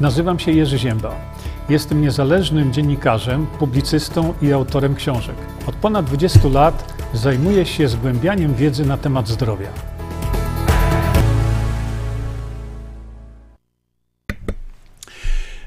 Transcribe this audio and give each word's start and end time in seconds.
Nazywam 0.00 0.38
się 0.38 0.52
Jerzy 0.52 0.78
Ziemba. 0.78 1.16
Jestem 1.68 2.02
niezależnym 2.02 2.72
dziennikarzem, 2.72 3.46
publicystą 3.46 4.34
i 4.42 4.52
autorem 4.52 4.94
książek. 4.94 5.36
Od 5.66 5.74
ponad 5.74 6.06
20 6.06 6.48
lat 6.48 6.94
zajmuję 7.14 7.66
się 7.66 7.88
zgłębianiem 7.88 8.54
wiedzy 8.54 8.86
na 8.86 8.96
temat 8.96 9.28
zdrowia. 9.28 9.68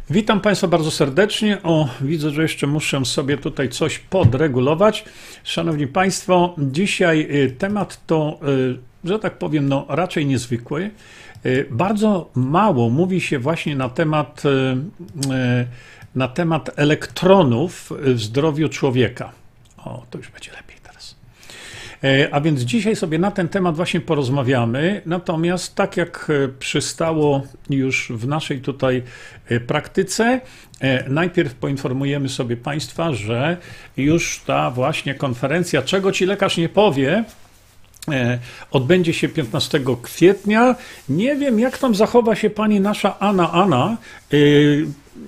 Witam 0.09 0.41
Państwa 0.41 0.67
bardzo 0.67 0.91
serdecznie. 0.91 1.57
O, 1.63 1.89
widzę, 2.01 2.29
że 2.29 2.41
jeszcze 2.41 2.67
muszę 2.67 3.05
sobie 3.05 3.37
tutaj 3.37 3.69
coś 3.69 3.99
podregulować. 3.99 5.05
Szanowni 5.43 5.87
Państwo, 5.87 6.55
dzisiaj 6.57 7.27
y, 7.31 7.51
temat 7.51 8.05
to, 8.07 8.39
y, 8.47 8.77
że 9.03 9.19
tak 9.19 9.37
powiem, 9.37 9.69
no 9.69 9.85
raczej 9.89 10.25
niezwykły. 10.25 10.91
Y, 11.45 11.67
bardzo 11.71 12.29
mało 12.35 12.89
mówi 12.89 13.21
się 13.21 13.39
właśnie 13.39 13.75
na 13.75 13.89
temat, 13.89 14.43
na 16.15 16.27
temat 16.27 16.69
elektronów 16.75 17.91
w 17.99 18.19
zdrowiu 18.19 18.69
człowieka. 18.69 19.31
O, 19.77 20.05
to 20.09 20.17
już 20.17 20.29
będzie 20.29 20.51
lepiej 20.51 20.77
teraz. 20.83 21.15
A 22.31 22.41
więc 22.41 22.61
dzisiaj 22.61 22.95
sobie 22.95 23.19
na 23.19 23.31
ten 23.31 23.49
temat 23.49 23.75
właśnie 23.75 24.01
porozmawiamy. 24.01 25.01
Natomiast 25.05 25.75
tak 25.75 25.97
jak 25.97 26.31
przystało 26.59 27.43
już 27.69 28.11
w 28.15 28.27
naszej 28.27 28.61
tutaj 28.61 29.03
praktyce, 29.67 30.41
najpierw 31.07 31.53
poinformujemy 31.53 32.29
sobie 32.29 32.57
Państwa, 32.57 33.13
że 33.13 33.57
już 33.97 34.41
ta 34.45 34.71
właśnie 34.71 35.15
konferencja, 35.15 35.81
czego 35.81 36.11
ci 36.11 36.25
lekarz 36.25 36.57
nie 36.57 36.69
powie, 36.69 37.23
odbędzie 38.71 39.13
się 39.13 39.29
15 39.29 39.79
kwietnia. 40.01 40.75
Nie 41.09 41.35
wiem, 41.35 41.59
jak 41.59 41.77
tam 41.77 41.95
zachowa 41.95 42.35
się 42.35 42.49
pani 42.49 42.79
nasza 42.79 43.19
Anna 43.19 43.51
Anna. 43.51 43.97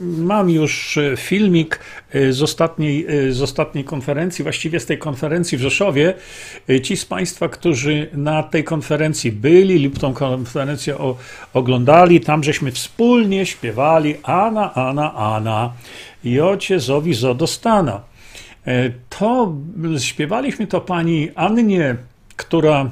Mam 0.01 0.49
już 0.49 0.99
filmik 1.17 1.79
z 2.29 2.41
ostatniej, 2.41 3.07
z 3.29 3.41
ostatniej 3.41 3.83
konferencji, 3.83 4.43
właściwie 4.43 4.79
z 4.79 4.85
tej 4.85 4.97
konferencji 4.97 5.57
w 5.57 5.61
Rzeszowie. 5.61 6.13
Ci 6.83 6.97
z 6.97 7.05
Państwa, 7.05 7.49
którzy 7.49 8.09
na 8.13 8.43
tej 8.43 8.63
konferencji 8.63 9.31
byli 9.31 9.83
lub 9.83 9.99
tą 9.99 10.13
konferencję 10.13 10.97
o, 10.97 11.17
oglądali, 11.53 12.21
tam 12.21 12.43
żeśmy 12.43 12.71
wspólnie 12.71 13.45
śpiewali 13.45 14.15
Ana, 14.23 14.73
Ana, 14.73 15.13
Ana 15.13 15.73
i 16.23 16.41
Ociezowi 16.41 17.13
Zodostana. 17.13 18.01
To 19.09 19.55
śpiewaliśmy 19.99 20.67
to 20.67 20.81
pani 20.81 21.29
Annie 21.35 21.95
która 22.35 22.91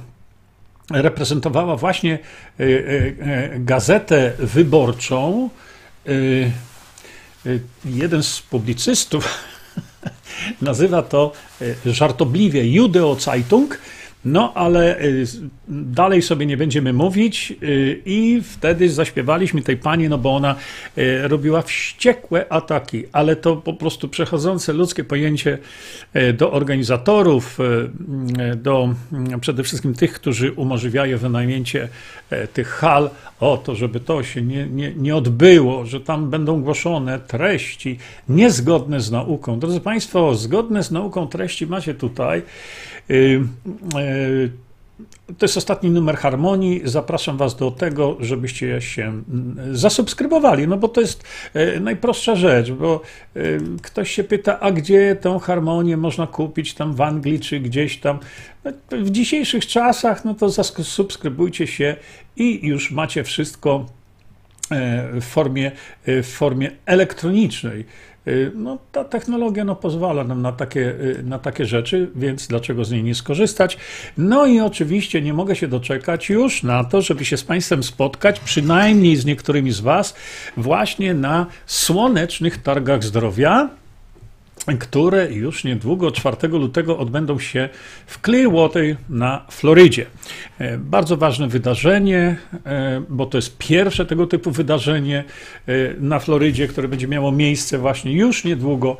reprezentowała 0.91 1.77
właśnie 1.77 2.13
e, 2.59 2.63
e, 2.63 3.59
gazetę 3.59 4.33
wyborczą. 4.39 5.49
E, 6.07 6.11
jeden 7.85 8.23
z 8.23 8.41
publicystów 8.41 9.29
nazywa 10.61 11.01
to 11.01 11.31
żartobliwie 11.85 12.67
Judeo 12.67 13.15
Zeitung, 13.15 13.77
no, 14.25 14.53
ale 14.53 15.01
y, 15.01 15.25
dalej 15.69 16.21
sobie 16.21 16.45
nie 16.45 16.57
będziemy 16.57 16.93
mówić 16.93 17.53
y, 17.63 18.01
i 18.05 18.41
wtedy 18.43 18.89
zaśpiewaliśmy 18.89 19.61
tej 19.61 19.77
pani, 19.77 20.09
no 20.09 20.17
bo 20.17 20.35
ona 20.35 20.55
y, 20.97 21.27
robiła 21.27 21.61
wściekłe 21.61 22.51
ataki, 22.51 23.03
ale 23.11 23.35
to 23.35 23.55
po 23.55 23.73
prostu 23.73 24.09
przechodzące 24.09 24.73
ludzkie 24.73 25.03
pojęcie 25.03 25.57
do 26.33 26.51
organizatorów, 26.51 27.57
do 28.55 28.89
przede 29.41 29.63
wszystkim 29.63 29.93
tych, 29.93 30.13
którzy 30.13 30.51
umożliwiają 30.51 31.17
wynajęcie 31.17 31.89
tych 32.53 32.67
hal, 32.67 33.09
o 33.39 33.57
to, 33.57 33.75
żeby 33.75 33.99
to 33.99 34.23
się 34.23 34.41
nie, 34.41 34.67
nie, 34.67 34.93
nie 34.95 35.15
odbyło, 35.15 35.85
że 35.85 35.99
tam 35.99 36.29
będą 36.29 36.61
głoszone 36.61 37.19
treści 37.19 37.97
niezgodne 38.29 39.01
z 39.01 39.11
nauką. 39.11 39.59
Drodzy 39.59 39.79
Państwo, 39.79 40.35
zgodne 40.35 40.83
z 40.83 40.91
nauką 40.91 41.27
treści 41.27 41.67
macie 41.67 41.93
tutaj. 41.93 42.41
To 45.37 45.45
jest 45.45 45.57
ostatni 45.57 45.89
numer 45.89 46.17
Harmonii. 46.17 46.81
Zapraszam 46.83 47.37
Was 47.37 47.55
do 47.55 47.71
tego, 47.71 48.17
żebyście 48.19 48.81
się 48.81 49.03
mm, 49.03 49.77
zasubskrybowali, 49.77 50.67
no 50.67 50.77
bo 50.77 50.87
to 50.87 51.01
jest 51.01 51.23
e, 51.53 51.79
najprostsza 51.79 52.35
rzecz, 52.35 52.71
bo 52.71 53.01
e, 53.35 53.39
ktoś 53.81 54.11
się 54.11 54.23
pyta, 54.23 54.59
a 54.59 54.71
gdzie 54.71 55.15
tą 55.15 55.39
harmonię 55.39 55.97
można 55.97 56.27
kupić 56.27 56.73
tam 56.73 56.93
w 56.93 57.01
Anglii 57.01 57.39
czy 57.39 57.59
gdzieś 57.59 57.97
tam. 57.97 58.19
No, 58.63 58.71
w 58.91 59.09
dzisiejszych 59.09 59.67
czasach, 59.67 60.25
no 60.25 60.33
to 60.33 60.49
zasubskrybujcie 60.49 61.67
się 61.67 61.95
i 62.35 62.67
już 62.67 62.91
macie 62.91 63.23
wszystko 63.23 63.85
e, 64.71 65.21
w 65.21 65.23
formie, 65.23 65.71
w 66.07 66.27
formie 66.27 66.71
elektronicznej. 66.85 67.85
Y, 68.27 68.51
no, 68.55 68.77
ta 68.91 69.03
technologia 69.03 69.63
no, 69.63 69.75
pozwala 69.75 70.23
nam 70.23 70.41
na 70.41 70.51
takie, 70.51 70.79
y, 70.79 71.23
na 71.23 71.39
takie 71.39 71.65
rzeczy, 71.65 72.11
więc 72.15 72.47
dlaczego 72.47 72.85
z 72.85 72.91
niej 72.91 73.03
nie 73.03 73.15
skorzystać? 73.15 73.77
No 74.17 74.45
i 74.45 74.59
oczywiście 74.59 75.21
nie 75.21 75.33
mogę 75.33 75.55
się 75.55 75.67
doczekać 75.67 76.29
już 76.29 76.63
na 76.63 76.83
to, 76.83 77.01
żeby 77.01 77.25
się 77.25 77.37
z 77.37 77.43
Państwem 77.43 77.83
spotkać, 77.83 78.39
przynajmniej 78.39 79.15
z 79.15 79.25
niektórymi 79.25 79.71
z 79.71 79.79
Was, 79.79 80.15
właśnie 80.57 81.13
na 81.13 81.45
słonecznych 81.65 82.63
targach 82.63 83.03
zdrowia 83.03 83.69
które 84.79 85.31
już 85.31 85.63
niedługo, 85.63 86.11
4 86.11 86.47
lutego, 86.47 86.97
odbędą 86.97 87.39
się 87.39 87.69
w 88.07 88.21
Clearwater 88.21 88.95
na 89.09 89.45
Florydzie. 89.51 90.05
E, 90.59 90.77
bardzo 90.77 91.17
ważne 91.17 91.47
wydarzenie, 91.47 92.37
e, 92.65 93.03
bo 93.09 93.25
to 93.25 93.37
jest 93.37 93.57
pierwsze 93.57 94.05
tego 94.05 94.27
typu 94.27 94.51
wydarzenie 94.51 95.23
e, 95.67 95.73
na 95.99 96.19
Florydzie, 96.19 96.67
które 96.67 96.87
będzie 96.87 97.07
miało 97.07 97.31
miejsce 97.31 97.77
właśnie 97.77 98.13
już 98.13 98.43
niedługo. 98.43 98.97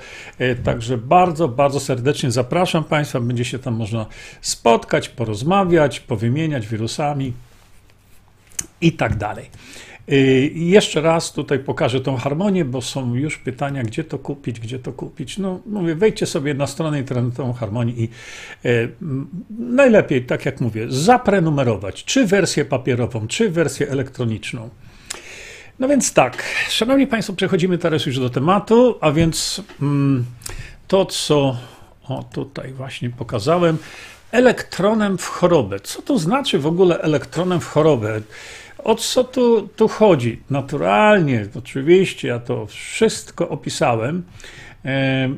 Także 0.64 0.98
bardzo, 0.98 1.48
bardzo 1.48 1.80
serdecznie 1.80 2.32
zapraszam 2.32 2.84
Państwa. 2.84 3.20
Będzie 3.20 3.46
się 3.46 3.60
tam 3.60 3.74
można 3.74 4.06
spotkać, 4.42 5.10
porozmawiać, 5.10 6.00
powymieniać 6.00 6.68
wirusami 6.68 7.34
i 8.82 8.92
tak 8.92 9.16
dalej. 9.16 9.50
Y, 10.12 10.52
jeszcze 10.56 11.02
raz 11.02 11.34
tutaj 11.34 11.60
pokażę 11.60 12.02
tą 12.02 12.18
harmonię, 12.18 12.66
bo 12.66 12.82
są 12.82 13.16
już 13.16 13.38
pytania, 13.38 13.84
gdzie 13.84 14.04
to 14.04 14.20
kupić, 14.20 14.60
gdzie 14.60 14.80
to 14.80 14.94
kupić. 14.94 15.38
No 15.38 15.60
mówię, 15.66 15.96
wejdźcie 15.96 16.26
sobie 16.26 16.54
na 16.54 16.68
stronę 16.68 17.00
internetową 17.00 17.54
harmonii 17.54 18.04
i 18.04 18.10
e, 18.66 18.70
najlepiej, 19.60 20.26
tak 20.26 20.46
jak 20.46 20.62
mówię, 20.62 20.86
zaprenumerować 20.90 22.04
czy 22.04 22.26
wersję 22.26 22.66
papierową, 22.66 23.28
czy 23.28 23.50
wersję 23.50 23.90
elektroniczną. 23.90 24.70
No 25.80 25.88
więc 25.88 26.14
tak, 26.14 26.44
szanowni 26.70 27.08
Państwo, 27.08 27.34
przechodzimy 27.34 27.78
teraz 27.78 28.06
już 28.06 28.20
do 28.20 28.30
tematu, 28.30 28.98
a 29.02 29.12
więc 29.12 29.62
mm, 29.82 30.26
to, 30.88 31.06
co 31.06 31.58
o, 32.08 32.24
tutaj 32.34 32.74
właśnie 32.74 33.10
pokazałem, 33.10 33.78
elektronem 34.32 35.18
w 35.18 35.28
chorobę. 35.28 35.80
Co 35.80 36.02
to 36.02 36.20
znaczy 36.20 36.60
w 36.60 36.68
ogóle 36.68 37.02
elektronem 37.02 37.60
w 37.60 37.68
chorobę? 37.68 38.22
O 38.84 38.96
co 38.96 39.24
tu, 39.24 39.68
tu 39.76 39.88
chodzi? 39.88 40.40
Naturalnie, 40.50 41.48
oczywiście, 41.56 42.28
ja 42.28 42.40
to 42.40 42.66
wszystko 42.66 43.50
opisałem. 43.50 44.24
E, 44.86 45.30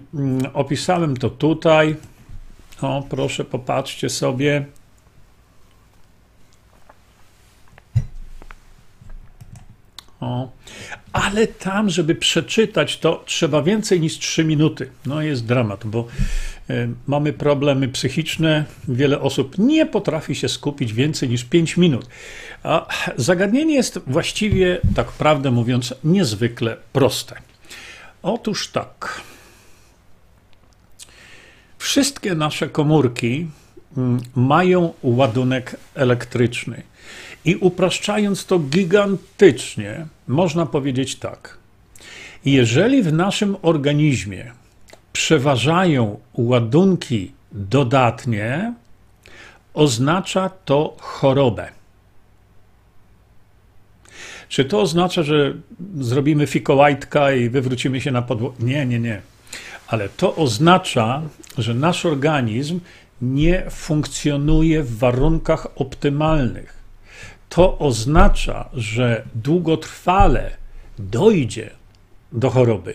opisałem 0.53 1.17
to 1.17 1.29
tutaj. 1.29 1.95
O, 2.81 3.03
proszę, 3.09 3.45
popatrzcie 3.45 4.09
sobie. 4.09 4.65
O. 10.25 10.51
Ale 11.13 11.47
tam, 11.47 11.89
żeby 11.89 12.15
przeczytać 12.15 12.97
to, 12.97 13.23
trzeba 13.25 13.61
więcej 13.61 13.99
niż 13.99 14.19
3 14.19 14.43
minuty. 14.43 14.89
No 15.05 15.21
jest 15.21 15.45
dramat, 15.45 15.85
bo 15.85 16.07
y, 16.69 16.89
mamy 17.07 17.33
problemy 17.33 17.87
psychiczne. 17.87 18.65
Wiele 18.87 19.19
osób 19.21 19.57
nie 19.57 19.85
potrafi 19.85 20.35
się 20.35 20.49
skupić 20.49 20.93
więcej 20.93 21.29
niż 21.29 21.43
5 21.43 21.77
minut. 21.77 22.09
A 22.63 22.87
zagadnienie 23.17 23.75
jest 23.75 23.99
właściwie, 24.07 24.81
tak 24.95 25.11
prawdę 25.11 25.51
mówiąc, 25.51 25.93
niezwykle 26.03 26.77
proste. 26.93 27.35
Otóż 28.23 28.67
tak. 28.67 29.21
Wszystkie 31.77 32.35
nasze 32.35 32.69
komórki 32.69 33.47
mm, 33.97 34.19
mają 34.35 34.93
ładunek 35.03 35.75
elektryczny. 35.95 36.83
I 37.45 37.55
upraszczając 37.55 38.45
to 38.45 38.59
gigantycznie, 38.59 40.05
można 40.27 40.65
powiedzieć 40.65 41.15
tak. 41.15 41.57
Jeżeli 42.45 43.03
w 43.03 43.13
naszym 43.13 43.55
organizmie 43.61 44.51
przeważają 45.13 46.19
ładunki 46.33 47.31
dodatnie, 47.51 48.73
oznacza 49.73 50.49
to 50.65 50.95
chorobę. 50.99 51.67
Czy 54.49 54.65
to 54.65 54.81
oznacza, 54.81 55.23
że 55.23 55.53
zrobimy 55.99 56.47
fikołajtka 56.47 57.31
i 57.31 57.49
wywrócimy 57.49 58.01
się 58.01 58.11
na 58.11 58.21
podłogę? 58.21 58.55
Nie, 58.59 58.85
nie, 58.85 58.99
nie. 58.99 59.21
Ale 59.87 60.09
to 60.09 60.35
oznacza, 60.35 61.21
że 61.57 61.73
nasz 61.73 62.05
organizm 62.05 62.79
nie 63.21 63.69
funkcjonuje 63.69 64.83
w 64.83 64.97
warunkach 64.97 65.67
optymalnych. 65.75 66.74
To 67.55 67.77
oznacza, 67.79 68.69
że 68.73 69.23
długotrwale 69.35 70.51
dojdzie 70.99 71.69
do 72.31 72.49
choroby. 72.49 72.93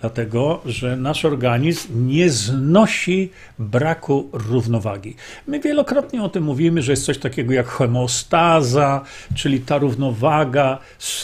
Dlatego, 0.00 0.60
że 0.66 0.96
nasz 0.96 1.24
organizm 1.24 2.06
nie 2.06 2.30
znosi 2.30 3.30
braku 3.58 4.30
równowagi. 4.32 5.16
My 5.46 5.60
wielokrotnie 5.60 6.22
o 6.22 6.28
tym 6.28 6.44
mówimy, 6.44 6.82
że 6.82 6.92
jest 6.92 7.04
coś 7.04 7.18
takiego 7.18 7.52
jak 7.52 7.66
homeostaza, 7.66 9.04
czyli 9.34 9.60
ta 9.60 9.78
równowaga. 9.78 10.78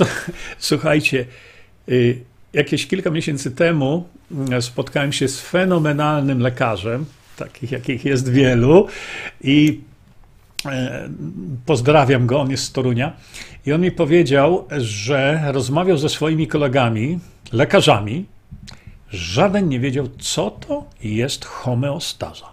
Słuchajcie, 0.59 1.27
y, 1.89 2.21
jakieś 2.53 2.87
kilka 2.87 3.11
miesięcy 3.11 3.51
temu 3.51 4.09
mm, 4.31 4.63
spotkałem 4.63 5.13
się 5.13 5.29
z 5.29 5.41
fenomenalnym 5.41 6.41
lekarzem, 6.41 7.05
takich 7.37 7.73
jakich 7.73 8.05
jest 8.05 8.29
wielu, 8.29 8.87
i 9.41 9.81
pozdrawiam 11.67 12.27
go, 12.27 12.41
on 12.41 12.51
jest 12.51 12.65
z 12.65 12.73
Torunia. 12.73 13.13
I 13.67 13.73
on 13.73 13.81
mi 13.81 13.93
powiedział, 13.93 14.69
że 14.79 15.43
rozmawiał 15.53 15.97
ze 15.97 16.09
swoimi 16.09 16.47
kolegami, 16.47 17.19
lekarzami, 17.53 18.27
żaden 19.11 19.69
nie 19.69 19.81
wiedział, 19.81 20.09
co 20.19 20.51
to 20.51 20.85
jest 21.03 21.45
homeostaza. 21.45 22.47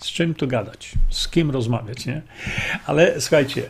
Z 0.00 0.06
czym 0.06 0.34
tu 0.34 0.46
gadać? 0.46 0.92
Z 1.10 1.28
kim 1.28 1.50
rozmawiać, 1.50 2.06
nie? 2.06 2.22
Ale 2.86 3.20
słuchajcie, 3.20 3.62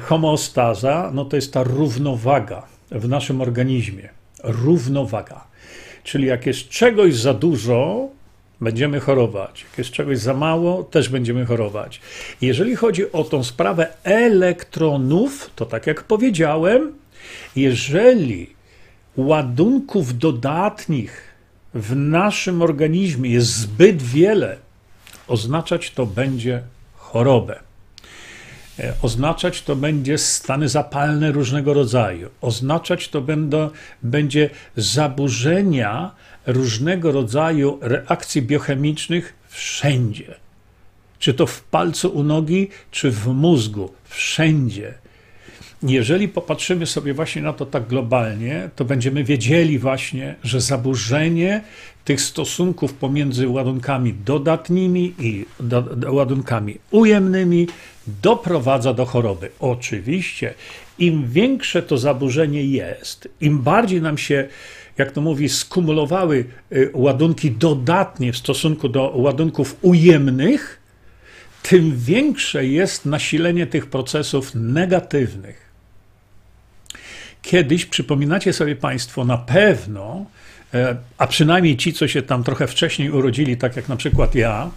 homeostaza, 0.00 1.10
no 1.14 1.24
to 1.24 1.36
jest 1.36 1.52
ta 1.52 1.62
równowaga 1.62 2.62
w 2.90 3.08
naszym 3.08 3.40
organizmie. 3.40 4.08
Równowaga. 4.44 5.44
Czyli 6.04 6.26
jak 6.26 6.46
jest 6.46 6.68
czegoś 6.68 7.14
za 7.14 7.34
dużo, 7.34 8.08
będziemy 8.60 9.00
chorować. 9.00 9.64
Jak 9.70 9.78
jest 9.78 9.90
czegoś 9.90 10.18
za 10.18 10.34
mało, 10.34 10.82
też 10.82 11.08
będziemy 11.08 11.46
chorować. 11.46 12.00
Jeżeli 12.40 12.76
chodzi 12.76 13.12
o 13.12 13.24
tą 13.24 13.44
sprawę 13.44 13.88
elektronów, 14.04 15.50
to 15.56 15.66
tak 15.66 15.86
jak 15.86 16.02
powiedziałem, 16.02 16.92
jeżeli 17.56 18.50
ładunków 19.16 20.18
dodatnich 20.18 21.30
w 21.74 21.96
naszym 21.96 22.62
organizmie 22.62 23.30
jest 23.30 23.56
zbyt 23.56 24.02
wiele, 24.02 24.56
oznaczać 25.28 25.90
to 25.90 26.06
będzie 26.06 26.62
chorobę. 26.96 27.60
E, 28.78 28.94
oznaczać 29.02 29.62
to 29.62 29.76
będzie 29.76 30.18
stany 30.18 30.68
zapalne 30.68 31.32
różnego 31.32 31.74
rodzaju. 31.74 32.28
Oznaczać 32.40 33.08
to 33.08 33.20
będą, 33.20 33.70
będzie 34.02 34.50
zaburzenia 34.76 36.10
różnego 36.52 37.12
rodzaju 37.12 37.78
reakcji 37.80 38.42
biochemicznych 38.42 39.34
wszędzie. 39.48 40.34
Czy 41.18 41.34
to 41.34 41.46
w 41.46 41.62
palcu 41.62 42.08
u 42.08 42.22
nogi, 42.22 42.68
czy 42.90 43.10
w 43.10 43.26
mózgu, 43.26 43.92
wszędzie. 44.04 44.94
Jeżeli 45.82 46.28
popatrzymy 46.28 46.86
sobie 46.86 47.14
właśnie 47.14 47.42
na 47.42 47.52
to 47.52 47.66
tak 47.66 47.86
globalnie, 47.86 48.70
to 48.76 48.84
będziemy 48.84 49.24
wiedzieli 49.24 49.78
właśnie, 49.78 50.34
że 50.44 50.60
zaburzenie 50.60 51.62
tych 52.04 52.20
stosunków 52.20 52.94
pomiędzy 52.94 53.48
ładunkami 53.48 54.14
dodatnimi 54.24 55.14
i 55.18 55.46
do, 55.60 55.82
do 55.82 56.12
ładunkami 56.12 56.78
ujemnymi 56.90 57.68
doprowadza 58.22 58.94
do 58.94 59.06
choroby. 59.06 59.50
Oczywiście, 59.60 60.54
im 60.98 61.28
większe 61.28 61.82
to 61.82 61.98
zaburzenie 61.98 62.64
jest, 62.64 63.28
im 63.40 63.58
bardziej 63.58 64.02
nam 64.02 64.18
się, 64.18 64.48
jak 65.00 65.12
to 65.12 65.20
mówi, 65.20 65.48
skumulowały 65.48 66.44
y, 66.72 66.90
ładunki 66.94 67.50
dodatnie 67.50 68.32
w 68.32 68.36
stosunku 68.36 68.88
do 68.88 69.12
ładunków 69.16 69.76
ujemnych, 69.82 70.80
tym 71.62 71.96
większe 71.96 72.66
jest 72.66 73.06
nasilenie 73.06 73.66
tych 73.66 73.86
procesów 73.86 74.54
negatywnych. 74.54 75.70
Kiedyś, 77.42 77.86
przypominacie 77.86 78.52
sobie 78.52 78.76
Państwo, 78.76 79.24
na 79.24 79.38
pewno, 79.38 80.26
e, 80.74 80.96
a 81.18 81.26
przynajmniej 81.26 81.76
ci, 81.76 81.92
co 81.92 82.08
się 82.08 82.22
tam 82.22 82.44
trochę 82.44 82.66
wcześniej 82.66 83.10
urodzili, 83.10 83.56
tak 83.56 83.76
jak 83.76 83.88
na 83.88 83.96
przykład 83.96 84.34
ja, 84.34 84.70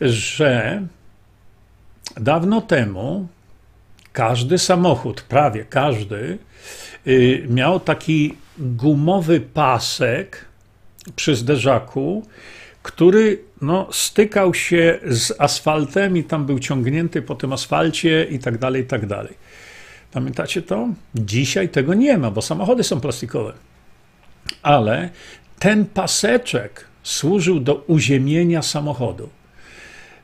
że 0.00 0.82
dawno 2.16 2.60
temu 2.60 3.28
każdy 4.12 4.58
samochód, 4.58 5.22
prawie 5.22 5.64
każdy, 5.64 6.38
y, 7.06 7.46
miał 7.50 7.80
taki 7.80 8.34
gumowy 8.58 9.40
pasek 9.40 10.44
przy 11.16 11.36
zderzaku, 11.36 12.26
który 12.82 13.40
no, 13.62 13.88
stykał 13.92 14.54
się 14.54 14.98
z 15.06 15.32
asfaltem 15.38 16.16
i 16.16 16.24
tam 16.24 16.46
był 16.46 16.58
ciągnięty 16.58 17.22
po 17.22 17.34
tym 17.34 17.52
asfalcie 17.52 18.26
i 18.30 18.38
tak 18.38 18.58
dalej, 18.58 18.82
i 18.82 18.86
tak 18.86 19.06
dalej. 19.06 19.34
Pamiętacie 20.12 20.62
to? 20.62 20.88
Dzisiaj 21.14 21.68
tego 21.68 21.94
nie 21.94 22.18
ma, 22.18 22.30
bo 22.30 22.42
samochody 22.42 22.84
są 22.84 23.00
plastikowe. 23.00 23.52
Ale 24.62 25.10
ten 25.58 25.86
paseczek 25.86 26.84
służył 27.02 27.60
do 27.60 27.74
uziemienia 27.74 28.62
samochodu. 28.62 29.28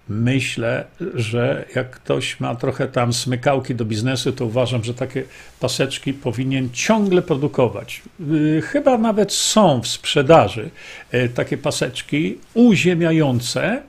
Myślę, 0.09 0.85
że 1.15 1.65
jak 1.75 1.91
ktoś 1.91 2.41
ma 2.41 2.55
trochę 2.55 2.89
tam 2.89 3.12
smykałki 3.12 3.75
do 3.75 3.85
biznesu, 3.85 4.33
to 4.33 4.47
uważam, 4.47 4.85
że 4.85 4.95
takie 4.95 5.25
paseczki 5.61 6.12
powinien 6.12 6.69
ciągle 6.73 7.23
produkować. 7.23 8.03
Y, 8.21 8.62
chyba 8.62 8.99
nawet 8.99 9.33
są 9.33 9.81
w 9.83 9.89
sprzedaży 9.89 10.71
y, 11.15 11.29
takie 11.29 11.59
paseczki 11.59 12.39
uziemiające, 12.55 13.83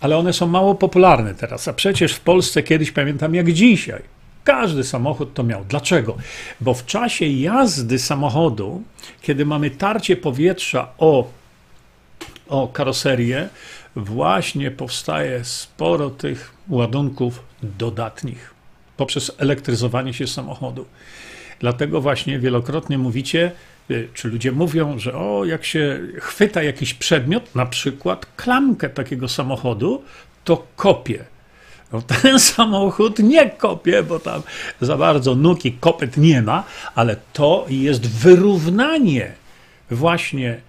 ale 0.00 0.16
one 0.16 0.32
są 0.32 0.46
mało 0.46 0.74
popularne 0.74 1.34
teraz. 1.34 1.68
A 1.68 1.72
przecież 1.72 2.12
w 2.12 2.20
Polsce 2.20 2.62
kiedyś 2.62 2.90
pamiętam 2.90 3.34
jak 3.34 3.52
dzisiaj 3.52 4.02
każdy 4.46 4.84
samochód 4.84 5.34
to 5.34 5.42
miał. 5.42 5.64
Dlaczego? 5.64 6.16
Bo 6.60 6.74
w 6.74 6.86
czasie 6.86 7.26
jazdy 7.26 7.98
samochodu, 7.98 8.82
kiedy 9.22 9.46
mamy 9.46 9.70
tarcie 9.70 10.16
powietrza 10.16 10.88
o, 10.98 11.28
o 12.48 12.68
karoserię, 12.68 13.48
właśnie 13.96 14.70
powstaje 14.70 15.44
sporo 15.44 16.10
tych 16.10 16.54
ładunków 16.68 17.42
dodatnich 17.62 18.54
poprzez 18.96 19.32
elektryzowanie 19.38 20.14
się 20.14 20.26
samochodu. 20.26 20.86
Dlatego 21.60 22.00
właśnie 22.00 22.38
wielokrotnie 22.38 22.98
mówicie, 22.98 23.52
y, 23.90 24.08
czy 24.14 24.28
ludzie 24.28 24.52
mówią, 24.52 24.98
że 24.98 25.14
o, 25.14 25.44
jak 25.44 25.64
się 25.64 26.00
chwyta 26.20 26.62
jakiś 26.62 26.94
przedmiot, 26.94 27.54
na 27.54 27.66
przykład 27.66 28.26
klamkę 28.36 28.88
takiego 28.88 29.28
samochodu, 29.28 30.02
to 30.44 30.66
kopie 30.76 31.24
no, 31.92 32.02
ten 32.22 32.40
samochód 32.40 33.18
nie 33.18 33.50
kopie, 33.50 34.02
bo 34.02 34.18
tam 34.18 34.42
za 34.80 34.96
bardzo 34.96 35.34
nóg 35.34 35.64
i 35.64 35.72
kopyt 35.72 36.16
nie 36.16 36.42
ma, 36.42 36.64
ale 36.94 37.16
to 37.32 37.66
jest 37.68 38.06
wyrównanie 38.06 39.32
właśnie 39.90 40.60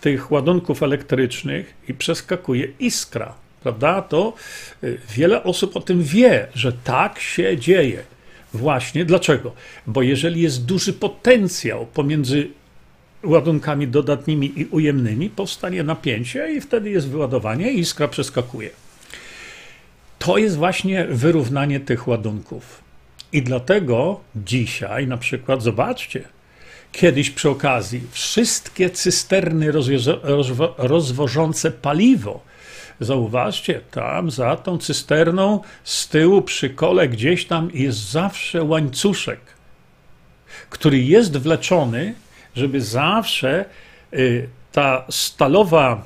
tych 0.00 0.30
ładunków 0.30 0.82
elektrycznych 0.82 1.74
i 1.88 1.94
przeskakuje 1.94 2.68
iskra. 2.78 3.34
Prawda? 3.62 4.02
To 4.02 4.34
y, 4.84 4.98
wiele 5.10 5.42
osób 5.42 5.76
o 5.76 5.80
tym 5.80 6.02
wie, 6.02 6.46
że 6.54 6.72
tak 6.72 7.20
się 7.20 7.58
dzieje. 7.58 8.02
Właśnie 8.54 9.04
dlaczego? 9.04 9.52
Bo 9.86 10.02
jeżeli 10.02 10.40
jest 10.40 10.64
duży 10.64 10.92
potencjał 10.92 11.86
pomiędzy 11.86 12.48
ładunkami 13.24 13.88
dodatnimi 13.88 14.52
i 14.60 14.66
ujemnymi, 14.66 15.30
powstanie 15.30 15.82
napięcie 15.82 16.52
i 16.52 16.60
wtedy 16.60 16.90
jest 16.90 17.08
wyładowanie 17.08 17.72
i 17.72 17.78
iskra 17.78 18.08
przeskakuje. 18.08 18.70
To 20.18 20.38
jest 20.38 20.56
właśnie 20.56 21.04
wyrównanie 21.04 21.80
tych 21.80 22.08
ładunków. 22.08 22.80
I 23.32 23.42
dlatego 23.42 24.20
dzisiaj 24.36 25.06
na 25.06 25.16
przykład, 25.16 25.62
zobaczcie, 25.62 26.24
kiedyś 26.92 27.30
przy 27.30 27.50
okazji 27.50 28.02
wszystkie 28.10 28.90
cysterny 28.90 29.72
rozwożące 30.78 31.70
paliwo, 31.70 32.40
zauważcie, 33.00 33.80
tam 33.90 34.30
za 34.30 34.56
tą 34.56 34.78
cysterną 34.78 35.60
z 35.84 36.08
tyłu 36.08 36.42
przy 36.42 36.70
kole 36.70 37.08
gdzieś 37.08 37.46
tam 37.46 37.70
jest 37.74 38.10
zawsze 38.10 38.64
łańcuszek, 38.64 39.40
który 40.70 40.98
jest 40.98 41.36
wleczony, 41.36 42.14
żeby 42.56 42.80
zawsze 42.80 43.64
y, 44.12 44.48
ta 44.72 45.04
stalowa 45.10 46.02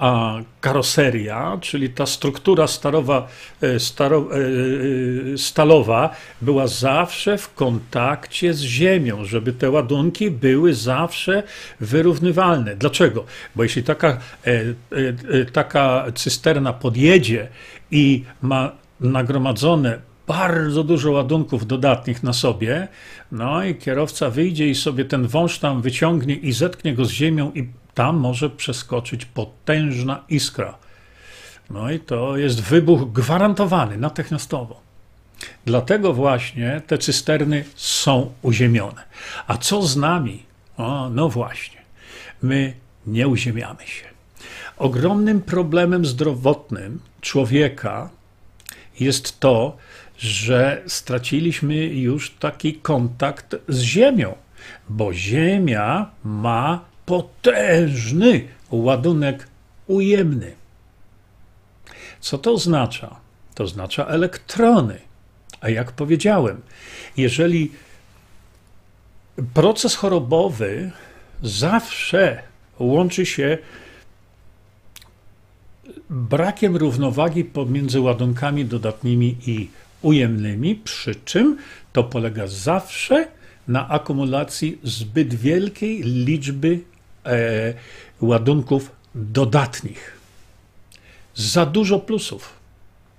a 0.00 0.40
karoseria, 0.60 1.58
czyli 1.60 1.90
ta 1.90 2.06
struktura 2.06 2.66
starowa, 2.66 3.28
e, 3.60 3.80
staro, 3.80 4.28
e, 4.32 4.36
e, 5.34 5.38
stalowa 5.38 6.10
była 6.42 6.66
zawsze 6.66 7.38
w 7.38 7.54
kontakcie 7.54 8.54
z 8.54 8.60
ziemią, 8.60 9.24
żeby 9.24 9.52
te 9.52 9.70
ładunki 9.70 10.30
były 10.30 10.74
zawsze 10.74 11.42
wyrównywalne. 11.80 12.76
Dlaczego? 12.76 13.24
Bo 13.56 13.62
jeśli 13.62 13.82
taka, 13.82 14.18
taka 15.52 16.04
cysterna 16.14 16.72
podjedzie 16.72 17.48
i 17.90 18.24
ma 18.42 18.72
nagromadzone 19.00 19.98
bardzo 20.26 20.84
dużo 20.84 21.10
ładunków 21.10 21.66
dodatnich 21.66 22.22
na 22.22 22.32
sobie, 22.32 22.88
no 23.32 23.64
i 23.64 23.74
kierowca 23.74 24.30
wyjdzie 24.30 24.68
i 24.68 24.74
sobie 24.74 25.04
ten 25.04 25.26
wąż 25.26 25.58
tam 25.58 25.82
wyciągnie 25.82 26.34
i 26.34 26.52
zetknie 26.52 26.94
go 26.94 27.04
z 27.04 27.10
ziemią 27.10 27.52
i 27.54 27.79
tam 28.00 28.16
może 28.16 28.50
przeskoczyć 28.50 29.24
potężna 29.24 30.24
iskra. 30.28 30.78
No 31.70 31.90
i 31.90 32.00
to 32.00 32.36
jest 32.36 32.60
wybuch 32.60 33.12
gwarantowany 33.12 33.96
natychmiastowo. 33.96 34.80
Dlatego 35.64 36.12
właśnie 36.12 36.82
te 36.86 36.98
cysterny 36.98 37.64
są 37.74 38.32
uziemione. 38.42 39.02
A 39.46 39.56
co 39.56 39.82
z 39.82 39.96
nami? 39.96 40.42
O, 40.76 41.10
no 41.10 41.28
właśnie, 41.28 41.80
my 42.42 42.74
nie 43.06 43.28
uziemiamy 43.28 43.86
się. 43.86 44.04
Ogromnym 44.76 45.42
problemem 45.42 46.06
zdrowotnym 46.06 47.00
człowieka 47.20 48.10
jest 49.00 49.40
to, 49.40 49.76
że 50.18 50.82
straciliśmy 50.86 51.76
już 51.86 52.30
taki 52.30 52.74
kontakt 52.74 53.56
z 53.68 53.80
Ziemią, 53.80 54.34
bo 54.88 55.14
Ziemia 55.14 56.10
ma 56.24 56.89
potężny 57.10 58.48
ładunek 58.70 59.48
ujemny. 59.86 60.52
Co 62.20 62.38
to 62.38 62.52
oznacza? 62.52 63.16
To 63.54 63.64
oznacza 63.64 64.06
elektrony. 64.06 64.98
A 65.60 65.68
jak 65.68 65.92
powiedziałem, 65.92 66.60
jeżeli 67.16 67.72
proces 69.54 69.94
chorobowy 69.94 70.90
zawsze 71.42 72.42
łączy 72.78 73.26
się 73.26 73.58
brakiem 76.10 76.76
równowagi 76.76 77.44
pomiędzy 77.44 78.00
ładunkami 78.00 78.64
dodatnimi 78.64 79.36
i 79.46 79.70
ujemnymi, 80.02 80.76
przy 80.76 81.14
czym 81.14 81.58
to 81.92 82.04
polega 82.04 82.46
zawsze 82.46 83.28
na 83.68 83.88
akumulacji 83.88 84.78
zbyt 84.82 85.34
wielkiej 85.34 86.02
liczby 86.02 86.89
ładunków 88.20 88.90
dodatnich. 89.14 90.12
Za 91.34 91.66
dużo 91.66 91.98
plusów. 91.98 92.52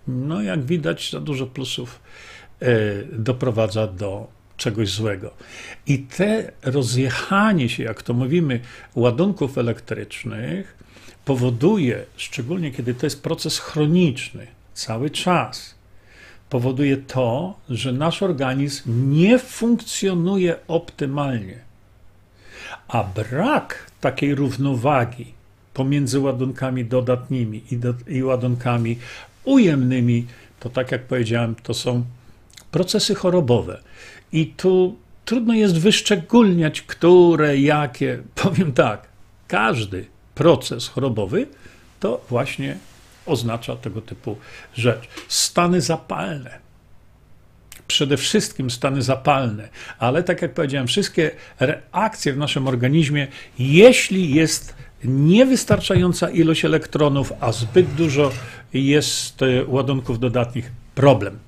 No, 0.08 0.42
jak 0.42 0.66
widać, 0.66 1.12
za 1.12 1.20
dużo 1.20 1.48
plusów 1.48 2.00
e, 2.60 2.68
doprowadza 3.12 3.88
do 3.88 4.28
czegoś 4.58 4.90
złego. 4.90 5.34
I 5.88 6.00
te 6.00 6.52
rozjechanie 6.62 7.70
się, 7.70 7.84
jak 7.84 8.04
to 8.04 8.14
mówimy, 8.14 8.60
ładunków 8.96 9.58
elektrycznych 9.58 10.78
powoduje, 11.26 12.06
szczególnie 12.18 12.72
kiedy 12.72 12.94
to 12.94 13.06
jest 13.06 13.24
proces 13.24 13.60
chroniczny, 13.60 14.48
cały 14.74 15.10
czas, 15.10 15.76
powoduje 16.50 16.98
to, 16.98 17.58
że 17.70 17.94
nasz 17.94 18.24
organizm 18.24 19.12
nie 19.12 19.40
funkcjonuje 19.40 20.56
optymalnie. 20.68 21.60
A 22.88 23.04
brak 23.04 23.91
takiej 24.02 24.36
równowagi 24.36 25.34
pomiędzy 25.74 26.20
ładunkami 26.20 26.86
dodatnimi 26.86 27.64
i, 27.72 27.78
do, 27.78 27.94
i 28.08 28.24
ładunkami 28.24 28.98
ujemnymi, 29.44 30.26
to 30.60 30.70
tak 30.70 30.92
jak 30.92 31.04
powiedziałem, 31.04 31.56
to 31.64 31.74
są 31.74 32.04
procesy 32.72 33.16
chorobowe. 33.16 33.82
I 34.34 34.48
tu 34.48 34.98
trudno 35.26 35.54
jest 35.54 35.78
wyszczególniać, 35.78 36.82
które, 36.82 37.58
jakie. 37.58 38.24
Powiem 38.44 38.74
tak, 38.74 39.08
każdy 39.48 40.06
proces 40.36 40.88
chorobowy 40.88 41.48
to 42.00 42.26
właśnie 42.30 42.78
oznacza 43.26 43.76
tego 43.76 44.02
typu 44.02 44.38
rzecz. 44.74 45.08
Stany 45.28 45.82
zapalne. 45.82 46.60
Przede 47.92 48.18
wszystkim 48.18 48.72
stany 48.72 49.02
zapalne, 49.02 49.70
ale 50.00 50.24
tak 50.24 50.42
jak 50.42 50.54
powiedziałem, 50.54 50.88
wszystkie 50.88 51.32
reakcje 51.60 52.34
w 52.34 52.38
naszym 52.38 52.68
organizmie, 52.68 53.28
jeśli 53.60 54.36
jest 54.36 54.76
niewystarczająca 55.04 56.30
ilość 56.30 56.66
elektronów, 56.66 57.34
a 57.40 57.52
zbyt 57.52 57.94
dużo 57.94 58.32
jest 58.74 59.42
e, 59.42 59.66
ładunków 59.66 60.20
dodatnich, 60.20 60.72
problem. 60.96 61.40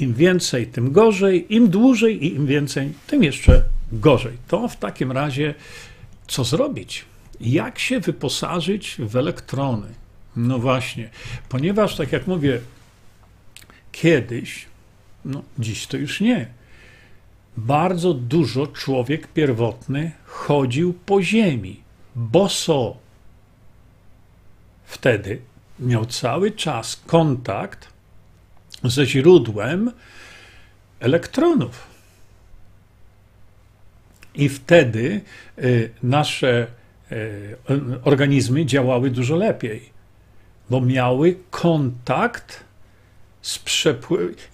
Im 0.00 0.14
więcej, 0.14 0.66
tym 0.66 0.92
gorzej, 0.92 1.54
im 1.54 1.68
dłużej 1.68 2.24
i 2.24 2.34
im 2.34 2.46
więcej, 2.46 2.92
tym 3.06 3.22
jeszcze 3.22 3.62
gorzej. 3.92 4.36
To 4.48 4.68
w 4.68 4.76
takim 4.76 5.12
razie 5.12 5.54
co 6.26 6.44
zrobić? 6.44 7.04
Jak 7.40 7.78
się 7.78 8.00
wyposażyć 8.00 8.96
w 8.98 9.16
elektrony? 9.16 9.86
No 10.36 10.58
właśnie, 10.58 11.10
ponieważ, 11.48 11.96
tak 11.96 12.12
jak 12.12 12.26
mówię, 12.26 12.60
kiedyś, 13.92 14.69
no 15.24 15.42
dziś 15.58 15.86
to 15.86 15.96
już 15.96 16.20
nie, 16.20 16.46
bardzo 17.56 18.14
dużo 18.14 18.66
człowiek 18.66 19.28
pierwotny 19.28 20.12
chodził 20.24 20.94
po 20.94 21.22
ziemi, 21.22 21.80
boso. 22.16 22.96
Wtedy 24.84 25.40
miał 25.78 26.06
cały 26.06 26.50
czas 26.50 27.02
kontakt 27.06 27.88
ze 28.84 29.06
źródłem 29.06 29.92
elektronów. 31.00 31.90
I 34.34 34.48
wtedy 34.48 35.20
y, 35.58 35.90
nasze 36.02 36.66
y, 37.12 37.56
organizmy 38.04 38.66
działały 38.66 39.10
dużo 39.10 39.36
lepiej 39.36 40.00
bo 40.70 40.80
miały 40.80 41.36
kontakt 41.50 42.64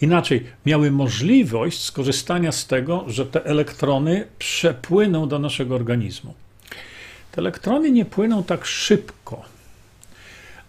inaczej, 0.01 0.45
miały 0.67 0.91
możliwość 0.91 1.83
skorzystania 1.83 2.53
z 2.53 2.67
tego, 2.67 3.05
że 3.09 3.27
te 3.27 3.45
elektrony 3.45 4.27
przepłyną 4.39 5.29
do 5.29 5.39
naszego 5.39 5.75
organizmu. 5.75 6.35
Te 7.33 7.39
elektrony 7.39 7.91
nie 7.91 8.05
płyną 8.05 8.45
tak 8.45 8.67
szybko. 8.67 9.57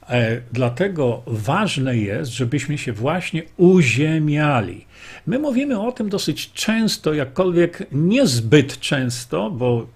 E, 0.10 0.42
dlatego 0.52 1.22
ważne 1.28 1.98
jest, 1.98 2.32
żebyśmy 2.32 2.78
się 2.78 2.94
właśnie 2.94 3.44
uziemiali. 3.58 4.86
My 5.28 5.40
mówimy 5.40 5.82
o 5.82 5.92
tym 5.92 6.10
dosyć 6.10 6.52
często, 6.54 7.14
jakkolwiek 7.14 7.88
niezbyt 7.92 8.80
często, 8.80 9.52
bo 9.52 9.88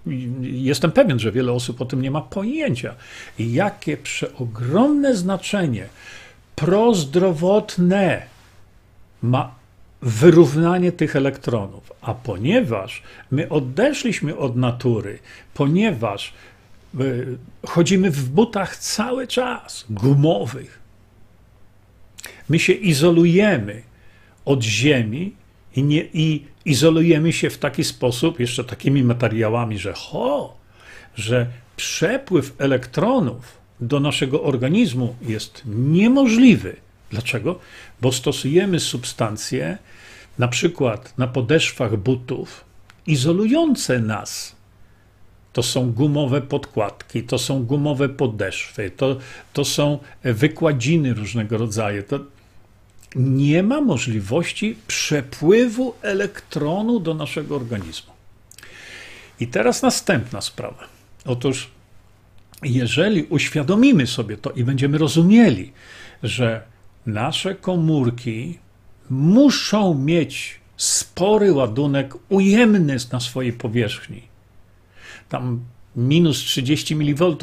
jestem 0.42 0.92
pewien, 0.92 1.20
że 1.20 1.32
wiele 1.32 1.52
osób 1.52 1.82
o 1.82 1.86
tym 1.86 2.02
nie 2.02 2.12
ma 2.12 2.22
pojęcia, 2.22 2.96
jakie 3.40 3.98
przeogromne 3.98 5.16
znaczenie 5.16 5.86
prozdrowotne 6.62 8.22
ma 9.22 9.56
wyrównanie 10.02 10.92
tych 10.92 11.16
elektronów. 11.16 11.92
A 12.02 12.14
ponieważ 12.14 13.04
my 13.32 13.50
odeszliśmy 13.50 14.38
od 14.38 14.56
natury, 14.56 15.20
ponieważ 15.54 16.34
chodzimy 17.68 18.12
w 18.12 18.30
butach 18.30 18.78
cały 18.78 19.28
czas, 19.28 19.86
gumowych. 19.90 20.80
My 22.50 22.60
się 22.60 22.74
izolujemy 22.74 23.82
od 24.46 24.64
ziemi 24.64 25.34
i, 25.76 25.84
nie, 25.84 26.04
i 26.14 26.46
izolujemy 26.66 27.34
się 27.34 27.50
w 27.50 27.58
taki 27.58 27.84
sposób, 27.84 28.40
jeszcze 28.40 28.64
takimi 28.64 29.04
materiałami, 29.04 29.80
że 29.80 29.94
ho, 29.94 30.58
że 31.16 31.48
przepływ 31.76 32.54
elektronów 32.58 33.61
do 33.82 34.00
naszego 34.00 34.44
organizmu 34.44 35.16
jest 35.22 35.62
niemożliwy. 35.66 36.76
Dlaczego? 37.10 37.60
Bo 38.02 38.12
stosujemy 38.12 38.80
substancje, 38.80 39.78
na 40.40 40.48
przykład 40.48 41.18
na 41.18 41.28
podeszwach 41.28 41.98
butów, 41.98 42.66
izolujące 43.08 44.00
nas 44.00 44.56
to 45.54 45.64
są 45.64 45.92
gumowe 45.92 46.42
podkładki, 46.42 47.24
to 47.24 47.38
są 47.38 47.64
gumowe 47.64 48.10
podeszwy, 48.10 48.92
to, 48.92 49.18
to 49.54 49.66
są 49.66 50.00
wykładziny 50.24 51.14
różnego 51.14 51.58
rodzaju. 51.58 52.04
To 52.04 52.20
nie 53.16 53.64
ma 53.64 53.82
możliwości 53.82 54.78
przepływu 54.88 55.94
elektronu 56.02 57.00
do 57.00 57.14
naszego 57.14 57.56
organizmu. 57.56 58.14
I 59.40 59.48
teraz 59.48 59.82
następna 59.82 60.42
sprawa. 60.42 60.88
Otóż, 61.26 61.70
jeżeli 62.64 63.24
uświadomimy 63.24 64.08
sobie 64.08 64.38
to 64.38 64.52
i 64.52 64.64
będziemy 64.64 64.98
rozumieli, 64.98 65.72
że 66.24 66.64
nasze 67.06 67.56
komórki 67.56 68.60
muszą 69.10 69.94
mieć 69.94 70.60
spory 70.78 71.54
ładunek 71.54 72.14
ujemny 72.30 72.98
na 73.12 73.20
swojej 73.20 73.54
powierzchni, 73.54 74.22
tam 75.30 75.60
minus 75.96 76.38
30 76.38 76.96
mV 76.96 77.36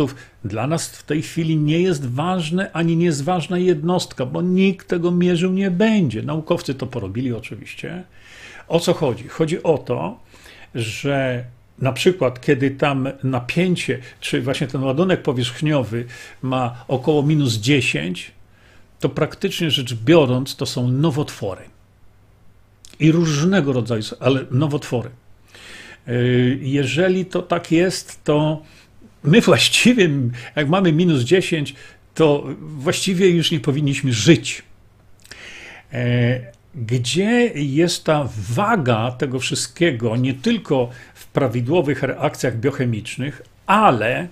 dla 0.44 0.66
nas 0.66 0.88
w 0.88 1.02
tej 1.02 1.22
chwili 1.22 1.56
nie 1.56 1.80
jest 1.80 2.06
ważne, 2.06 2.72
ani 2.72 2.96
nie 2.96 3.04
jest 3.04 3.24
ważna 3.24 3.58
jednostka, 3.58 4.26
bo 4.26 4.42
nikt 4.42 4.88
tego 4.88 5.10
mierzył 5.10 5.52
nie 5.52 5.70
będzie. 5.70 6.22
Naukowcy 6.22 6.74
to 6.74 6.86
porobili 6.86 7.32
oczywiście. 7.32 8.04
O 8.68 8.80
co 8.80 8.94
chodzi? 8.94 9.28
Chodzi 9.28 9.62
o 9.62 9.78
to, 9.78 10.20
że 10.74 11.44
na 11.78 11.92
przykład, 11.92 12.40
kiedy 12.40 12.70
tam 12.70 13.08
napięcie, 13.22 13.98
czy 14.20 14.42
właśnie 14.42 14.66
ten 14.66 14.82
ładunek 14.82 15.22
powierzchniowy 15.22 16.04
ma 16.42 16.84
około 16.88 17.22
minus 17.22 17.54
10, 17.54 18.32
to 19.00 19.08
praktycznie 19.08 19.70
rzecz 19.70 19.94
biorąc, 19.94 20.56
to 20.56 20.66
są 20.66 20.88
nowotwory. 20.88 21.62
I 23.00 23.12
różnego 23.12 23.72
rodzaju, 23.72 24.02
ale 24.20 24.44
nowotwory. 24.50 25.10
Y, 26.08 26.58
jeżeli 26.62 27.26
to 27.26 27.42
tak 27.42 27.72
jest, 27.72 28.24
to 28.24 28.62
my 29.22 29.40
właściwie, 29.50 30.10
jak 30.56 30.68
mamy 30.68 30.92
minus 30.92 31.22
10, 31.22 31.74
to 32.14 32.44
właściwie 32.60 33.30
już 33.30 33.50
nie 33.50 33.60
powinniśmy 33.60 34.12
żyć. 34.12 34.62
Gdzie 36.74 37.52
jest 37.54 38.04
ta 38.04 38.28
waga 38.50 39.10
tego 39.10 39.38
wszystkiego, 39.38 40.16
nie 40.16 40.34
tylko 40.34 40.90
w 41.14 41.26
prawidłowych 41.26 42.02
reakcjach 42.02 42.56
biochemicznych, 42.56 43.42
ale 43.66 44.28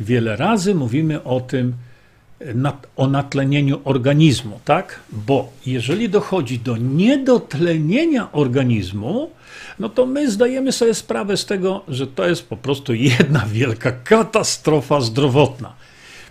wiele 0.00 0.36
razy 0.36 0.74
mówimy 0.74 1.24
o 1.24 1.40
tym, 1.40 1.74
o 2.96 3.06
natlenieniu 3.06 3.80
organizmu, 3.84 4.60
tak? 4.64 5.00
Bo 5.12 5.52
jeżeli 5.66 6.08
dochodzi 6.08 6.58
do 6.58 6.76
niedotlenienia 6.76 8.32
organizmu, 8.32 9.30
no 9.78 9.88
to 9.88 10.06
my 10.06 10.30
zdajemy 10.30 10.72
sobie 10.72 10.94
sprawę 10.94 11.36
z 11.36 11.46
tego, 11.46 11.82
że 11.88 12.06
to 12.06 12.28
jest 12.28 12.48
po 12.48 12.56
prostu 12.56 12.94
jedna 12.94 13.46
wielka 13.46 13.92
katastrofa 13.92 15.00
zdrowotna 15.00 15.72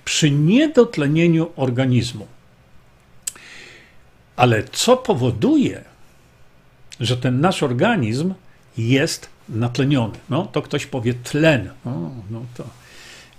przy 0.06 0.32
niedotlenieniu 0.32 1.52
organizmu. 1.56 2.28
Ale 4.36 4.64
co 4.64 4.98
powoduje, 4.98 5.84
że 7.00 7.18
ten 7.18 7.42
nasz 7.42 7.64
organizm 7.64 8.34
jest 8.78 9.30
natleniony? 9.50 10.14
No 10.30 10.46
to 10.46 10.62
ktoś 10.62 10.86
powie 10.86 11.14
tlen. 11.14 11.70
No, 11.86 12.12
no 12.30 12.46
to 12.58 12.64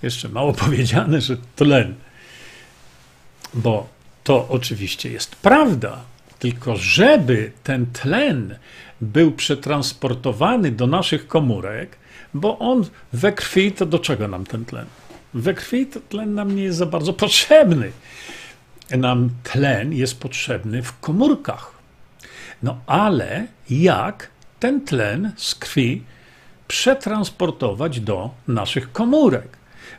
jeszcze 0.03 0.29
mało 0.29 0.53
powiedziane, 0.65 1.21
że 1.21 1.37
tlen. 1.57 1.95
Bo 3.55 3.89
to 4.25 4.49
oczywiście 4.49 5.11
jest 5.11 5.37
prawda, 5.37 6.01
tylko 6.39 6.77
żeby 6.77 7.53
ten 7.63 7.87
tlen 7.87 8.57
był 9.01 9.33
przetransportowany 9.33 10.73
do 10.73 10.87
naszych 10.87 11.29
komórek, 11.29 11.97
bo 12.35 12.59
on 12.59 12.85
we 13.13 13.33
krwi, 13.33 13.73
to 13.73 13.87
do 13.87 13.99
czego 13.99 14.29
nam 14.29 14.47
ten 14.47 14.65
tlen? 14.65 14.87
We 15.35 15.55
krwi 15.55 15.87
to 15.87 16.01
tlen 16.01 16.35
nam 16.35 16.57
nie 16.57 16.63
jest 16.63 16.79
za 16.79 16.87
bardzo 16.87 17.13
potrzebny. 17.13 17.93
Nam 18.91 19.31
tlen 19.43 19.93
jest 19.93 20.21
potrzebny 20.21 20.83
w 20.83 21.01
komórkach. 21.01 21.73
No 22.63 22.81
ale 22.87 23.47
jak 23.71 24.31
ten 24.61 24.81
tlen 24.81 25.33
z 25.37 25.55
krwi 25.55 26.03
przetransportować 26.69 28.01
do 28.01 28.31
naszych 28.49 28.93
komórek? 28.93 29.49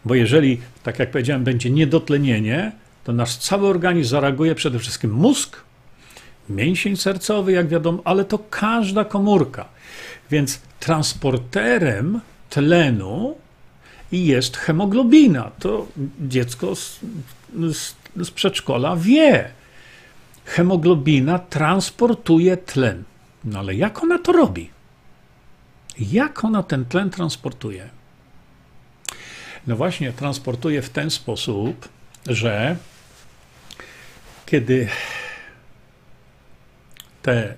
Bo 0.05 0.15
jeżeli, 0.15 0.61
tak 0.83 0.99
jak 0.99 1.11
powiedziałem, 1.11 1.43
będzie 1.43 1.69
niedotlenienie, 1.69 2.71
to 3.03 3.13
nasz 3.13 3.37
cały 3.37 3.67
organizm 3.67 4.09
zareaguje 4.09 4.55
przede 4.55 4.79
wszystkim 4.79 5.11
mózg, 5.11 5.63
mięsień 6.49 6.97
sercowy, 6.97 7.51
jak 7.51 7.67
wiadomo, 7.67 8.01
ale 8.05 8.25
to 8.25 8.39
każda 8.49 9.05
komórka. 9.05 9.65
Więc 10.31 10.61
transporterem 10.79 12.19
tlenu 12.49 13.35
jest 14.11 14.57
hemoglobina. 14.57 15.51
To 15.59 15.87
dziecko 16.21 16.75
z, 16.75 16.99
z, 17.73 17.95
z 18.15 18.31
przedszkola 18.31 18.95
wie. 18.95 19.51
Hemoglobina 20.45 21.39
transportuje 21.39 22.57
tlen. 22.57 23.03
No 23.43 23.59
ale 23.59 23.75
jak 23.75 24.03
ona 24.03 24.19
to 24.19 24.31
robi? 24.31 24.69
Jak 25.99 26.45
ona 26.45 26.63
ten 26.63 26.85
tlen 26.85 27.09
transportuje? 27.09 27.89
No 29.67 29.75
właśnie, 29.75 30.13
transportuje 30.13 30.81
w 30.81 30.89
ten 30.89 31.09
sposób, 31.09 31.89
że 32.27 32.75
kiedy 34.45 34.87
te 37.21 37.55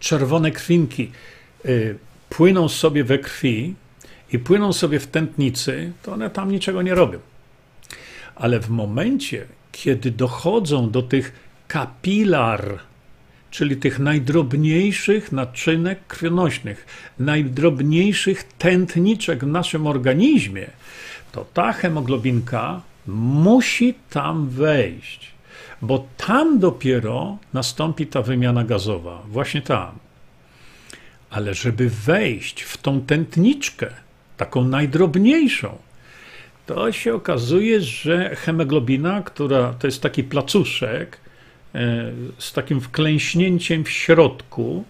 czerwone 0.00 0.50
krwinki 0.50 1.12
y, 1.64 1.98
płyną 2.28 2.68
sobie 2.68 3.04
we 3.04 3.18
krwi 3.18 3.74
i 4.32 4.38
płyną 4.38 4.72
sobie 4.72 5.00
w 5.00 5.06
tętnicy, 5.06 5.92
to 6.02 6.12
one 6.12 6.30
tam 6.30 6.50
niczego 6.50 6.82
nie 6.82 6.94
robią. 6.94 7.18
Ale 8.34 8.60
w 8.60 8.68
momencie, 8.68 9.46
kiedy 9.72 10.10
dochodzą 10.10 10.90
do 10.90 11.02
tych 11.02 11.32
kapilar, 11.68 12.78
czyli 13.50 13.76
tych 13.76 13.98
najdrobniejszych 13.98 15.32
naczynek 15.32 16.06
krwionośnych, 16.06 16.86
najdrobniejszych 17.18 18.44
tętniczek 18.58 19.44
w 19.44 19.46
naszym 19.46 19.86
organizmie, 19.86 20.66
to 21.32 21.46
ta 21.54 21.72
hemoglobinka 21.72 22.80
musi 23.06 23.94
tam 24.10 24.48
wejść 24.48 25.32
bo 25.82 26.06
tam 26.16 26.58
dopiero 26.58 27.38
nastąpi 27.52 28.06
ta 28.06 28.22
wymiana 28.22 28.64
gazowa, 28.64 29.22
właśnie 29.28 29.62
tam. 29.62 29.98
Ale 31.30 31.54
żeby 31.54 31.90
wejść 31.90 32.62
w 32.62 32.76
tą 32.78 33.00
tętniczkę, 33.00 33.86
taką 34.36 34.64
najdrobniejszą, 34.64 35.78
to 36.66 36.92
się 36.92 37.14
okazuje, 37.14 37.80
że 37.80 38.36
hemoglobina, 38.36 39.22
która 39.22 39.74
to 39.74 39.86
jest 39.86 40.02
taki 40.02 40.24
placuszek 40.24 41.18
e, 41.74 42.12
z 42.38 42.52
takim 42.52 42.80
wklęśnięciem 42.80 43.84
w 43.84 43.90
środku, 43.90 44.84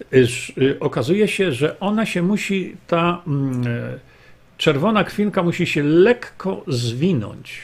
e, 0.00 0.16
e, 0.16 0.80
okazuje 0.80 1.28
się, 1.28 1.52
że 1.52 1.80
ona 1.80 2.06
się 2.06 2.22
musi, 2.22 2.76
ta 2.86 3.22
mm, 3.26 3.64
czerwona 4.58 5.04
krwinka 5.04 5.42
musi 5.42 5.66
się 5.66 5.82
lekko 5.82 6.64
zwinąć. 6.66 7.58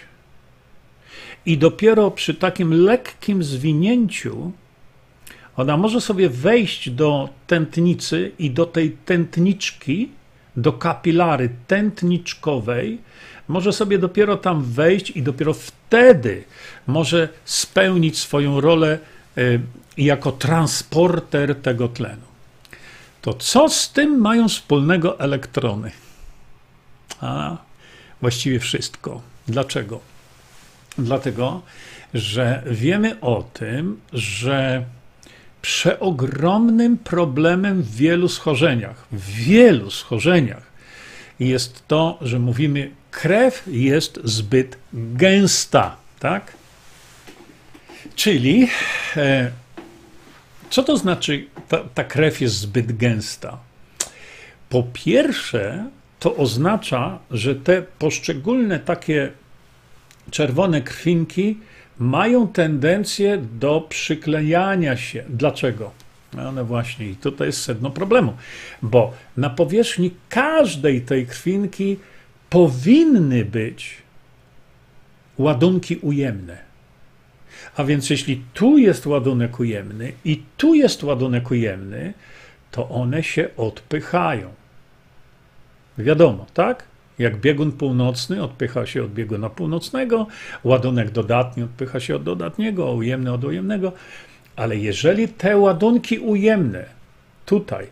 I 1.47 1.59
dopiero 1.59 2.11
przy 2.11 2.35
takim 2.35 2.85
lekkim 2.85 3.43
zwinięciu 3.43 4.53
ona 5.57 5.77
może 5.77 6.01
sobie 6.01 6.29
wejść 6.29 6.91
do 6.91 7.29
tętnicy 7.47 8.33
i 8.39 8.51
do 8.51 8.67
tej 8.67 8.91
tętniczki, 8.91 10.09
do 10.57 10.73
kapilary 10.73 11.51
tętniczkowej, 11.67 12.99
może 13.49 13.73
sobie 13.73 13.99
dopiero 13.99 14.37
tam 14.37 14.65
wejść 14.65 15.11
i 15.11 15.23
dopiero 15.23 15.55
wtedy 15.55 16.45
może 16.87 17.29
spełnić 17.45 18.19
swoją 18.19 18.61
rolę 18.61 18.99
y, 19.39 19.61
jako 19.97 20.33
transporter 20.33 21.55
tego 21.55 21.89
tlenu. 21.89 22.29
To 23.23 23.35
co 23.35 23.69
z 23.69 23.93
tym 23.93 24.21
mają 24.21 24.49
wspólnego 24.49 25.21
elektrony? 25.21 25.91
A 27.21 27.57
właściwie 28.21 28.61
wszystko. 28.61 29.23
Dlaczego? 29.49 30.01
Dlatego, 30.99 31.63
że 32.15 32.63
wiemy 32.67 33.21
o 33.21 33.43
tym, 33.53 34.01
że 34.13 34.85
przeogromnym 35.63 36.99
problemem 36.99 37.83
w 37.83 37.97
wielu 37.97 38.29
schorzeniach, 38.29 39.07
w 39.13 39.31
wielu 39.31 39.91
schorzeniach 39.91 40.63
jest 41.41 41.89
to, 41.89 42.19
że 42.21 42.39
mówimy, 42.39 42.91
krew 43.19 43.63
jest 43.67 44.21
zbyt 44.25 44.79
gęsta, 44.93 45.97
tak? 46.21 46.53
Czyli, 48.15 48.69
e, 49.17 49.51
co 50.71 50.83
to 50.83 50.97
znaczy, 50.97 51.47
ta, 51.69 51.79
ta 51.95 52.05
krew 52.05 52.41
jest 52.41 52.55
zbyt 52.55 52.97
gęsta? 52.97 53.59
Po 54.69 54.83
pierwsze, 54.93 55.85
to 56.19 56.37
oznacza, 56.37 57.19
że 57.31 57.55
te 57.55 57.83
poszczególne 57.83 58.79
takie 58.79 59.33
czerwone 60.31 60.81
krwinki 60.83 61.59
mają 61.99 62.49
tendencję 62.49 63.43
do 63.53 63.81
przyklejania 63.81 64.97
się. 64.97 65.25
Dlaczego? 65.29 65.91
No 66.33 66.49
one 66.49 66.65
właśnie, 66.65 67.07
i 67.07 67.17
tutaj 67.17 67.47
jest 67.49 67.63
sedno 67.63 67.91
problemu, 67.91 68.37
bo 68.83 69.13
na 69.37 69.51
powierzchni 69.51 70.11
każdej 70.29 71.01
tej 71.01 71.27
krwinki 71.27 71.97
powinny 72.51 73.45
być 73.45 73.97
ładunki 75.39 75.97
ujemne. 75.97 76.69
A 77.77 77.85
więc 77.85 78.11
jeśli 78.11 78.43
tu 78.55 78.79
jest 78.79 79.07
ładunek 79.07 79.61
ujemny 79.61 80.13
i 80.25 80.43
tu 80.57 80.75
jest 80.75 81.03
ładunek 81.03 81.51
ujemny, 81.51 82.15
to 82.71 82.89
one 82.89 83.23
się 83.23 83.49
odpychają. 83.57 84.49
Wiadomo, 85.99 86.47
tak? 86.55 86.85
Jak 87.19 87.37
biegun 87.37 87.73
północny 87.73 88.43
odpycha 88.43 88.87
się 88.87 89.03
od 89.03 89.13
bieguna 89.13 89.51
północnego, 89.51 90.27
ładunek 90.65 91.11
dodatni 91.11 91.63
odpycha 91.63 92.01
się 92.01 92.17
od 92.17 92.23
dodatniego, 92.23 92.89
a 92.89 92.91
ujemny 92.91 93.33
od 93.33 93.45
ujemnego. 93.45 93.93
Ale 94.57 94.77
jeżeli 94.77 95.29
te 95.29 95.57
ładunki 95.57 96.19
ujemne 96.19 96.85
tutaj 97.47 97.87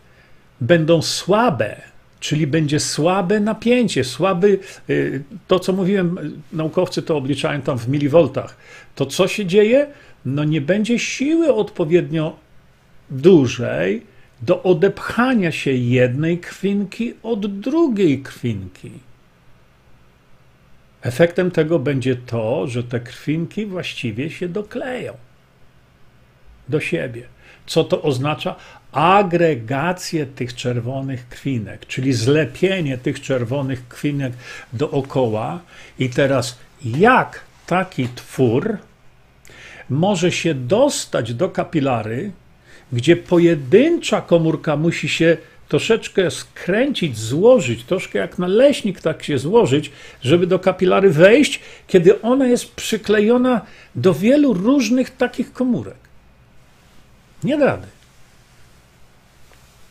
będą 0.61 1.01
słabe, 1.01 1.81
czyli 2.19 2.47
będzie 2.47 2.79
słabe 2.79 3.39
napięcie, 3.39 4.03
słaby, 4.03 4.59
y, 4.89 5.23
to 5.47 5.59
co 5.59 5.73
mówiłem, 5.73 6.41
naukowcy 6.53 7.01
to 7.01 7.17
obliczają 7.17 7.61
tam 7.61 7.79
w 7.79 7.87
miliwoltach, 7.87 8.57
to 8.95 9.05
co 9.05 9.27
się 9.27 9.45
dzieje? 9.45 9.87
No 10.25 10.43
nie 10.43 10.61
będzie 10.61 10.99
siły 10.99 11.53
odpowiednio 11.53 12.39
dużej 13.09 14.01
do 14.41 14.63
odepchania 14.63 15.51
się 15.51 15.71
jednej 15.71 16.37
krwinki 16.37 17.13
od 17.23 17.59
drugiej 17.59 18.21
krwinki. 18.21 18.91
Efektem 21.01 21.51
tego 21.51 21.79
będzie 21.79 22.15
to, 22.15 22.67
że 22.67 22.83
te 22.83 22.99
krwinki 22.99 23.65
właściwie 23.65 24.29
się 24.29 24.49
dokleją 24.49 25.13
do 26.69 26.79
siebie. 26.79 27.23
Co 27.65 27.83
to 27.83 28.01
oznacza? 28.01 28.55
Agregację 28.97 30.25
tych 30.25 30.55
czerwonych 30.55 31.29
krwinek, 31.29 31.85
czyli 31.85 32.13
zlepienie 32.13 32.97
tych 32.97 33.21
czerwonych 33.21 33.87
krwinek 33.87 34.33
dookoła. 34.73 35.59
I 35.99 36.09
teraz, 36.09 36.57
jak 36.85 37.41
taki 37.67 38.07
twór 38.15 38.77
może 39.89 40.31
się 40.31 40.53
dostać 40.53 41.33
do 41.33 41.49
kapilary, 41.49 42.31
gdzie 42.91 43.15
pojedyncza 43.15 44.21
komórka 44.21 44.75
musi 44.75 45.09
się 45.09 45.37
troszeczkę 45.67 46.31
skręcić, 46.31 47.17
złożyć, 47.17 47.83
troszkę 47.83 48.19
jak 48.19 48.39
naleśnik 48.39 49.01
tak 49.01 49.23
się 49.23 49.37
złożyć, 49.37 49.91
żeby 50.21 50.47
do 50.47 50.59
kapilary 50.59 51.09
wejść, 51.09 51.59
kiedy 51.87 52.21
ona 52.21 52.47
jest 52.47 52.75
przyklejona 52.75 53.61
do 53.95 54.13
wielu 54.13 54.53
różnych 54.53 55.17
takich 55.17 55.53
komórek. 55.53 55.97
Nie 57.43 57.57
da 57.57 57.65
rady. 57.65 57.96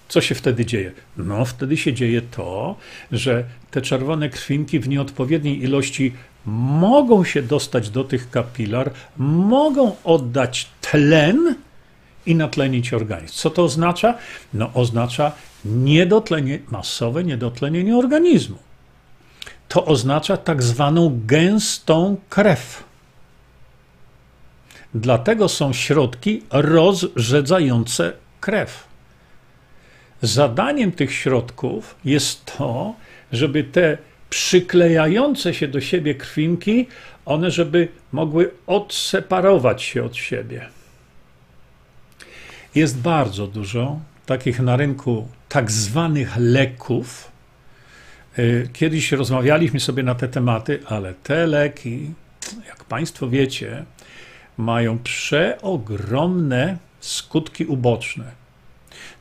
Co 0.09 0.21
się 0.21 0.35
wtedy 0.35 0.67
dzieje? 0.67 0.93
No, 1.17 1.45
wtedy 1.45 1.77
się 1.77 1.93
dzieje 1.93 2.23
to, 2.23 2.77
że 3.13 3.45
te 3.71 3.83
czerwone 3.83 4.29
krwinki 4.29 4.81
w 4.81 4.89
nieodpowiedniej 4.89 5.63
ilości 5.63 6.13
mogą 6.47 7.25
się 7.25 7.43
dostać 7.43 7.91
do 7.91 8.05
tych 8.05 8.31
kapilar, 8.31 8.91
mogą 9.17 9.97
oddać 10.05 10.69
tlen 10.81 11.57
i 12.27 12.35
natlenić 12.35 12.93
organizm. 12.93 13.35
Co 13.35 13.51
to 13.51 13.65
oznacza? 13.65 14.19
No, 14.55 14.71
oznacza 14.75 15.33
niedotlenie, 15.65 16.59
masowe 16.71 17.25
niedotlenienie 17.25 17.97
organizmu. 17.97 18.59
To 19.69 19.85
oznacza 19.85 20.37
tak 20.37 20.63
zwaną 20.63 21.21
gęstą 21.27 22.17
krew. 22.29 22.85
Dlatego 24.95 25.49
są 25.49 25.73
środki 25.73 26.43
rozrzedzające 26.51 28.13
krew. 28.41 28.85
Zadaniem 30.23 30.93
tych 30.93 31.13
środków 31.13 31.97
jest 32.05 32.57
to, 32.57 32.95
żeby 33.33 33.65
te 33.65 33.99
przyklejające 34.31 35.55
się 35.55 35.69
do 35.69 35.81
siebie 35.81 36.15
krwinki, 36.15 36.87
one 37.25 37.51
żeby 37.51 37.89
mogły 38.13 38.51
odseparować 38.67 39.83
się 39.83 40.05
od 40.05 40.17
siebie. 40.17 40.69
Jest 42.75 42.99
bardzo 42.99 43.47
dużo 43.47 44.01
takich 44.27 44.61
na 44.61 44.77
rynku 44.77 45.29
tak 45.49 45.71
zwanych 45.71 46.37
leków. 46.37 47.31
Y, 48.39 48.69
kiedyś 48.73 49.13
rozmawialiśmy 49.13 49.81
sobie 49.81 50.03
na 50.03 50.15
te 50.15 50.29
tematy, 50.29 50.81
ale 50.87 51.15
te 51.15 51.47
leki, 51.47 52.11
jak 52.67 52.85
Państwo 52.85 53.29
wiecie, 53.29 53.85
mają 54.57 54.99
przeogromne 54.99 56.79
skutki 57.01 57.67
uboczne. 57.67 58.46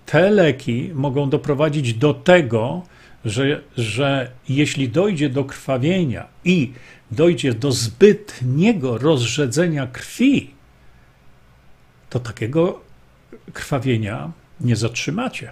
Te 0.06 0.30
leki 0.30 0.92
mogą 0.94 1.30
doprowadzić 1.30 1.94
do 1.94 2.14
tego, 2.14 2.84
że, 3.26 3.62
że 3.78 4.32
jeśli 4.50 4.90
dojdzie 4.90 5.30
do 5.30 5.44
krwawienia 5.44 6.28
i 6.46 6.72
dojdzie 7.12 7.54
do 7.54 7.72
zbytniego 7.72 8.98
rozrzedzenia 8.98 9.88
krwi, 9.88 10.52
to 12.10 12.20
takiego 12.20 12.82
krwawienia 13.54 14.32
nie 14.62 14.76
zatrzymacie. 14.76 15.52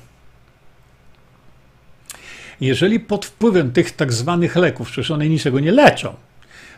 Jeżeli 2.61 2.99
pod 2.99 3.25
wpływem 3.25 3.71
tych 3.71 3.91
tak 3.91 4.13
zwanych 4.13 4.55
leków, 4.55 4.87
przecież 4.91 5.11
one 5.11 5.29
niczego 5.29 5.59
nie 5.59 5.71
leczą, 5.71 6.15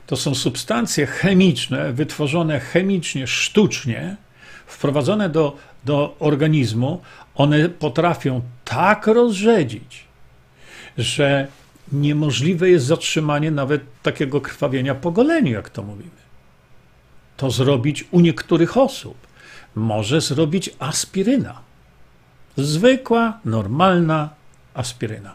to 0.07 0.15
są 0.15 0.35
substancje 0.35 1.05
chemiczne, 1.05 1.93
wytworzone 1.93 2.59
chemicznie, 2.59 3.27
sztucznie, 3.27 4.15
wprowadzone 4.65 5.29
do, 5.29 5.57
do 5.86 6.15
organizmu, 6.19 7.02
one 7.36 7.69
potrafią 7.69 8.41
tak 8.65 9.08
rozrzedzić, 9.08 10.04
że 10.98 11.48
niemożliwe 11.91 12.69
jest 12.69 12.86
zatrzymanie 12.86 13.52
nawet 13.52 13.82
takiego 14.04 14.41
krwawienia 14.41 14.95
po 14.95 15.12
goleniu, 15.12 15.52
jak 15.52 15.69
to 15.69 15.84
mówimy. 15.84 16.26
To 17.38 17.52
zrobić 17.52 18.06
u 18.12 18.19
niektórych 18.19 18.78
osób 18.78 19.17
może 19.76 20.21
zrobić 20.21 20.69
aspiryna. 20.80 21.62
Zwykła, 22.58 23.39
normalna 23.45 24.30
aspiryna. 24.74 25.34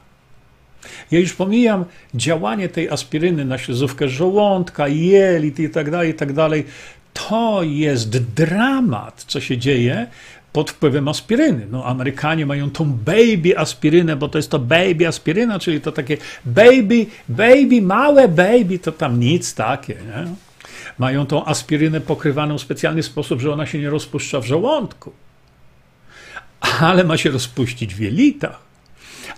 Ja 1.11 1.19
już 1.19 1.33
pomijam 1.33 1.85
działanie 2.15 2.69
tej 2.69 2.91
aspiryny 2.91 3.45
na 3.45 3.59
śluzówkę 3.59 4.09
żołądka, 4.09 4.89
jelit 4.89 5.59
i 5.59 5.71
tak 5.71 5.91
dalej, 5.91 6.11
i 6.11 6.15
tak 6.15 6.33
dalej. 6.33 6.67
To 7.13 7.63
jest 7.63 8.19
dramat, 8.35 9.25
co 9.27 9.41
się 9.41 9.59
dzieje 9.59 10.07
pod 10.53 10.71
wpływem 10.71 11.09
aspiryny. 11.09 11.67
No, 11.71 11.85
Amerykanie 11.85 12.47
mają 12.47 12.71
tą 12.71 12.93
baby 12.93 13.59
aspirynę, 13.59 14.17
bo 14.17 14.29
to 14.29 14.39
jest 14.39 14.51
to 14.51 14.59
baby 14.59 15.09
aspiryna, 15.09 15.59
czyli 15.59 15.81
to 15.81 15.93
takie 15.93 16.17
baby, 16.45 17.07
baby, 17.29 17.83
małe 17.83 18.29
baby, 18.29 18.79
to 18.79 18.93
tam 18.93 19.21
nic 19.21 19.55
takie. 19.55 19.95
Nie? 19.95 20.27
Mają 20.99 21.27
tą 21.27 21.45
aspirynę 21.45 22.01
pokrywaną 22.01 22.59
w 22.59 22.61
specjalny 22.61 23.03
sposób, 23.03 23.41
że 23.41 23.53
ona 23.53 23.67
się 23.67 23.79
nie 23.79 23.91
rozpuszcza 23.91 24.41
w 24.41 24.47
żołądku, 24.47 25.13
ale 26.61 27.05
ma 27.05 27.17
się 27.17 27.31
rozpuścić 27.31 27.95
w 27.95 28.01
jelitach. 28.01 28.71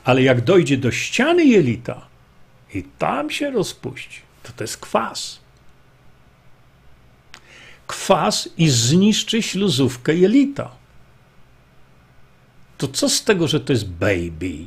Ale 0.04 0.22
jak 0.22 0.40
dojdzie 0.40 0.76
do 0.76 0.90
ściany 0.90 1.44
jelita 1.44 2.06
i 2.74 2.84
tam 2.98 3.30
się 3.30 3.50
rozpuści, 3.50 4.20
to 4.42 4.52
to 4.56 4.64
jest 4.64 4.76
kwas. 4.76 5.38
Kwas 7.86 8.48
i 8.58 8.68
zniszczy 8.68 9.42
śluzówkę 9.42 10.14
jelita. 10.14 10.81
To 12.82 12.88
co 12.88 13.08
z 13.08 13.24
tego, 13.24 13.48
że 13.48 13.60
to 13.60 13.72
jest 13.72 13.88
baby? 13.88 14.66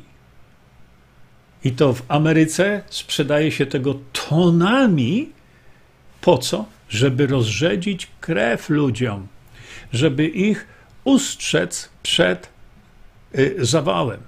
I 1.64 1.72
to 1.72 1.92
w 1.92 2.02
Ameryce 2.08 2.82
sprzedaje 2.90 3.52
się 3.52 3.66
tego 3.66 3.94
tonami. 4.12 5.28
Po 6.20 6.38
co? 6.38 6.64
Żeby 6.88 7.26
rozrzedzić 7.26 8.08
krew 8.20 8.68
ludziom, 8.68 9.26
żeby 9.92 10.26
ich 10.28 10.66
ustrzec 11.04 11.88
przed 12.02 12.48
y, 13.38 13.56
zawałem 13.60 14.20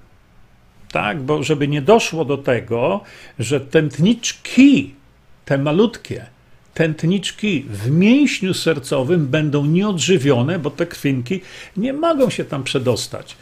tak, 0.91 1.21
bo 1.21 1.43
żeby 1.43 1.67
nie 1.67 1.81
doszło 1.81 2.25
do 2.25 2.37
tego, 2.37 3.01
że 3.39 3.59
tętniczki, 3.59 4.93
te 5.45 5.57
malutkie, 5.57 6.25
tętniczki 6.73 7.65
w 7.69 7.91
mięśniu 7.91 8.53
sercowym 8.53 9.27
będą 9.27 9.65
nieodżywione, 9.65 10.59
bo 10.59 10.71
te 10.71 10.85
krwinki 10.85 11.41
nie 11.77 11.93
mogą 11.93 12.29
się 12.29 12.45
tam 12.45 12.63
przedostać. 12.63 13.37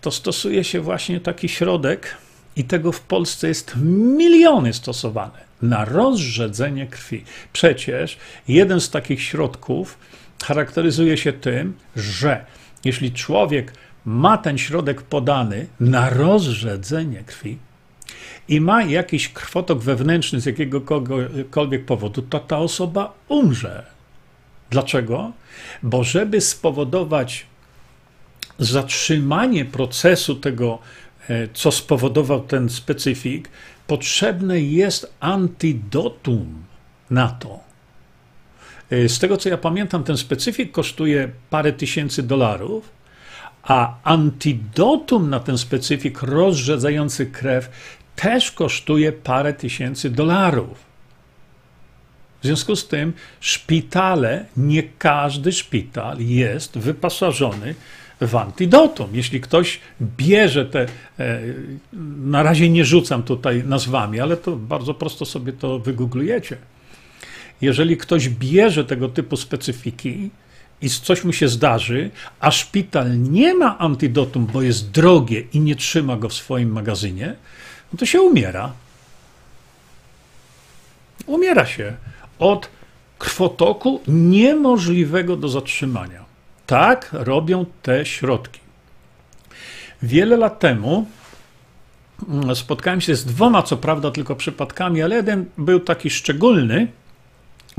To 0.00 0.10
stosuje 0.10 0.64
się 0.64 0.80
właśnie 0.80 1.20
taki 1.20 1.48
środek, 1.48 2.16
i 2.56 2.64
tego 2.64 2.92
w 2.92 3.00
Polsce 3.00 3.48
jest 3.48 3.74
miliony 4.16 4.72
stosowane 4.72 5.50
na 5.62 5.84
rozrzedzenie 5.84 6.86
krwi. 6.86 7.24
Przecież 7.52 8.18
jeden 8.48 8.80
z 8.80 8.90
takich 8.90 9.22
środków 9.22 9.98
charakteryzuje 10.44 11.16
się 11.16 11.32
tym, 11.32 11.74
że 11.96 12.44
jeśli 12.84 13.12
człowiek 13.12 13.72
ma 14.04 14.38
ten 14.38 14.58
środek 14.58 15.02
podany 15.02 15.66
na 15.80 16.10
rozrzedzenie 16.10 17.24
krwi 17.26 17.58
i 18.48 18.60
ma 18.60 18.82
jakiś 18.82 19.28
krwotok 19.28 19.78
wewnętrzny 19.78 20.40
z 20.40 20.46
jakiegokolwiek 20.46 21.84
powodu, 21.86 22.22
to 22.22 22.38
ta 22.38 22.58
osoba 22.58 23.12
umrze. 23.28 23.86
Dlaczego? 24.70 25.32
Bo 25.82 26.04
żeby 26.04 26.40
spowodować 26.40 27.46
zatrzymanie 28.60 29.64
procesu 29.64 30.34
tego, 30.34 30.78
e, 31.28 31.48
co 31.54 31.72
spowodował 31.72 32.40
ten 32.40 32.68
specyfik, 32.68 33.48
potrzebne 33.86 34.60
jest 34.60 35.14
antidotum 35.20 36.64
na 37.10 37.28
to. 37.28 37.60
E, 38.90 39.08
z 39.08 39.18
tego 39.18 39.36
co 39.36 39.48
ja 39.48 39.58
pamiętam, 39.58 40.04
ten 40.04 40.16
specyfik 40.16 40.72
kosztuje 40.72 41.30
parę 41.50 41.72
tysięcy 41.72 42.22
dolarów 42.22 43.00
a 43.62 43.94
antidotum 44.04 45.30
na 45.30 45.40
ten 45.40 45.58
specyfik 45.58 46.22
rozrzedzający 46.22 47.26
krew 47.26 47.70
też 48.16 48.52
kosztuje 48.52 49.12
parę 49.12 49.52
tysięcy 49.52 50.10
dolarów. 50.10 50.90
W 52.40 52.46
związku 52.46 52.76
z 52.76 52.88
tym 52.88 53.12
szpitale, 53.40 54.44
nie 54.56 54.82
każdy 54.82 55.52
szpital 55.52 56.16
jest 56.18 56.78
wyposażony 56.78 57.74
w 58.20 58.36
antidotum. 58.36 59.08
Jeśli 59.12 59.40
ktoś 59.40 59.80
bierze 60.02 60.66
te, 60.66 60.86
e, 61.18 61.40
na 62.22 62.42
razie 62.42 62.70
nie 62.70 62.84
rzucam 62.84 63.22
tutaj 63.22 63.64
nazwami, 63.64 64.20
ale 64.20 64.36
to 64.36 64.56
bardzo 64.56 64.94
prosto 64.94 65.24
sobie 65.24 65.52
to 65.52 65.78
wygooglujecie. 65.78 66.56
Jeżeli 67.60 67.96
ktoś 67.96 68.28
bierze 68.28 68.84
tego 68.84 69.08
typu 69.08 69.36
specyfiki, 69.36 70.30
i 70.82 70.90
coś 70.90 71.24
mu 71.24 71.32
się 71.32 71.48
zdarzy, 71.48 72.10
a 72.40 72.50
szpital 72.50 73.22
nie 73.22 73.54
ma 73.54 73.78
antidotum, 73.78 74.46
bo 74.46 74.62
jest 74.62 74.90
drogie 74.90 75.40
i 75.52 75.60
nie 75.60 75.76
trzyma 75.76 76.16
go 76.16 76.28
w 76.28 76.34
swoim 76.34 76.72
magazynie, 76.72 77.34
no 77.92 77.98
to 77.98 78.06
się 78.06 78.20
umiera. 78.22 78.72
Umiera 81.26 81.66
się 81.66 81.96
od 82.38 82.68
krwotoku 83.18 84.00
niemożliwego 84.08 85.36
do 85.36 85.48
zatrzymania. 85.48 86.19
Tak 86.70 87.08
robią 87.12 87.66
te 87.82 88.06
środki. 88.06 88.60
Wiele 90.02 90.36
lat 90.36 90.58
temu 90.58 91.06
mm, 92.28 92.56
spotkałem 92.56 93.00
się 93.00 93.14
z 93.14 93.24
dwoma, 93.24 93.62
co 93.62 93.76
prawda, 93.76 94.10
tylko 94.10 94.36
przypadkami, 94.36 95.02
ale 95.02 95.16
jeden 95.16 95.46
był 95.58 95.80
taki 95.80 96.10
szczególny, 96.10 96.86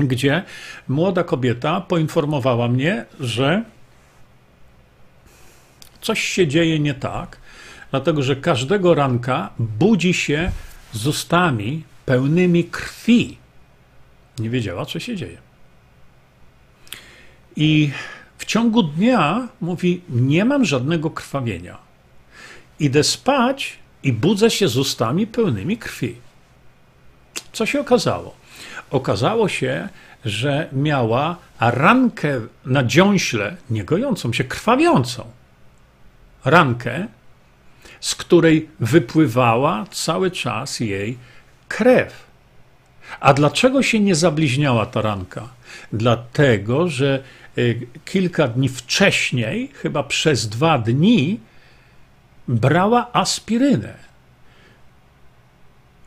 gdzie 0.00 0.42
młoda 0.88 1.24
kobieta 1.24 1.80
poinformowała 1.80 2.68
mnie, 2.68 3.04
że 3.20 3.64
coś 6.00 6.20
się 6.22 6.46
dzieje 6.46 6.78
nie 6.78 6.94
tak, 6.94 7.36
dlatego 7.90 8.22
że 8.22 8.36
każdego 8.36 8.94
ranka 8.94 9.50
budzi 9.58 10.14
się 10.14 10.50
z 10.92 11.06
ustami 11.06 11.82
pełnymi 12.06 12.64
krwi. 12.64 13.36
Nie 14.38 14.50
wiedziała, 14.50 14.86
co 14.86 15.00
się 15.00 15.16
dzieje. 15.16 15.38
I 17.56 17.90
w 18.42 18.44
ciągu 18.44 18.82
dnia 18.82 19.48
mówi: 19.60 20.00
Nie 20.08 20.44
mam 20.44 20.64
żadnego 20.64 21.10
krwawienia. 21.10 21.78
Idę 22.80 23.04
spać 23.04 23.78
i 24.02 24.12
budzę 24.12 24.50
się 24.50 24.68
z 24.68 24.76
ustami 24.76 25.26
pełnymi 25.26 25.76
krwi. 25.78 26.16
Co 27.52 27.66
się 27.66 27.80
okazało? 27.80 28.34
Okazało 28.90 29.48
się, 29.48 29.88
że 30.24 30.68
miała 30.72 31.36
rankę 31.60 32.40
na 32.66 32.84
dziąśle, 32.84 33.56
nie 33.70 33.84
gojącą 33.84 34.32
się, 34.32 34.44
krwawiącą. 34.44 35.24
Rankę, 36.44 37.06
z 38.00 38.14
której 38.14 38.68
wypływała 38.80 39.86
cały 39.90 40.30
czas 40.30 40.80
jej 40.80 41.18
krew. 41.68 42.26
A 43.20 43.34
dlaczego 43.34 43.82
się 43.82 44.00
nie 44.00 44.14
zabliźniała 44.14 44.86
ta 44.86 45.02
ranka? 45.02 45.48
Dlatego, 45.92 46.88
że 46.88 47.22
kilka 48.04 48.48
dni 48.48 48.68
wcześniej, 48.68 49.68
chyba 49.74 50.02
przez 50.02 50.48
dwa 50.48 50.78
dni, 50.78 51.40
brała 52.48 53.12
aspirynę. 53.12 53.94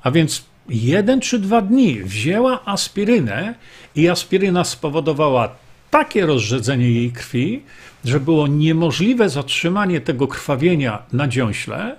A 0.04 0.12
więc 0.12 0.46
jeden 0.70 1.22
czy 1.22 1.40
dwa 1.40 1.62
dni 1.62 2.04
wzięła 2.04 2.66
aspirynę 2.66 3.56
i 3.96 4.10
aspiryna 4.10 4.64
spowodowała 4.64 5.50
takie 5.92 6.26
rozrzedzenie 6.26 6.92
jej 6.92 7.12
krwi, 7.12 7.64
że 8.06 8.20
było 8.20 8.48
niemożliwe 8.48 9.30
zatrzymanie 9.30 10.02
tego 10.02 10.28
krwawienia 10.28 11.04
na 11.14 11.28
dziąśle. 11.28 11.96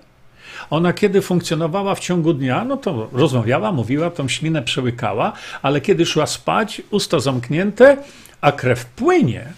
Ona 0.70 0.92
kiedy 0.92 1.22
funkcjonowała 1.22 1.94
w 1.94 2.00
ciągu 2.00 2.34
dnia, 2.34 2.64
no 2.64 2.76
to 2.76 3.08
rozmawiała, 3.12 3.72
mówiła, 3.72 4.10
tą 4.10 4.28
ślinę 4.28 4.62
przełykała, 4.62 5.32
ale 5.62 5.80
kiedy 5.80 6.06
szła 6.06 6.26
spać, 6.26 6.82
usta 6.90 7.20
zamknięte, 7.20 7.96
a 8.40 8.52
krew 8.52 8.84
płynie. 8.84 9.52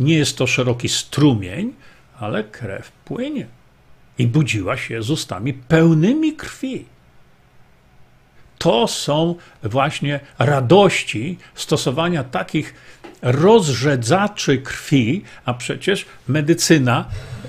Nie 0.00 0.18
jest 0.18 0.38
to 0.38 0.46
szeroki 0.46 0.88
strumień, 0.88 1.72
ale 2.20 2.44
krew 2.44 2.92
płynie. 3.04 3.46
I 4.18 4.26
budziła 4.26 4.76
się 4.76 5.02
z 5.02 5.10
ustami 5.10 5.52
pełnymi 5.52 6.32
krwi. 6.32 6.84
To 8.58 8.88
są 8.88 9.34
właśnie 9.62 10.20
radości 10.38 11.38
stosowania 11.54 12.24
takich 12.24 12.74
rozrzedzaczy 13.22 14.58
krwi, 14.58 15.24
a 15.44 15.54
przecież 15.54 16.06
medycyna 16.28 17.04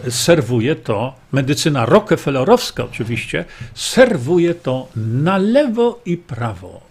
serwuje 0.10 0.76
to, 0.76 1.16
medycyna 1.32 1.86
rockefellerowska 1.86 2.84
oczywiście, 2.84 3.46
serwuje 3.76 4.56
to 4.56 4.88
na 4.96 5.38
lewo 5.38 6.02
i 6.06 6.18
prawo. 6.18 6.87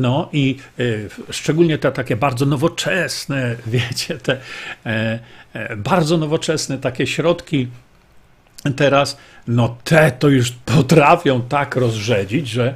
No 0.00 0.28
i 0.32 0.56
y, 0.80 1.08
szczególnie 1.30 1.78
te 1.78 1.92
takie 1.92 2.16
bardzo 2.16 2.46
nowoczesne, 2.46 3.56
wiecie, 3.66 4.18
te 4.18 4.36
e, 4.86 5.18
e, 5.52 5.76
bardzo 5.76 6.16
nowoczesne 6.16 6.78
takie 6.78 7.06
środki 7.06 7.68
teraz, 8.76 9.18
no 9.48 9.76
te 9.84 10.10
to 10.10 10.28
już 10.28 10.50
potrafią 10.50 11.42
tak 11.42 11.76
rozrzedzić, 11.76 12.48
że 12.48 12.74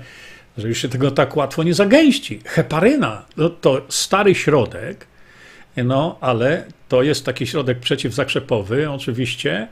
że 0.59 0.69
już 0.69 0.83
się 0.83 0.89
tego 0.89 1.11
tak 1.11 1.37
łatwo 1.37 1.63
nie 1.63 1.75
zagęści. 1.75 2.41
Heparyna 2.45 3.23
no 3.37 3.51
to 3.51 3.83
stary 3.89 4.35
środek, 4.35 5.07
no 5.77 6.19
ale 6.21 6.65
to 6.89 7.03
jest 7.03 7.25
taki 7.25 7.47
środek 7.47 7.81
przeciwzakrzepowy, 7.81 8.91
oczywiście, 8.91 9.69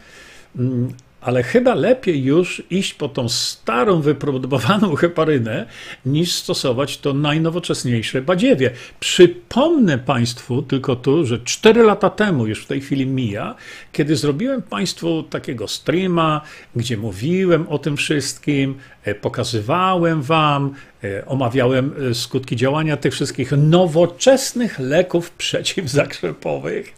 mm, 0.56 0.94
ale 1.22 1.42
chyba 1.42 1.74
lepiej 1.74 2.24
już 2.24 2.62
iść 2.70 2.94
po 2.94 3.08
tą 3.08 3.28
starą, 3.28 4.00
wypróbowaną 4.00 4.94
heparynę, 5.02 5.66
niż 6.06 6.32
stosować 6.32 6.98
to 6.98 7.12
najnowocześniejsze 7.12 8.22
badziewie. 8.22 8.70
Przypomnę 9.00 9.98
Państwu 9.98 10.62
tylko 10.62 10.96
tu, 10.96 11.26
że 11.26 11.38
4 11.38 11.82
lata 11.82 12.10
temu, 12.10 12.46
już 12.46 12.64
w 12.64 12.66
tej 12.66 12.80
chwili 12.80 13.06
mija, 13.06 13.54
kiedy 13.92 14.16
zrobiłem 14.16 14.62
Państwu 14.62 15.22
takiego 15.22 15.68
streama, 15.68 16.40
gdzie 16.76 16.96
mówiłem 16.96 17.68
o 17.68 17.78
tym 17.78 17.96
wszystkim, 17.96 18.74
e, 19.04 19.14
pokazywałem 19.14 20.22
Wam, 20.22 20.74
e, 21.04 21.26
omawiałem 21.26 21.94
e, 22.10 22.14
skutki 22.14 22.56
działania 22.56 22.96
tych 22.96 23.12
wszystkich 23.12 23.52
nowoczesnych 23.52 24.78
leków 24.78 25.30
przeciwzakrzepowych, 25.42 26.94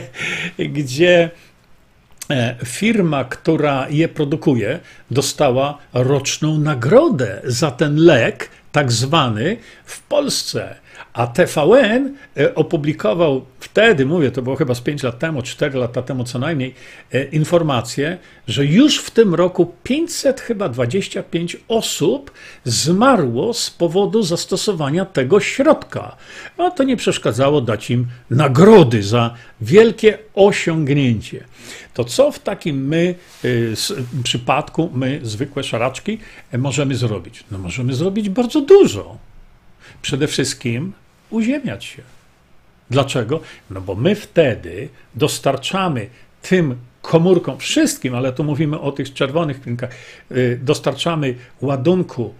gdzie 0.76 1.30
firma, 2.64 3.24
która 3.24 3.86
je 3.90 4.08
produkuje, 4.08 4.80
dostała 5.10 5.78
roczną 5.92 6.58
nagrodę 6.58 7.40
za 7.44 7.70
ten 7.70 7.96
lek, 7.96 8.50
tak 8.72 8.92
zwany, 8.92 9.56
w 9.84 10.02
Polsce. 10.02 10.74
A 11.12 11.26
TVN 11.26 12.14
e, 12.36 12.54
opublikował 12.54 13.44
wtedy, 13.60 14.06
mówię, 14.06 14.30
to 14.30 14.42
było 14.42 14.56
chyba 14.56 14.74
z 14.74 14.80
5 14.80 15.02
lat 15.02 15.18
temu, 15.18 15.42
4 15.42 15.78
lata 15.78 16.02
temu 16.02 16.24
co 16.24 16.38
najmniej, 16.38 16.74
e, 17.12 17.24
informację, 17.24 18.18
że 18.48 18.66
już 18.66 18.98
w 18.98 19.10
tym 19.10 19.34
roku 19.34 19.74
500 19.82 20.40
chyba 20.40 20.68
25 20.68 21.56
osób 21.68 22.30
zmarło 22.64 23.54
z 23.54 23.70
powodu 23.70 24.22
zastosowania 24.22 25.04
tego 25.04 25.40
środka. 25.40 26.16
No 26.58 26.70
to 26.70 26.84
nie 26.84 26.96
przeszkadzało 26.96 27.60
dać 27.60 27.90
im 27.90 28.06
nagrody 28.30 29.02
za 29.02 29.34
wielkie 29.60 30.18
osiągnięcie. 30.34 31.44
To 31.94 32.04
co 32.04 32.32
w 32.32 32.38
takim 32.38 32.86
my 32.86 33.14
y, 33.44 33.74
przypadku, 34.24 34.90
my 34.94 35.20
zwykłe 35.22 35.62
szaraczki, 35.62 36.18
możemy 36.58 36.94
zrobić? 36.94 37.44
No 37.50 37.58
możemy 37.58 37.94
zrobić 37.94 38.28
bardzo 38.28 38.60
dużo. 38.60 39.29
Przede 40.02 40.26
wszystkim 40.26 40.92
uziemiać 41.30 41.84
się. 41.84 42.02
Dlaczego? 42.90 43.40
No 43.70 43.80
bo 43.80 43.94
my 43.94 44.14
wtedy 44.14 44.88
dostarczamy 45.14 46.06
tym 46.42 46.76
komórkom, 47.02 47.58
wszystkim, 47.58 48.14
ale 48.14 48.32
tu 48.32 48.44
mówimy 48.44 48.80
o 48.80 48.92
tych 48.92 49.14
czerwonych 49.14 49.60
klinkach, 49.60 49.90
y, 50.32 50.60
dostarczamy 50.62 51.34
ładunku 51.60 52.34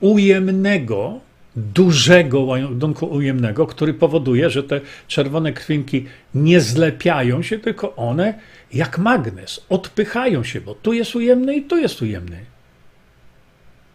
ujemnego, 0.00 1.20
dużego 1.56 2.40
ładunku 2.40 3.06
ujemnego, 3.06 3.66
który 3.66 3.94
powoduje, 3.94 4.50
że 4.50 4.62
te 4.62 4.80
czerwone 5.08 5.52
krwinki 5.52 6.06
nie 6.34 6.60
zlepiają 6.60 7.42
się, 7.42 7.58
tylko 7.58 7.96
one 7.96 8.34
jak 8.72 8.98
magnes 8.98 9.60
odpychają 9.68 10.44
się, 10.44 10.60
bo 10.60 10.74
tu 10.74 10.92
jest 10.92 11.16
ujemny 11.16 11.56
i 11.56 11.62
tu 11.62 11.76
jest 11.76 12.02
ujemny. 12.02 12.44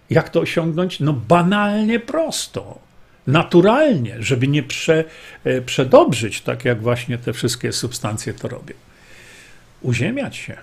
Jak 0.10 0.30
to 0.30 0.40
osiągnąć? 0.40 1.00
No 1.00 1.14
banalnie 1.14 2.00
prosto 2.00 2.89
naturalnie, 3.32 4.16
żeby 4.20 4.48
nie 4.48 4.64
prze, 4.64 5.04
e, 5.44 5.62
przedobrzyć, 5.62 6.42
tak 6.42 6.66
jak 6.66 6.82
właśnie 6.82 7.18
te 7.18 7.34
wszystkie 7.34 7.74
substancje 7.74 8.34
to 8.34 8.48
robią. 8.48 8.74
Uziemiać 9.82 10.36
się. 10.36 10.58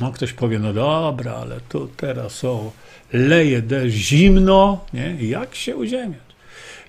No, 0.00 0.12
ktoś 0.12 0.32
powie, 0.32 0.58
no 0.58 0.72
dobra, 0.72 1.32
ale 1.34 1.60
tu 1.68 1.88
teraz 1.96 2.44
o, 2.44 2.72
leje 3.12 3.62
deszcz, 3.62 3.96
zimno, 3.96 4.84
nie? 4.92 5.16
Jak 5.20 5.54
się 5.54 5.76
uziemiać? 5.76 6.28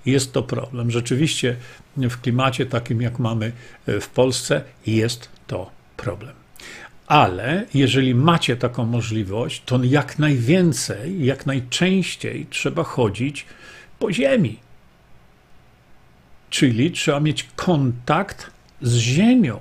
Jest 0.06 0.34
to 0.34 0.44
problem. 0.44 0.92
Rzeczywiście 0.92 1.56
w 1.98 2.22
klimacie 2.22 2.66
takim, 2.66 3.02
jak 3.02 3.20
mamy 3.20 3.52
e, 3.88 4.00
w 4.00 4.10
Polsce, 4.10 4.62
jest 4.88 5.30
to 5.48 5.72
problem. 5.98 6.34
Ale 7.08 7.66
jeżeli 7.74 8.16
macie 8.16 8.56
taką 8.56 8.86
możliwość, 8.86 9.64
to 9.66 9.80
jak 9.84 10.20
najwięcej, 10.20 11.26
jak 11.26 11.46
najczęściej 11.46 12.48
trzeba 12.50 12.84
chodzić 12.84 13.46
po 14.00 14.14
ziemi. 14.14 14.60
Czyli 16.50 16.92
trzeba 16.92 17.20
mieć 17.20 17.48
kontakt 17.56 18.52
z 18.82 18.96
ziemią. 18.96 19.60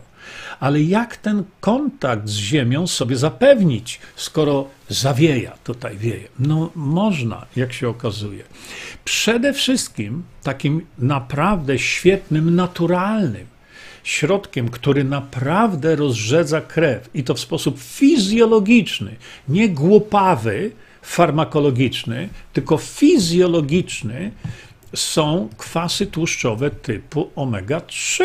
Ale 0.60 0.82
jak 0.82 1.16
ten 1.16 1.44
kontakt 1.60 2.28
z 2.28 2.36
ziemią 2.36 2.86
sobie 2.86 3.16
zapewnić, 3.16 4.00
skoro 4.16 4.68
zawieja, 4.88 5.52
tutaj 5.64 5.96
wieje? 5.96 6.28
No 6.38 6.70
można, 6.74 7.46
jak 7.56 7.72
się 7.72 7.88
okazuje. 7.88 8.44
Przede 9.04 9.52
wszystkim 9.52 10.22
takim 10.42 10.86
naprawdę 10.98 11.78
świetnym, 11.78 12.56
naturalnym 12.56 13.46
środkiem, 14.04 14.68
który 14.68 15.04
naprawdę 15.04 15.96
rozrzedza 15.96 16.60
krew 16.60 17.10
i 17.14 17.24
to 17.24 17.34
w 17.34 17.40
sposób 17.40 17.80
fizjologiczny, 17.80 19.16
nie 19.48 19.68
głupawy, 19.68 20.70
farmakologiczny, 21.08 22.28
tylko 22.52 22.78
fizjologiczny 22.78 24.30
są 24.94 25.48
kwasy 25.56 26.06
tłuszczowe 26.06 26.70
typu 26.70 27.30
omega-3. 27.36 28.24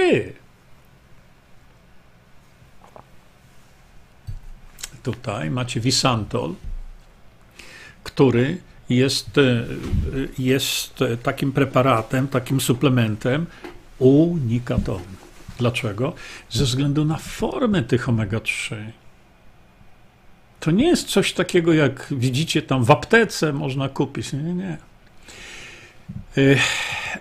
Tutaj 5.03 5.49
macie 5.49 5.79
Visantol, 5.79 6.53
który 8.03 8.57
jest, 8.89 9.37
e, 9.37 9.65
jest 10.37 10.99
takim 11.23 11.51
preparatem, 11.51 12.27
takim 12.27 12.61
suplementem 12.61 13.45
unikatowym. 13.99 15.15
Dlaczego? 15.57 16.13
Ze 16.49 16.63
względu 16.63 17.05
na 17.05 17.17
formę 17.17 17.83
tych 17.83 18.09
omega-3. 18.09 18.75
To 20.63 20.71
nie 20.71 20.87
jest 20.87 21.07
coś 21.07 21.33
takiego, 21.33 21.73
jak 21.73 22.07
widzicie 22.11 22.61
tam 22.61 22.83
w 22.83 22.91
aptece 22.91 23.53
można 23.53 23.89
kupić. 23.89 24.33
Nie, 24.33 24.39
nie, 24.39 24.53
nie. 24.53 24.77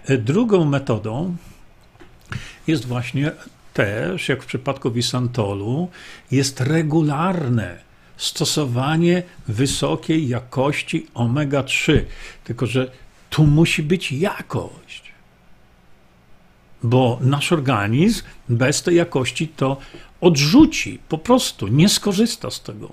E, 0.06 0.18
drugą 0.18 0.64
metodą 0.64 1.36
jest 2.66 2.86
właśnie 2.86 3.32
też, 3.74 4.28
jak 4.28 4.42
w 4.42 4.46
przypadku 4.46 4.90
Wisantolu, 4.90 5.88
jest 6.30 6.60
regularne 6.60 7.78
stosowanie 8.16 9.22
wysokiej 9.48 10.28
jakości 10.28 11.06
omega-3. 11.14 12.00
Tylko, 12.44 12.66
że 12.66 12.90
tu 13.30 13.46
musi 13.46 13.82
być 13.82 14.12
jakość. 14.12 15.12
Bo 16.82 17.18
nasz 17.20 17.52
organizm 17.52 18.22
bez 18.48 18.82
tej 18.82 18.96
jakości 18.96 19.48
to 19.48 19.76
odrzuci, 20.22 20.98
po 21.08 21.18
prostu 21.18 21.68
nie 21.68 21.88
skorzysta 21.88 22.50
z 22.50 22.62
tego. 22.62 22.88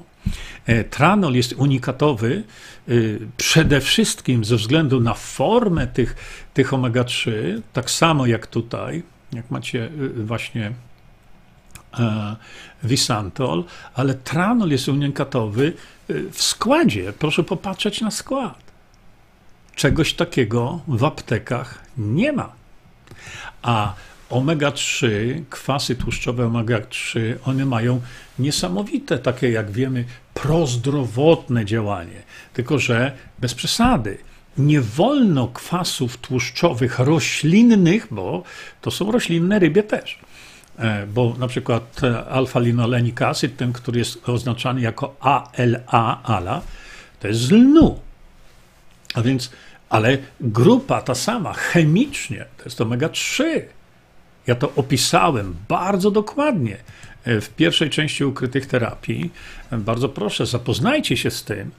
E, 0.65 0.83
tranol 0.83 1.33
jest 1.33 1.53
unikatowy 1.53 2.43
y, 2.89 3.19
przede 3.37 3.81
wszystkim 3.81 4.45
ze 4.45 4.55
względu 4.55 4.99
na 4.99 5.13
formę 5.13 5.87
tych, 5.87 6.15
tych 6.53 6.73
omega-3, 6.73 7.31
tak 7.73 7.91
samo 7.91 8.25
jak 8.25 8.47
tutaj, 8.47 9.03
jak 9.33 9.51
macie 9.51 9.85
y, 9.85 10.25
właśnie 10.25 10.71
e, 11.99 12.35
Visantol, 12.83 13.63
ale 13.93 14.13
tranol 14.13 14.69
jest 14.69 14.87
unikatowy 14.87 15.73
w 16.31 16.41
składzie. 16.41 17.13
Proszę 17.19 17.43
popatrzeć 17.43 18.01
na 18.01 18.11
skład. 18.11 18.59
Czegoś 19.75 20.13
takiego 20.13 20.79
w 20.87 21.03
aptekach 21.03 21.83
nie 21.97 22.31
ma. 22.31 22.51
A 23.61 23.93
omega-3, 24.29 25.07
kwasy 25.49 25.95
tłuszczowe 25.95 26.45
omega-3, 26.45 27.19
one 27.45 27.65
mają 27.65 28.01
niesamowite, 28.39 29.17
takie 29.17 29.51
jak 29.51 29.71
wiemy, 29.71 30.05
prozdrowotne 30.33 31.65
działanie. 31.65 32.23
Tylko, 32.53 32.79
że 32.79 33.11
bez 33.39 33.53
przesady. 33.53 34.17
Nie 34.57 34.81
wolno 34.81 35.47
kwasów 35.47 36.17
tłuszczowych 36.17 36.99
roślinnych, 36.99 38.07
bo 38.11 38.43
to 38.81 38.91
są 38.91 39.11
roślinne 39.11 39.59
rybie 39.59 39.83
też. 39.83 40.19
E, 40.79 41.07
bo 41.07 41.35
na 41.39 41.47
przykład 41.47 42.01
alfa-linolenik 42.29 43.21
acid, 43.21 43.57
ten, 43.57 43.73
który 43.73 43.99
jest 43.99 44.29
oznaczany 44.29 44.81
jako 44.81 45.15
ALA, 45.19 46.23
ALA, 46.23 46.61
to 47.19 47.27
jest 47.27 47.39
z 47.39 47.51
lnu. 47.51 47.99
A 49.13 49.21
więc, 49.21 49.51
ale 49.89 50.17
grupa 50.41 51.01
ta 51.01 51.15
sama, 51.15 51.53
chemicznie, 51.53 52.45
to 52.57 52.63
jest 52.63 52.81
omega-3. 52.81 53.43
Ja 54.49 54.55
to 54.55 54.71
opisałem 54.75 55.55
bardzo 55.67 56.11
dokładnie 56.11 56.77
e, 57.23 57.41
w 57.41 57.49
pierwszej 57.49 57.89
części 57.89 58.25
ukrytych 58.25 58.65
terapii. 58.65 59.31
Bardzo 59.71 60.09
proszę, 60.09 60.45
zapoznajcie 60.45 61.17
się 61.17 61.31
z 61.31 61.43
tym. 61.43 61.71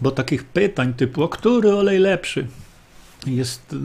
Bo 0.00 0.10
takich 0.10 0.44
pytań 0.44 0.94
typu, 0.94 1.22
o 1.22 1.28
który 1.28 1.74
olej 1.74 1.98
lepszy, 1.98 2.46
jest, 3.26 3.76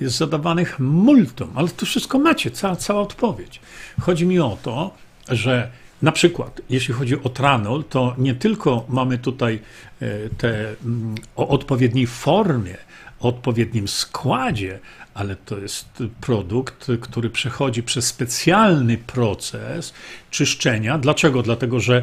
jest 0.00 0.16
zadawanych 0.16 0.78
multum, 0.78 1.50
ale 1.54 1.68
to 1.68 1.86
wszystko 1.86 2.18
macie, 2.18 2.50
cała, 2.50 2.76
cała 2.76 3.00
odpowiedź. 3.00 3.60
Chodzi 4.00 4.26
mi 4.26 4.40
o 4.40 4.58
to, 4.62 4.94
że 5.28 5.70
na 6.02 6.12
przykład, 6.12 6.60
jeśli 6.70 6.94
chodzi 6.94 7.22
o 7.22 7.28
tranol, 7.28 7.84
to 7.84 8.14
nie 8.18 8.34
tylko 8.34 8.84
mamy 8.88 9.18
tutaj 9.18 9.60
e, 10.00 10.28
te 10.28 10.74
mm, 10.84 11.14
o 11.36 11.48
odpowiedniej 11.48 12.06
formie, 12.06 12.76
odpowiednim 13.22 13.88
składzie, 13.88 14.78
ale 15.14 15.36
to 15.36 15.58
jest 15.58 15.88
produkt, 16.20 16.86
który 17.00 17.30
przechodzi 17.30 17.82
przez 17.82 18.06
specjalny 18.06 18.98
proces 18.98 19.94
czyszczenia. 20.30 20.98
Dlaczego? 20.98 21.42
Dlatego, 21.42 21.80
że 21.80 21.96
e, 21.96 22.02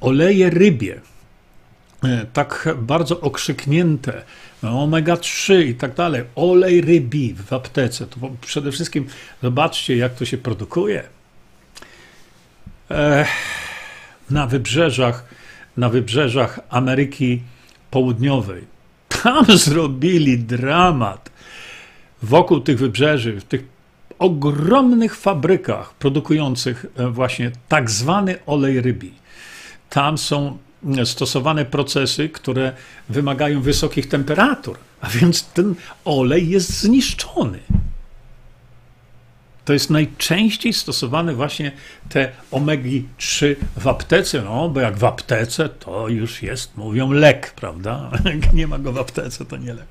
oleje 0.00 0.50
rybie, 0.50 1.00
e, 2.04 2.26
tak 2.32 2.68
bardzo 2.76 3.20
okrzyknięte, 3.20 4.22
no, 4.62 4.86
omega-3 4.86 5.64
i 5.66 5.74
tak 5.74 5.94
dalej, 5.94 6.24
olej 6.34 6.80
rybi 6.80 7.34
w 7.34 7.52
aptece, 7.52 8.06
to 8.06 8.16
przede 8.40 8.72
wszystkim 8.72 9.06
zobaczcie, 9.42 9.96
jak 9.96 10.14
to 10.14 10.24
się 10.24 10.38
produkuje. 10.38 11.02
Na 14.30 14.46
wybrzeżach, 14.46 15.24
na 15.76 15.88
wybrzeżach 15.88 16.60
Ameryki 16.70 17.42
Południowej 17.90 18.73
tam 19.08 19.44
zrobili 19.68 20.38
dramat 20.38 21.30
wokół 22.22 22.60
tych 22.60 22.78
wybrzeży, 22.78 23.40
w 23.40 23.44
tych 23.44 23.64
ogromnych 24.18 25.16
fabrykach 25.16 25.94
produkujących 25.94 26.86
e, 26.96 27.08
właśnie 27.08 27.52
tak 27.68 27.90
zwany 27.90 28.38
olej 28.46 28.80
rybi. 28.80 29.12
Tam 29.90 30.18
są 30.18 30.58
e, 30.98 31.06
stosowane 31.06 31.64
procesy, 31.64 32.28
które 32.28 32.72
wymagają 33.08 33.60
wysokich 33.60 34.08
temperatur, 34.08 34.78
a 35.00 35.08
więc 35.08 35.44
ten 35.44 35.74
olej 36.04 36.48
jest 36.48 36.80
zniszczony. 36.80 37.58
To 39.64 39.72
jest 39.72 39.90
najczęściej 39.90 40.72
stosowane 40.72 41.34
właśnie 41.34 41.72
te 42.08 42.30
omegi 42.50 43.08
3 43.16 43.56
w 43.76 43.88
aptece, 43.88 44.42
no 44.42 44.68
bo 44.68 44.80
jak 44.80 44.96
w 44.96 45.04
aptece 45.04 45.68
to 45.68 46.08
już 46.08 46.42
jest, 46.42 46.76
mówią 46.76 47.12
lek, 47.12 47.52
prawda? 47.56 48.10
Jak 48.24 48.52
nie 48.58 48.66
ma 48.66 48.78
go 48.78 48.92
w 48.92 48.98
aptece, 48.98 49.44
to 49.44 49.56
nie 49.56 49.74
lek. 49.74 49.86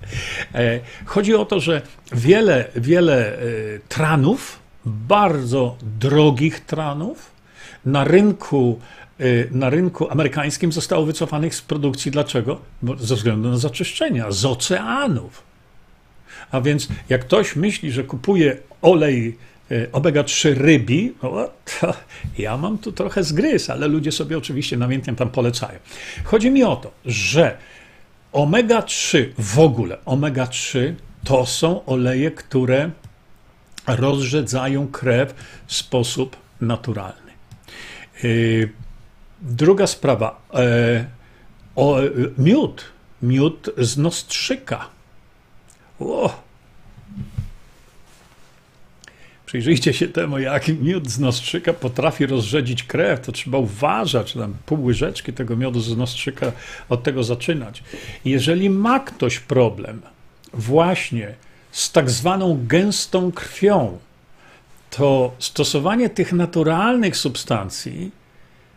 E, 0.55 0.79
chodzi 1.05 1.35
o 1.35 1.45
to, 1.45 1.59
że 1.59 1.81
wiele, 2.11 2.65
wiele 2.75 3.37
e, 3.37 3.41
tranów, 3.89 4.59
bardzo 4.85 5.77
drogich 5.99 6.59
tranów 6.59 7.31
na 7.85 8.03
rynku 8.03 8.79
e, 9.19 9.23
na 9.51 9.69
rynku 9.69 10.11
amerykańskim 10.11 10.71
zostało 10.71 11.05
wycofanych 11.05 11.55
z 11.55 11.61
produkcji. 11.61 12.11
Dlaczego? 12.11 12.59
Bo 12.81 12.97
ze 12.97 13.15
względu 13.15 13.49
na 13.49 13.57
zaczyszczenia 13.57 14.31
z 14.31 14.45
oceanów. 14.45 15.43
A 16.51 16.61
więc 16.61 16.87
jak 17.09 17.21
ktoś 17.21 17.55
myśli, 17.55 17.91
że 17.91 18.03
kupuje 18.03 18.57
olej 18.81 19.37
omega-3 19.91 20.53
rybi, 20.53 21.13
no, 21.23 21.49
to 21.79 21.93
ja 22.37 22.57
mam 22.57 22.77
tu 22.77 22.91
trochę 22.91 23.23
zgryz, 23.23 23.69
ale 23.69 23.87
ludzie 23.87 24.11
sobie 24.11 24.37
oczywiście 24.37 24.77
namiętnie 24.77 25.15
tam 25.15 25.29
polecają. 25.29 25.79
Chodzi 26.23 26.51
mi 26.51 26.63
o 26.63 26.75
to, 26.75 26.91
że 27.05 27.57
omega-3 28.33 29.25
w 29.37 29.59
ogóle, 29.59 29.97
omega-3 30.05 30.93
to 31.23 31.45
są 31.45 31.85
oleje, 31.85 32.31
które 32.31 32.91
rozrzedzają 33.87 34.87
krew 34.87 35.33
w 35.67 35.73
sposób 35.73 36.37
naturalny. 36.61 37.31
E, 38.23 38.27
druga 39.41 39.87
sprawa, 39.87 40.41
e, 40.53 41.05
miód, 42.37 42.85
miód 43.21 43.69
z 43.77 43.97
nostrzyka. 43.97 44.89
O, 45.99 46.43
Przyjrzyjcie 49.53 49.93
się 49.93 50.07
temu, 50.07 50.39
jak 50.39 50.67
miód 50.67 51.09
z 51.09 51.19
nostrzyka 51.19 51.73
potrafi 51.73 52.25
rozrzedzić 52.25 52.83
krew. 52.83 53.21
To 53.21 53.31
trzeba 53.31 53.57
uważać, 53.57 54.33
tam 54.33 54.55
pół 54.65 54.83
łyżeczki 54.83 55.33
tego 55.33 55.55
miodu 55.55 55.79
z 55.79 55.97
nostrzyka 55.97 56.51
od 56.89 57.03
tego 57.03 57.23
zaczynać. 57.23 57.83
Jeżeli 58.25 58.69
ma 58.69 58.99
ktoś 58.99 59.39
problem 59.39 60.01
właśnie 60.53 61.35
z 61.71 61.91
tak 61.91 62.09
zwaną 62.09 62.65
gęstą 62.67 63.31
krwią, 63.31 63.97
to 64.89 65.35
stosowanie 65.39 66.09
tych 66.09 66.33
naturalnych 66.33 67.17
substancji 67.17 68.11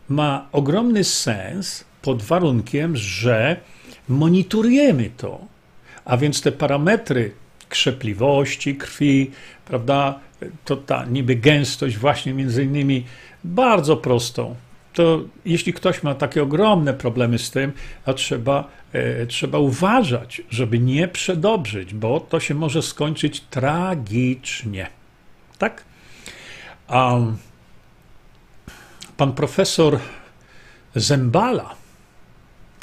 ma 0.09 0.49
ogromny 0.53 1.05
sens 1.05 1.85
pod 2.03 2.23
warunkiem, 2.23 2.97
że 2.97 3.57
monitorujemy 4.09 5.11
to. 5.17 5.41
A 6.05 6.17
więc 6.17 6.43
te 6.43 6.53
parametry 6.53 7.33
krzepliwości 7.69 8.77
krwi, 8.77 9.31
prawda, 9.65 10.21
to 10.65 10.77
ta 10.77 11.05
niby 11.05 11.37
gęstość 11.37 11.97
właśnie 11.97 12.35
między 12.35 12.65
innymi 12.65 13.05
bardzo 13.45 13.97
prostą. 13.97 14.55
To 14.93 15.21
jeśli 15.45 15.73
ktoś 15.73 16.03
ma 16.03 16.15
takie 16.15 16.43
ogromne 16.43 16.95
problemy 16.95 17.39
z 17.39 17.51
tym, 17.51 17.73
to 18.05 18.15
trzeba, 18.15 18.69
e, 18.93 19.27
trzeba 19.27 19.59
uważać, 19.59 20.43
żeby 20.51 20.79
nie 20.79 21.09
przedobrzyć, 21.09 21.95
bo 21.95 22.21
to 22.21 22.41
się 22.41 22.55
może 22.55 22.83
skończyć 22.83 23.41
tragicznie. 23.41 24.87
Tak? 25.59 25.85
A 26.89 27.17
pan 29.17 29.33
profesor 29.33 29.99
Zembala, 30.95 31.75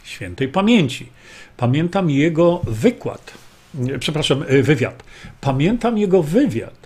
świętej 0.04 0.48
pamięci, 0.48 1.10
pamiętam 1.58 2.10
jego 2.10 2.62
wykład, 2.64 3.34
przepraszam, 4.00 4.44
e, 4.48 4.62
wywiad. 4.62 5.04
Pamiętam 5.42 5.98
jego 5.98 6.24
wywiad 6.24 6.83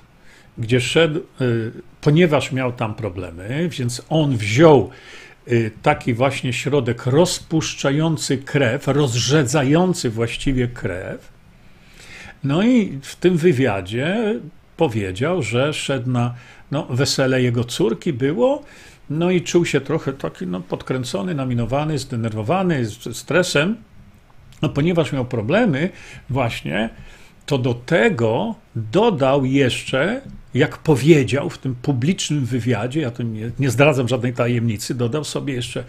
gdzie 0.57 0.81
szedł, 0.81 1.19
y, 1.41 1.71
ponieważ 2.01 2.51
miał 2.51 2.71
tam 2.71 2.95
problemy, 2.95 3.69
więc 3.71 4.01
on 4.09 4.37
wziął 4.37 4.89
y, 5.47 5.71
taki 5.81 6.13
właśnie 6.13 6.53
środek 6.53 7.05
rozpuszczający 7.05 8.37
krew, 8.37 8.87
rozrzedzający 8.87 10.09
właściwie 10.09 10.67
krew. 10.67 11.31
No 12.43 12.63
i 12.63 12.99
w 13.01 13.15
tym 13.15 13.37
wywiadzie 13.37 14.35
powiedział, 14.77 15.41
że 15.41 15.73
szedł 15.73 16.09
na 16.09 16.33
no, 16.71 16.87
wesele 16.89 17.41
jego 17.41 17.63
córki 17.63 18.13
było, 18.13 18.63
no 19.09 19.31
i 19.31 19.41
czuł 19.41 19.65
się 19.65 19.81
trochę 19.81 20.13
taki 20.13 20.47
no, 20.47 20.61
podkręcony, 20.61 21.35
naminowany, 21.35 21.97
zdenerwowany, 21.97 22.85
z 22.85 23.17
stresem, 23.17 23.75
no, 24.61 24.69
ponieważ 24.69 25.11
miał 25.11 25.25
problemy 25.25 25.89
właśnie, 26.29 26.89
to 27.47 27.57
do 27.57 27.73
tego 27.73 28.55
dodał 28.75 29.45
jeszcze, 29.45 30.21
jak 30.53 30.77
powiedział 30.77 31.49
w 31.49 31.57
tym 31.57 31.75
publicznym 31.75 32.45
wywiadzie, 32.45 33.01
ja 33.01 33.11
tu 33.11 33.23
nie, 33.23 33.51
nie 33.59 33.69
zdradzam 33.69 34.07
żadnej 34.07 34.33
tajemnicy, 34.33 34.95
dodał 34.95 35.23
sobie 35.23 35.53
jeszcze 35.53 35.83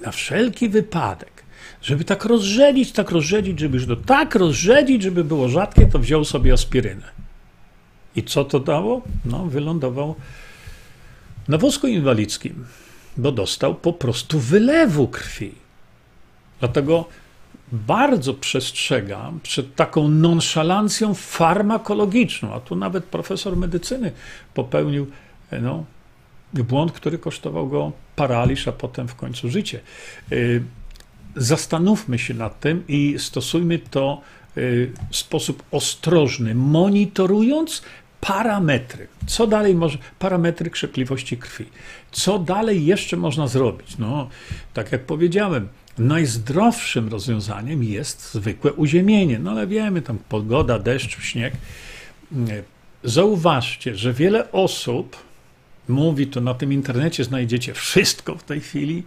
na 0.00 0.10
wszelki 0.10 0.68
wypadek, 0.68 1.44
żeby 1.82 2.04
tak 2.04 2.24
rozrzedzić, 2.24 2.92
tak 2.92 3.10
rozrzedzić, 3.10 3.60
żeby 3.60 3.86
to 3.86 3.96
tak 3.96 4.34
rozrzedzić, 4.34 5.02
żeby 5.02 5.24
było 5.24 5.48
rzadkie, 5.48 5.86
to 5.86 5.98
wziął 5.98 6.24
sobie 6.24 6.52
aspirynę. 6.52 7.08
I 8.16 8.22
co 8.22 8.44
to 8.44 8.60
dało? 8.60 9.02
No, 9.24 9.46
wylądował 9.46 10.14
na 11.48 11.58
wózku 11.58 11.86
inwalidzkim, 11.86 12.64
bo 13.16 13.32
dostał 13.32 13.74
po 13.74 13.92
prostu 13.92 14.38
wylewu 14.38 15.08
krwi. 15.08 15.54
Dlatego 16.60 17.04
bardzo 17.72 18.34
przestrzegam 18.34 19.40
przed 19.42 19.74
taką 19.74 20.08
nonszalancją 20.08 21.14
farmakologiczną, 21.14 22.52
a 22.54 22.60
tu 22.60 22.76
nawet 22.76 23.04
profesor 23.04 23.56
medycyny 23.56 24.12
popełnił 24.54 25.06
no, 25.62 25.84
błąd, 26.54 26.92
który 26.92 27.18
kosztował 27.18 27.68
go 27.68 27.92
paraliż, 28.16 28.68
a 28.68 28.72
potem 28.72 29.08
w 29.08 29.14
końcu 29.14 29.50
życie. 29.50 29.80
Y, 30.32 30.62
zastanówmy 31.36 32.18
się 32.18 32.34
nad 32.34 32.60
tym 32.60 32.84
i 32.88 33.14
stosujmy 33.18 33.78
to 33.78 34.20
y, 34.56 34.92
w 35.10 35.16
sposób 35.16 35.62
ostrożny, 35.70 36.54
monitorując 36.54 37.82
parametry. 38.20 39.08
Co 39.26 39.46
dalej 39.46 39.74
może, 39.74 39.98
parametry 40.18 40.70
krzepliwości 40.70 41.36
krwi. 41.36 41.64
Co 42.12 42.38
dalej 42.38 42.86
jeszcze 42.86 43.16
można 43.16 43.46
zrobić? 43.46 43.98
No, 43.98 44.28
tak 44.74 44.92
jak 44.92 45.06
powiedziałem, 45.06 45.68
najzdrowszym 45.98 47.08
rozwiązaniem 47.08 47.84
jest 47.84 48.32
zwykłe 48.32 48.72
uziemienie. 48.72 49.38
No 49.38 49.50
ale 49.50 49.66
wiemy, 49.66 50.02
tam 50.02 50.18
pogoda, 50.28 50.78
deszcz, 50.78 51.20
śnieg. 51.20 51.54
Zauważcie, 53.04 53.96
że 53.96 54.12
wiele 54.12 54.52
osób 54.52 55.16
mówi, 55.88 56.26
to 56.26 56.40
na 56.40 56.54
tym 56.54 56.72
internecie 56.72 57.24
znajdziecie 57.24 57.74
wszystko 57.74 58.34
w 58.34 58.42
tej 58.42 58.60
chwili, 58.60 59.02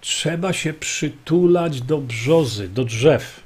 trzeba 0.00 0.52
się 0.52 0.72
przytulać 0.72 1.80
do 1.80 1.98
brzozy, 1.98 2.68
do 2.68 2.84
drzew. 2.84 3.40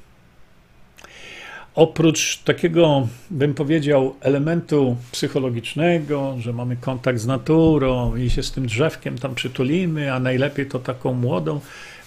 Oprócz 1.75 2.37
takiego, 2.37 3.07
bym 3.29 3.53
powiedział, 3.53 4.15
elementu 4.21 4.97
psychologicznego, 5.11 6.35
że 6.39 6.53
mamy 6.53 6.75
kontakt 6.75 7.19
z 7.19 7.25
naturą 7.25 8.15
i 8.15 8.29
się 8.29 8.43
z 8.43 8.51
tym 8.51 8.65
drzewkiem 8.65 9.17
tam 9.17 9.35
przytulimy, 9.35 10.13
a 10.13 10.19
najlepiej 10.19 10.65
to 10.65 10.79
taką 10.79 11.13
młodą, 11.13 11.61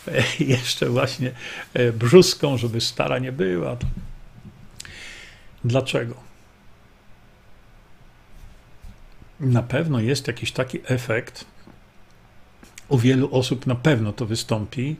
jeszcze 0.40 0.86
właśnie 0.88 1.32
e, 1.74 1.92
brzuską, 1.92 2.56
żeby 2.56 2.80
stara 2.80 3.18
nie 3.18 3.32
była. 3.32 3.76
Dlaczego? 5.64 6.14
Na 9.40 9.62
pewno 9.62 10.00
jest 10.00 10.26
jakiś 10.26 10.52
taki 10.52 10.78
efekt, 10.84 11.44
u 12.88 12.98
wielu 12.98 13.34
osób 13.34 13.66
na 13.66 13.74
pewno 13.74 14.12
to 14.12 14.26
wystąpi, 14.26 14.96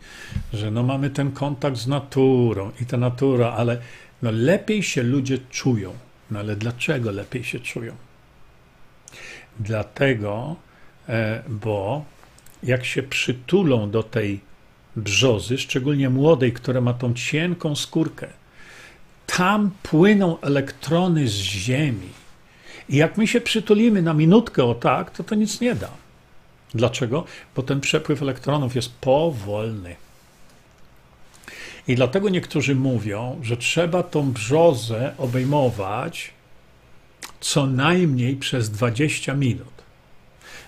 że 0.52 0.70
no 0.70 0.82
mamy 0.82 1.10
ten 1.10 1.32
kontakt 1.32 1.76
z 1.76 1.86
naturą 1.86 2.70
i 2.80 2.86
ta 2.86 2.96
natura, 2.96 3.52
ale 3.52 3.80
no 4.22 4.30
lepiej 4.30 4.82
się 4.82 5.02
ludzie 5.02 5.38
czują. 5.50 5.92
No 6.30 6.38
ale 6.38 6.56
dlaczego 6.56 7.10
lepiej 7.10 7.44
się 7.44 7.60
czują? 7.60 7.96
Dlatego, 9.60 10.56
e, 11.08 11.42
bo 11.48 12.04
jak 12.62 12.84
się 12.84 13.02
przytulą 13.02 13.90
do 13.90 14.02
tej 14.02 14.40
brzozy, 14.96 15.58
szczególnie 15.58 16.10
młodej, 16.10 16.52
która 16.52 16.80
ma 16.80 16.94
tą 16.94 17.14
cienką 17.14 17.76
skórkę, 17.76 18.26
tam 19.26 19.70
płyną 19.82 20.40
elektrony 20.40 21.28
z 21.28 21.32
Ziemi. 21.32 22.08
I 22.88 22.96
jak 22.96 23.16
my 23.16 23.26
się 23.26 23.40
przytulimy 23.40 24.02
na 24.02 24.14
minutkę 24.14 24.64
o 24.64 24.74
tak, 24.74 25.10
to 25.10 25.24
to 25.24 25.34
nic 25.34 25.60
nie 25.60 25.74
da. 25.74 25.90
Dlaczego? 26.74 27.24
Bo 27.56 27.62
ten 27.62 27.80
przepływ 27.80 28.22
elektronów 28.22 28.76
jest 28.76 28.92
powolny. 28.92 29.96
I 31.88 31.94
dlatego 31.94 32.28
niektórzy 32.28 32.74
mówią, 32.74 33.40
że 33.42 33.56
trzeba 33.56 34.02
tą 34.02 34.32
brzozę 34.32 35.14
obejmować 35.18 36.32
co 37.40 37.66
najmniej 37.66 38.36
przez 38.36 38.70
20 38.70 39.34
minut, 39.34 39.79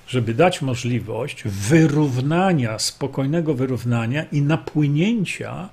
żeby 0.09 0.35
dać 0.35 0.63
możliwość 0.63 1.43
wyrównania, 1.45 2.79
spokojnego 2.79 3.55
wyrównania 3.55 4.25
i 4.33 4.43
napłynięcia 4.43 5.69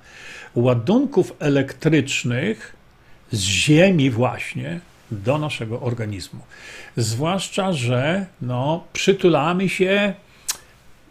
ładunków 0.54 1.32
elektrycznych 1.38 2.76
z 3.32 3.40
Ziemi 3.40 4.10
właśnie 4.10 4.80
do 5.10 5.38
naszego 5.38 5.80
organizmu. 5.80 6.40
Zwłaszcza, 6.96 7.72
że 7.72 8.26
no, 8.42 8.84
przytulamy 8.92 9.68
się 9.68 10.14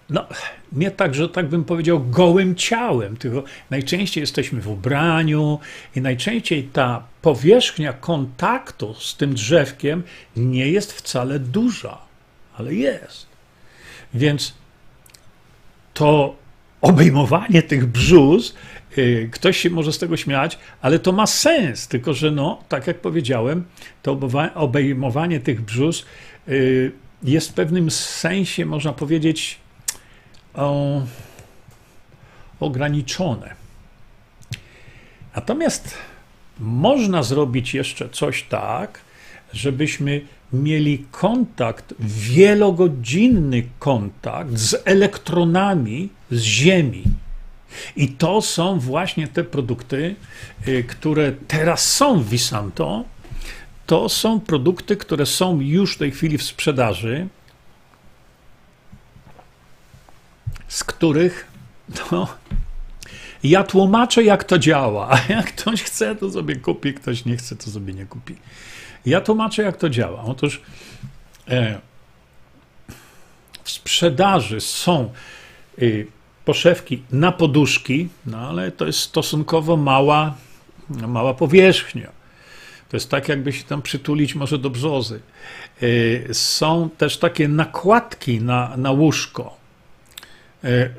no, 0.10 0.26
nie 0.72 0.92
tak, 0.92 1.16
że 1.16 1.30
tak 1.30 1.48
bym 1.48 1.64
powiedział, 1.64 2.00
gołym 2.00 2.56
ciałem, 2.56 3.18
tylko 3.18 3.44
najczęściej 3.70 4.22
jesteśmy 4.22 4.62
w 4.62 4.68
ubraniu 4.68 5.60
i 5.96 6.02
najczęściej 6.02 6.64
ta 6.64 7.04
powierzchnia 7.22 7.94
kontaktu 7.94 8.94
z 8.94 9.16
tym 9.16 9.34
drzewkiem 9.34 10.04
nie 10.36 10.68
jest 10.68 10.94
wcale 10.94 11.40
duża, 11.40 12.09
ale 12.60 12.74
jest. 12.74 13.26
Więc 14.14 14.54
to 15.94 16.36
obejmowanie 16.82 17.62
tych 17.62 17.86
brzus, 17.86 18.56
y, 18.98 19.30
ktoś 19.32 19.58
się 19.58 19.70
może 19.70 19.94
z 19.94 20.00
tego 20.00 20.18
śmiać, 20.18 20.60
ale 20.82 21.00
to 21.00 21.12
ma 21.12 21.28
sens, 21.28 21.88
tylko 21.88 22.14
że 22.14 22.32
no, 22.32 22.64
tak 22.70 22.88
jak 22.88 23.02
powiedziałem, 23.02 23.66
to 24.04 24.20
obejmowanie 24.56 25.40
tych 25.40 25.62
brzus 25.62 26.06
y, 26.48 26.92
jest 27.24 27.50
w 27.50 27.54
pewnym 27.54 27.92
sensie, 27.92 28.66
można 28.66 28.94
powiedzieć, 28.94 29.60
o, 30.54 31.02
ograniczone. 32.60 33.56
Natomiast 35.36 35.98
można 36.60 37.24
zrobić 37.24 37.74
jeszcze 37.74 38.10
coś 38.10 38.44
tak, 38.44 39.02
żebyśmy 39.54 40.22
mieli 40.54 41.06
kontakt, 41.12 41.94
wielogodzinny 42.00 43.64
kontakt 43.80 44.58
z 44.58 44.76
elektronami 44.86 46.10
z 46.32 46.42
Ziemi. 46.42 47.04
I 47.96 48.08
to 48.08 48.42
są 48.42 48.80
właśnie 48.80 49.28
te 49.28 49.44
produkty, 49.44 50.16
y, 50.68 50.84
które 50.84 51.32
teraz 51.48 51.94
są 51.94 52.20
w 52.20 52.30
Visanto. 52.30 53.04
To 53.86 54.10
są 54.10 54.40
produkty, 54.40 54.98
które 54.98 55.26
są 55.26 55.62
już 55.62 55.96
w 55.96 55.98
tej 55.98 56.12
chwili 56.12 56.38
w 56.38 56.44
sprzedaży. 56.44 57.28
z 60.70 60.84
których 60.84 61.48
no, 62.12 62.28
ja 63.44 63.64
tłumaczę, 63.64 64.24
jak 64.24 64.44
to 64.44 64.60
działa. 64.60 65.10
A 65.14 65.34
jak 65.34 65.46
ktoś 65.46 65.84
chce, 65.84 66.16
to 66.16 66.32
sobie 66.32 66.56
kupi, 66.56 66.94
ktoś 66.94 67.26
nie 67.26 67.38
chce, 67.38 67.56
to 67.56 67.72
sobie 67.72 67.94
nie 67.94 68.06
kupi. 68.06 68.36
Ja 69.06 69.22
tłumaczę, 69.22 69.64
jak 69.64 69.78
to 69.78 69.90
działa. 69.90 70.24
Otóż 70.24 70.62
e, 71.48 71.80
w 73.64 73.72
sprzedaży 73.72 74.62
są 74.62 75.12
y, 75.82 76.08
poszewki 76.46 77.04
na 77.12 77.32
poduszki, 77.32 78.10
no 78.26 78.38
ale 78.38 78.72
to 78.72 78.86
jest 78.86 79.00
stosunkowo 79.00 79.78
mała, 79.78 80.36
mała 80.90 81.34
powierzchnia. 81.34 82.12
To 82.90 82.98
jest 82.98 83.10
tak, 83.10 83.30
jakby 83.30 83.54
się 83.54 83.64
tam 83.64 83.82
przytulić 83.82 84.36
może 84.36 84.58
do 84.58 84.70
brzozy. 84.70 85.20
Y, 85.84 86.28
są 86.32 86.90
też 86.98 87.18
takie 87.18 87.48
nakładki 87.48 88.42
na, 88.42 88.78
na 88.78 88.92
łóżko. 88.92 89.58
E, 90.64 90.90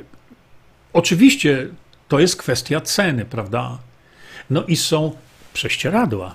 oczywiście 0.92 1.68
to 2.10 2.20
jest 2.20 2.36
kwestia 2.36 2.80
ceny, 2.80 3.24
prawda? 3.24 3.78
No 4.50 4.64
i 4.64 4.76
są 4.76 5.12
prześcieradła. 5.52 6.34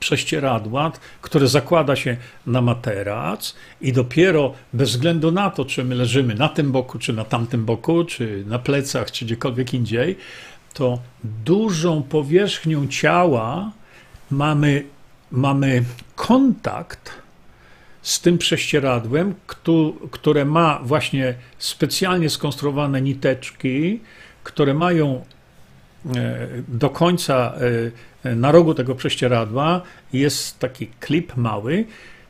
Prześcieradła, 0.00 0.92
które 1.22 1.48
zakłada 1.48 1.96
się 1.96 2.16
na 2.46 2.60
materac 2.60 3.54
i 3.80 3.92
dopiero 3.92 4.54
bez 4.72 4.90
względu 4.90 5.32
na 5.32 5.50
to, 5.50 5.64
czy 5.64 5.84
my 5.84 5.94
leżymy 5.94 6.34
na 6.34 6.48
tym 6.48 6.72
boku, 6.72 6.98
czy 6.98 7.12
na 7.12 7.24
tamtym 7.24 7.64
boku, 7.64 8.04
czy 8.04 8.44
na 8.46 8.58
plecach, 8.58 9.10
czy 9.10 9.24
gdziekolwiek 9.24 9.74
indziej, 9.74 10.16
to 10.74 10.98
dużą 11.24 12.02
powierzchnią 12.02 12.88
ciała 12.88 13.72
mamy, 14.30 14.84
mamy 15.30 15.84
kontakt 16.16 17.12
z 18.02 18.20
tym 18.20 18.38
prześcieradłem, 18.38 19.34
które 20.10 20.44
ma 20.44 20.80
właśnie 20.82 21.34
specjalnie 21.58 22.30
skonstruowane 22.30 23.02
niteczki, 23.02 24.00
które 24.44 24.74
mają 24.74 25.24
e, 26.16 26.48
do 26.68 26.90
końca 26.90 27.54
e, 28.24 28.34
na 28.36 28.52
rogu 28.52 28.74
tego 28.74 28.94
prześcieradła 28.94 29.82
jest 30.12 30.58
taki 30.58 30.86
klip 30.86 31.36
mały, 31.36 31.84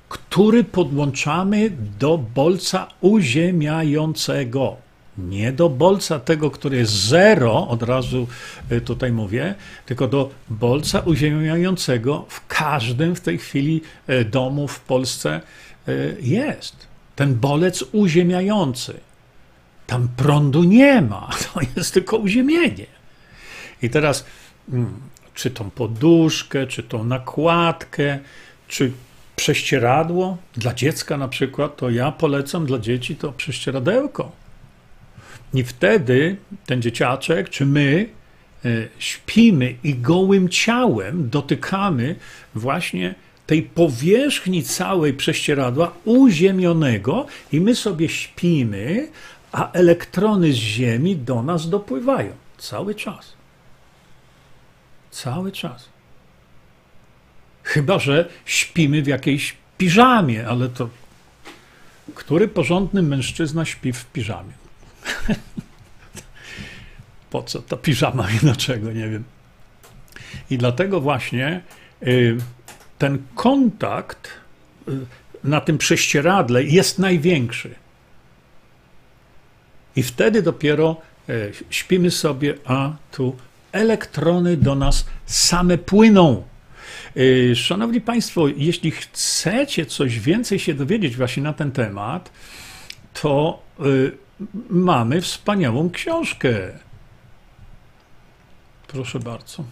który 0.09 0.65
podłączamy 0.65 1.71
do 1.99 2.19
bolca 2.19 2.89
uziemiającego. 3.01 4.77
Nie 5.19 5.53
do 5.53 5.69
bolca 5.69 6.21
tego, 6.21 6.51
który 6.51 6.77
jest 6.77 6.93
zero, 6.93 7.69
od 7.69 7.83
razu 7.83 8.27
e, 8.71 8.81
tutaj 8.81 9.13
mówię, 9.13 9.55
tylko 9.87 10.09
do 10.09 10.31
bolca 10.51 11.01
uziemiającego 11.01 12.27
w 12.29 12.47
każdym 12.47 13.15
w 13.15 13.21
tej 13.21 13.39
chwili 13.39 13.83
e, 14.07 14.25
domu 14.25 14.69
w 14.69 14.81
Polsce 14.81 15.41
e, 15.89 15.93
jest. 16.21 16.87
Ten 17.17 17.35
bolec 17.35 17.85
uziemiający. 17.93 19.01
Tam 19.87 20.09
prądu 20.17 20.63
nie 20.65 21.03
ma, 21.03 21.31
to 21.55 21.61
jest 21.77 21.95
tylko 21.95 22.17
uziemienie. 22.17 22.87
I 23.83 23.91
teraz, 23.91 24.25
mm, 24.73 24.95
czy 25.35 25.51
tą 25.51 25.71
poduszkę, 25.71 26.67
czy 26.67 26.83
tą 26.83 27.05
nakładkę, 27.05 28.19
czy 28.69 28.93
prześcieradło 29.37 30.37
dla 30.53 30.75
dziecka 30.75 31.17
na 31.17 31.29
przykład, 31.29 31.77
to 31.77 31.91
ja 31.91 32.13
polecam 32.13 32.67
dla 32.67 32.79
dzieci 32.79 33.17
to 33.17 33.33
prześcieradełko. 33.33 34.33
I 35.55 35.65
wtedy 35.65 36.37
ten 36.67 36.83
dzieciaczek, 36.83 37.49
czy 37.49 37.67
my 37.67 38.09
e, 38.65 38.69
śpimy 38.99 39.75
i 39.85 39.95
gołym 39.95 40.49
ciałem 40.49 41.31
dotykamy 41.31 42.17
właśnie 42.55 43.15
tej 43.47 43.63
powierzchni 43.63 44.63
całej 44.63 45.15
prześcieradła 45.15 45.93
uziemionego 46.05 47.27
i 47.53 47.61
my 47.61 47.75
sobie 47.75 48.09
śpimy, 48.09 49.09
a 49.53 49.73
elektrony 49.73 50.53
z 50.53 50.57
Ziemi 50.57 51.17
do 51.17 51.43
nas 51.43 51.69
dopływają 51.69 52.33
cały 52.59 52.95
czas. 52.95 53.33
Cały 55.11 55.53
czas. 55.53 55.89
Chyba, 57.63 57.99
że 57.99 58.29
śpimy 58.45 59.03
w 59.03 59.07
jakiejś 59.07 59.57
piżamie, 59.79 60.49
ale 60.49 60.69
to 60.69 60.89
który 62.15 62.49
porządny 62.49 63.03
mężczyzna 63.03 63.65
śpi 63.65 63.93
w 63.93 64.05
piżamie? 64.05 64.60
Po 67.31 67.43
co 67.43 67.63
ta 67.63 67.77
piżama 67.77 68.31
i 68.31 68.39
dlaczego, 68.39 68.93
nie 68.93 69.09
wiem. 69.09 69.25
I 70.51 70.59
dlatego 70.59 71.01
właśnie 71.01 71.61
y, 72.03 72.37
ten 72.99 73.23
kontakt 73.35 74.29
y, 74.89 74.93
na 75.45 75.61
tym 75.61 75.79
prześcieradle 75.79 76.65
jest 76.65 76.99
największy. 76.99 77.75
I 79.97 80.03
wtedy 80.03 80.43
dopiero 80.43 80.97
y, 81.29 81.53
śpimy 81.71 82.11
sobie, 82.11 82.55
a 82.65 82.93
tu 83.13 83.37
elektrony 83.73 84.57
do 84.57 84.75
nas 84.75 85.07
same 85.27 85.79
płyną. 85.79 86.43
Szanowni 87.55 88.01
Państwo, 88.01 88.49
jeśli 88.49 88.91
chcecie 88.91 89.87
coś 89.87 90.21
więcej 90.21 90.59
się 90.59 90.75
dowiedzieć 90.75 91.17
właśnie 91.17 91.43
na 91.43 91.53
ten 91.53 91.73
temat, 91.73 92.31
to 93.23 93.63
mamy 94.71 95.21
wspaniałą 95.21 95.91
książkę. 95.91 96.51
Proszę 98.87 99.21
bardzo. 99.21 99.65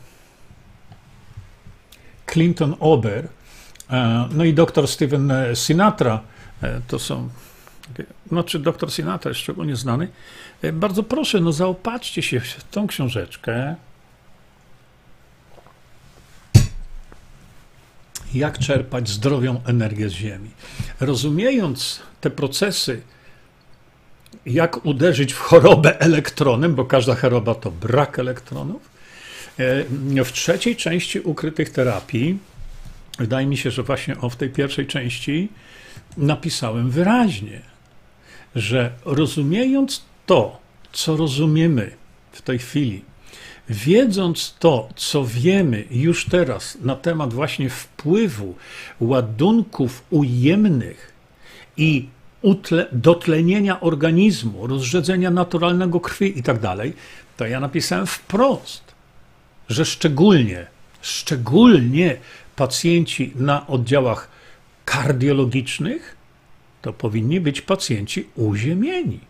Clinton 2.26 2.76
Ober, 2.80 3.28
e, 3.90 4.28
no 4.30 4.44
i 4.44 4.54
dr 4.54 4.88
Steven 4.88 5.32
Sinatra, 5.54 6.20
e, 6.62 6.80
to 6.88 6.98
są, 6.98 7.28
znaczy 8.28 8.58
dr 8.58 8.92
Sinatra 8.92 9.28
jest 9.28 9.40
szczególnie 9.40 9.76
znany. 9.76 10.08
E, 10.62 10.72
bardzo 10.72 11.02
proszę, 11.02 11.40
no 11.40 11.52
zaopatrzcie 11.52 12.22
się 12.22 12.40
w 12.40 12.64
tą 12.70 12.86
książeczkę. 12.86 13.76
Jak 18.34 18.58
czerpać 18.58 19.08
zdrowią 19.08 19.60
energię 19.64 20.08
z 20.08 20.12
Ziemi. 20.12 20.50
Rozumiejąc 21.00 22.00
te 22.20 22.30
procesy, 22.30 23.02
jak 24.46 24.86
uderzyć 24.86 25.32
w 25.32 25.38
chorobę 25.38 26.00
elektronem, 26.00 26.74
bo 26.74 26.84
każda 26.84 27.14
choroba 27.14 27.54
to 27.54 27.70
brak 27.70 28.18
elektronów. 28.18 28.90
E, 29.58 30.24
w 30.24 30.32
trzeciej 30.32 30.76
części 30.76 31.20
ukrytych 31.20 31.70
terapii, 31.70 32.38
wydaje 33.18 33.46
mi 33.46 33.56
się, 33.56 33.70
że 33.70 33.82
właśnie 33.82 34.18
o 34.18 34.30
w 34.30 34.36
tej 34.36 34.50
pierwszej 34.50 34.86
części 34.86 35.48
napisałem 36.16 36.90
wyraźnie, 36.90 37.60
że 38.54 38.90
rozumiejąc 39.04 40.04
to, 40.26 40.60
co 40.92 41.16
rozumiemy 41.16 41.90
w 42.32 42.42
tej 42.42 42.58
chwili, 42.58 43.04
wiedząc 43.68 44.54
to, 44.58 44.88
co 44.96 45.24
wiemy 45.24 45.84
już 45.90 46.24
teraz 46.24 46.78
na 46.80 46.96
temat 46.96 47.34
właśnie 47.34 47.70
wpływu 47.70 48.54
ładunków 49.00 50.04
ujemnych 50.10 51.12
i 51.76 52.08
utle, 52.42 52.86
dotlenienia 52.92 53.80
organizmu, 53.80 54.66
rozrzedzenia 54.66 55.30
naturalnego 55.30 56.00
krwi 56.00 56.38
i 56.38 56.42
tak 56.42 56.60
dalej, 56.60 56.92
to 57.36 57.46
ja 57.46 57.60
napisałem 57.60 58.06
wprost, 58.06 58.94
że 59.68 59.84
szczególnie, 59.84 60.66
szczególnie 61.00 62.16
pacjenci 62.56 63.32
na 63.36 63.66
oddziałach 63.66 64.28
kardiologicznych 64.84 66.16
to 66.82 66.92
powinni 66.92 67.40
być 67.40 67.60
pacjenci 67.60 68.26
uziemieni. 68.34 69.20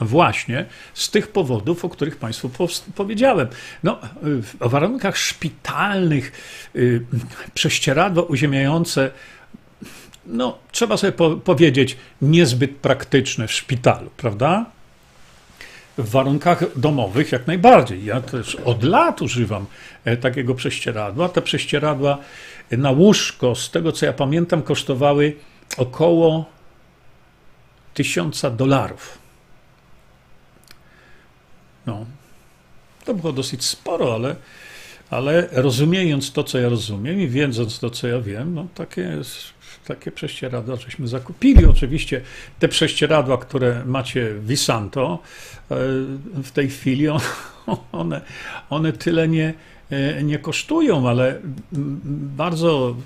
Właśnie 0.00 0.66
z 0.94 1.10
tych 1.10 1.28
powodów, 1.28 1.84
o 1.84 1.88
których 1.88 2.16
Państwu 2.16 2.50
powiedziałem. 2.94 3.48
No, 3.82 3.98
w 4.22 4.56
warunkach 4.60 5.16
szpitalnych 5.16 6.32
y, 6.76 7.04
prześcieradło 7.54 8.22
uziemiające 8.22 9.10
no, 10.30 10.58
trzeba 10.72 10.96
sobie 10.96 11.12
po 11.12 11.30
powiedzieć, 11.30 11.96
niezbyt 12.22 12.76
praktyczne 12.76 13.46
w 13.46 13.52
szpitalu, 13.52 14.10
prawda? 14.16 14.66
W 15.98 16.10
warunkach 16.10 16.78
domowych 16.78 17.32
jak 17.32 17.46
najbardziej. 17.46 18.04
Ja 18.04 18.20
też 18.20 18.54
od 18.54 18.82
lat 18.82 19.22
używam 19.22 19.66
e, 20.04 20.16
takiego 20.16 20.54
prześcieradła. 20.54 21.28
Te 21.28 21.42
prześcieradła 21.42 22.18
na 22.70 22.90
łóżko, 22.90 23.54
z 23.54 23.70
tego 23.70 23.92
co 23.92 24.06
ja 24.06 24.12
pamiętam, 24.12 24.62
kosztowały 24.62 25.36
około 25.76 26.44
tysiąca 27.94 28.50
dolarów. 28.50 29.18
No, 31.86 32.06
to 33.04 33.14
było 33.14 33.32
dosyć 33.32 33.64
sporo, 33.64 34.14
ale, 34.14 34.36
ale 35.10 35.48
rozumiejąc 35.52 36.32
to, 36.32 36.44
co 36.44 36.58
ja 36.58 36.68
rozumiem 36.68 37.20
i 37.20 37.28
wiedząc 37.28 37.78
to, 37.78 37.90
co 37.90 38.08
ja 38.08 38.20
wiem, 38.20 38.54
no 38.54 38.66
takie 38.74 39.00
jest 39.00 39.59
takie 39.94 40.10
prześcieradła 40.12 40.76
żeśmy 40.76 41.08
zakupili. 41.08 41.66
Oczywiście 41.66 42.20
te 42.58 42.68
prześcieradła, 42.68 43.38
które 43.38 43.84
macie 43.84 44.34
w 44.34 44.46
Visanto, 44.46 45.18
e, 45.70 45.76
w 46.42 46.50
tej 46.50 46.68
chwili 46.70 47.06
one, 47.92 48.20
one 48.70 48.92
tyle 48.92 49.28
nie, 49.28 49.54
e, 49.90 50.22
nie 50.22 50.38
kosztują, 50.38 51.08
ale 51.08 51.38
bardzo 52.36 52.96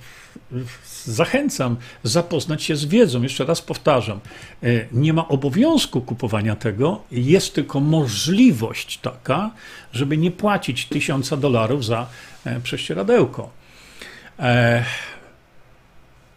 zachęcam 1.05 1.77
zapoznać 2.03 2.63
się 2.63 2.77
z 2.77 2.85
wiedzą. 2.85 3.23
Jeszcze 3.23 3.45
raz 3.45 3.63
powtarzam, 3.63 4.21
e, 4.63 4.67
nie 4.93 5.13
ma 5.13 5.29
obowiązku 5.29 6.01
kupowania 6.01 6.57
tego, 6.57 7.03
jest 7.11 7.55
tylko 7.55 7.81
możliwość 7.81 8.99
taka, 8.99 9.51
żeby 9.93 10.17
nie 10.17 10.31
płacić 10.31 10.87
tysiąca 10.87 11.37
dolarów 11.37 11.85
za 11.85 12.07
prześcieradełko. 12.63 13.51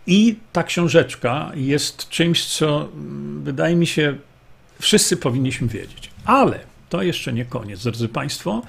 I 0.08 0.36
ta 0.54 0.64
książeczka 0.64 1.52
jest 1.56 2.10
czymś, 2.10 2.46
co 2.46 2.90
mm, 2.94 3.44
wydaje 3.44 3.76
mi 3.76 3.88
się, 3.88 4.18
wszyscy 4.80 5.18
powinniśmy 5.18 5.68
wiedzieć. 5.68 6.10
Ale 6.26 6.60
to 6.90 7.02
jeszcze 7.02 7.34
nie 7.34 7.46
koniec, 7.46 7.84
drodzy 7.84 8.10
Państwo, 8.10 8.62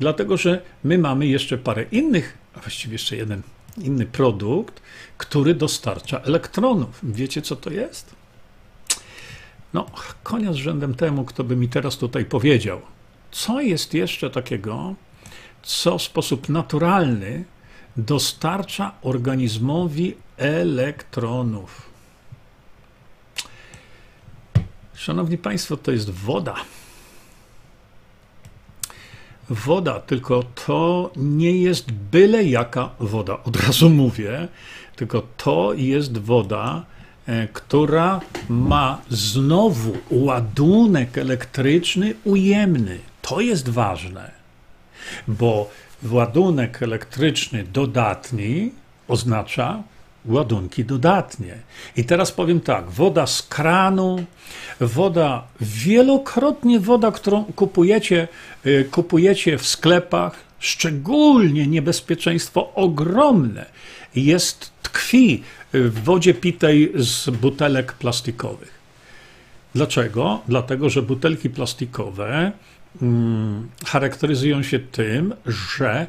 dlatego 0.00 0.36
że 0.36 0.62
my 0.84 0.98
mamy 0.98 1.26
jeszcze 1.26 1.58
parę 1.58 1.84
innych, 1.92 2.38
a 2.54 2.60
właściwie 2.60 2.92
jeszcze 2.92 3.16
jeden 3.16 3.42
inny 3.78 4.06
produkt, 4.06 4.82
który 5.18 5.54
dostarcza 5.54 6.20
elektronów. 6.20 7.00
Wiecie, 7.02 7.42
co 7.42 7.56
to 7.56 7.70
jest? 7.70 8.14
No, 9.74 9.86
konia 10.22 10.52
z 10.52 10.56
rzędem 10.56 10.94
temu, 10.94 11.24
kto 11.24 11.44
by 11.44 11.56
mi 11.56 11.68
teraz 11.68 11.96
tutaj 11.96 12.24
powiedział, 12.24 12.80
co 13.30 13.60
jest 13.60 13.94
jeszcze 13.94 14.30
takiego, 14.30 14.94
co 15.62 15.98
w 15.98 16.02
sposób 16.02 16.48
naturalny 16.48 17.44
dostarcza 17.96 18.92
organizmowi 19.02 20.14
elektronów. 20.36 21.90
Szanowni 24.94 25.38
Państwo, 25.38 25.76
to 25.76 25.92
jest 25.92 26.10
woda. 26.10 26.54
woda, 29.50 30.00
tylko 30.00 30.42
to 30.66 31.10
nie 31.16 31.52
jest 31.52 31.92
byle 31.92 32.44
jaka 32.44 32.90
woda, 33.00 33.42
od 33.44 33.56
razu 33.56 33.90
mówię, 33.90 34.48
tylko 34.96 35.22
to 35.36 35.72
jest 35.74 36.18
woda, 36.18 36.84
e, 37.26 37.48
która 37.48 38.20
ma 38.48 39.00
znowu 39.08 39.96
ładunek 40.10 41.18
elektryczny 41.18 42.14
ujemny. 42.24 42.98
To 43.22 43.40
jest 43.40 43.68
ważne, 43.68 44.30
bo 45.28 45.70
ładunek 46.10 46.82
elektryczny 46.82 47.64
dodatni 47.64 48.72
oznacza 49.08 49.82
ładunki 50.28 50.84
dodatnie. 50.84 51.54
I 51.96 52.04
teraz 52.04 52.32
powiem 52.32 52.60
tak: 52.60 52.90
woda 52.90 53.26
z 53.26 53.42
kranu, 53.42 54.24
woda, 54.80 55.42
wielokrotnie 55.60 56.80
woda, 56.80 57.10
którą 57.12 57.44
kupujecie, 57.44 58.28
y, 58.66 58.88
kupujecie 58.90 59.58
w 59.58 59.66
sklepach, 59.66 60.34
szczególnie 60.58 61.66
niebezpieczeństwo 61.66 62.74
ogromne 62.74 63.66
jest 64.14 64.72
tkwi 64.82 65.42
w 65.72 66.04
wodzie 66.04 66.34
pitej 66.34 66.92
z 66.94 67.30
butelek 67.30 67.92
plastikowych. 67.92 68.76
Dlaczego? 69.74 70.42
Dlatego, 70.48 70.90
że 70.90 71.02
butelki 71.02 71.50
plastikowe 71.50 72.52
mm, 73.02 73.68
charakteryzują 73.86 74.62
się 74.62 74.78
tym, 74.78 75.34
że 75.46 76.06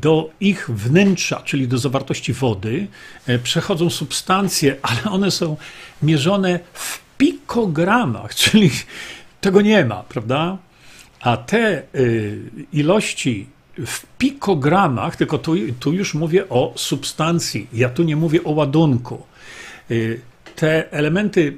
do 0.00 0.30
ich 0.40 0.70
wnętrza, 0.70 1.42
czyli 1.44 1.68
do 1.68 1.78
zawartości 1.78 2.32
wody, 2.32 2.86
e, 3.26 3.38
przechodzą 3.38 3.90
substancje, 3.90 4.76
ale 4.82 5.02
one 5.04 5.30
są 5.30 5.56
mierzone 6.02 6.60
w 6.72 7.00
pikogramach, 7.18 8.34
czyli 8.34 8.70
tego 9.40 9.60
nie 9.60 9.84
ma, 9.84 10.02
prawda? 10.02 10.58
A 11.20 11.36
te 11.36 11.78
e, 11.78 11.82
ilości 12.72 13.46
w 13.86 14.06
pikogramach, 14.18 15.16
tylko 15.16 15.38
tu, 15.38 15.54
tu 15.80 15.92
już 15.92 16.14
mówię 16.14 16.48
o 16.48 16.72
substancji, 16.76 17.68
ja 17.72 17.88
tu 17.88 18.02
nie 18.02 18.16
mówię 18.16 18.44
o 18.44 18.50
ładunku. 18.50 19.22
Te 20.56 20.92
elementy 20.92 21.56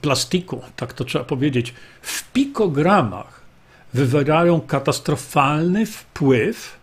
plastiku, 0.00 0.62
tak 0.76 0.92
to 0.92 1.04
trzeba 1.04 1.24
powiedzieć, 1.24 1.74
w 2.02 2.32
pikogramach 2.32 3.40
wywierają 3.94 4.60
katastrofalny 4.60 5.86
wpływ 5.86 6.77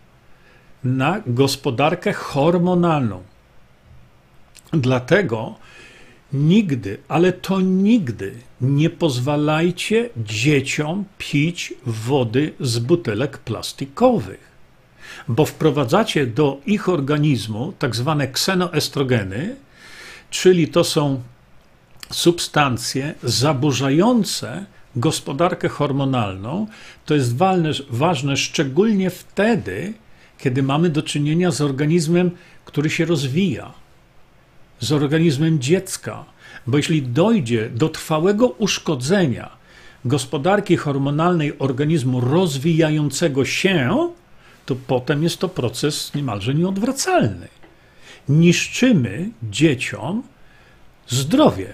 na 0.86 1.21
gospodarkę 1.27 2.13
hormonalną. 2.13 3.23
Dlatego 4.73 5.55
nigdy, 6.33 6.97
ale 7.07 7.33
to 7.33 7.61
nigdy 7.61 8.33
nie 8.61 8.89
pozwalajcie 8.89 10.09
dzieciom 10.17 11.05
pić 11.17 11.73
wody 11.86 12.53
z 12.59 12.79
butelek 12.79 13.38
plastikowych, 13.38 14.51
bo 15.27 15.45
wprowadzacie 15.45 16.27
do 16.27 16.61
ich 16.65 16.89
organizmu 16.89 17.73
tak 17.79 17.95
zwane 17.95 18.27
ksenoestrogeny, 18.27 19.55
czyli 20.29 20.67
to 20.67 20.83
są 20.83 21.21
substancje 22.11 23.13
zaburzające 23.23 24.65
gospodarkę 24.95 25.69
hormonalną. 25.69 26.67
To 27.05 27.15
jest 27.15 27.38
ważne, 27.38 27.71
ważne 27.89 28.38
szczególnie 28.38 29.09
wtedy, 29.09 29.93
kiedy 30.38 30.63
mamy 30.63 30.89
do 30.89 31.03
czynienia 31.03 31.51
z 31.51 31.61
organizmem, 31.61 32.31
który 32.65 32.89
się 32.89 33.05
rozwija, 33.05 33.73
z 34.79 34.91
organizmem 34.91 35.59
dziecka. 35.59 36.25
Bo 36.67 36.77
jeśli 36.77 37.01
dojdzie 37.01 37.69
do 37.69 37.89
trwałego 37.89 38.47
uszkodzenia 38.47 39.49
gospodarki 40.05 40.77
hormonalnej 40.77 41.59
organizmu 41.59 42.21
rozwijającego 42.21 43.45
się, 43.45 44.09
to 44.65 44.75
potem 44.88 45.23
jest 45.23 45.38
to 45.38 45.49
proces 45.49 46.13
niemalże 46.15 46.53
nieodwracalny. 46.53 47.47
Niszczymy 48.29 49.29
dzieciom 49.43 50.23
zdrowie, 51.07 51.73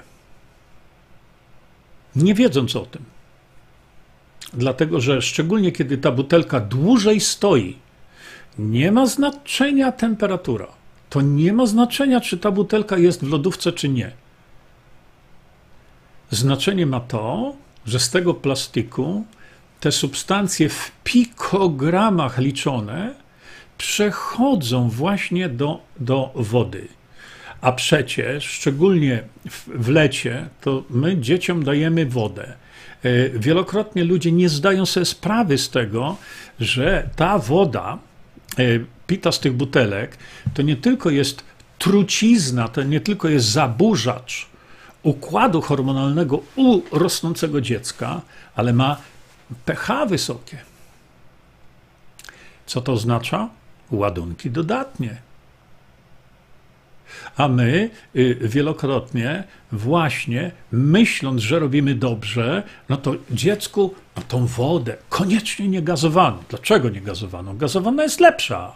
nie 2.15 2.33
wiedząc 2.33 2.75
o 2.75 2.85
tym. 2.85 3.03
Dlatego, 4.53 5.01
że 5.01 5.21
szczególnie 5.21 5.71
kiedy 5.71 5.97
ta 5.97 6.11
butelka 6.11 6.59
dłużej 6.59 7.19
stoi, 7.19 7.75
nie 8.59 8.91
ma 8.91 9.05
znaczenia 9.05 9.91
temperatura. 9.91 10.67
To 11.09 11.21
nie 11.21 11.53
ma 11.53 11.65
znaczenia, 11.65 12.21
czy 12.21 12.37
ta 12.37 12.51
butelka 12.51 12.97
jest 12.97 13.25
w 13.25 13.29
lodówce, 13.29 13.71
czy 13.71 13.89
nie. 13.89 14.11
Znaczenie 16.29 16.85
ma 16.85 16.99
to, 16.99 17.55
że 17.85 17.99
z 17.99 18.09
tego 18.09 18.33
plastiku 18.33 19.25
te 19.79 19.91
substancje 19.91 20.69
w 20.69 20.91
pikogramach 21.03 22.37
liczone 22.37 23.13
przechodzą 23.77 24.89
właśnie 24.89 25.49
do, 25.49 25.81
do 25.99 26.31
wody. 26.35 26.87
A 27.61 27.71
przecież, 27.71 28.45
szczególnie 28.45 29.23
w, 29.49 29.67
w 29.67 29.89
lecie, 29.89 30.49
to 30.61 30.83
my 30.89 31.17
dzieciom 31.17 31.63
dajemy 31.63 32.05
wodę. 32.05 32.53
E, 33.03 33.29
wielokrotnie 33.29 34.03
ludzie 34.03 34.31
nie 34.31 34.49
zdają 34.49 34.85
sobie 34.85 35.05
sprawy 35.05 35.57
z 35.57 35.69
tego, 35.69 36.17
że 36.59 37.09
ta 37.15 37.39
woda, 37.39 37.97
pita 39.07 39.31
z 39.31 39.39
tych 39.39 39.53
butelek, 39.53 40.17
to 40.53 40.61
nie 40.61 40.75
tylko 40.75 41.09
jest 41.09 41.43
trucizna, 41.79 42.67
to 42.67 42.83
nie 42.83 43.01
tylko 43.01 43.29
jest 43.29 43.45
zaburzacz 43.45 44.51
układu 45.03 45.61
hormonalnego 45.61 46.39
u 46.55 46.81
rosnącego 46.91 47.61
dziecka, 47.61 48.21
ale 48.55 48.73
ma 48.73 48.97
pH 49.65 50.05
wysokie. 50.05 50.57
Co 52.65 52.81
to 52.81 52.93
oznacza? 52.93 53.49
Ładunki 53.91 54.51
dodatnie. 54.51 55.17
A 57.37 57.47
my 57.47 57.89
y, 58.15 58.37
wielokrotnie 58.41 59.43
właśnie 59.71 60.51
myśląc, 60.71 61.41
że 61.41 61.59
robimy 61.59 61.95
dobrze, 61.95 62.63
no 62.89 62.97
to 62.97 63.15
dziecku 63.31 63.95
no 64.15 64.23
tą 64.27 64.45
wodę 64.45 64.97
koniecznie 65.09 65.67
nie 65.67 65.81
gazowaną. 65.81 66.37
Dlaczego 66.49 66.89
nie 66.89 67.01
gazowaną? 67.01 67.57
Gazowana 67.57 68.03
jest 68.03 68.19
lepsza, 68.19 68.73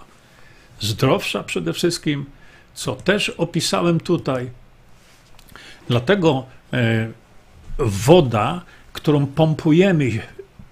zdrowsza 0.80 1.44
przede 1.44 1.74
wszystkim, 1.74 2.26
co 2.74 2.96
też 2.96 3.30
opisałem 3.30 4.00
tutaj. 4.00 4.50
Dlatego 5.88 6.46
e, 6.74 7.08
woda, 7.80 8.62
którą 8.94 9.26
pompujemy 9.26 10.10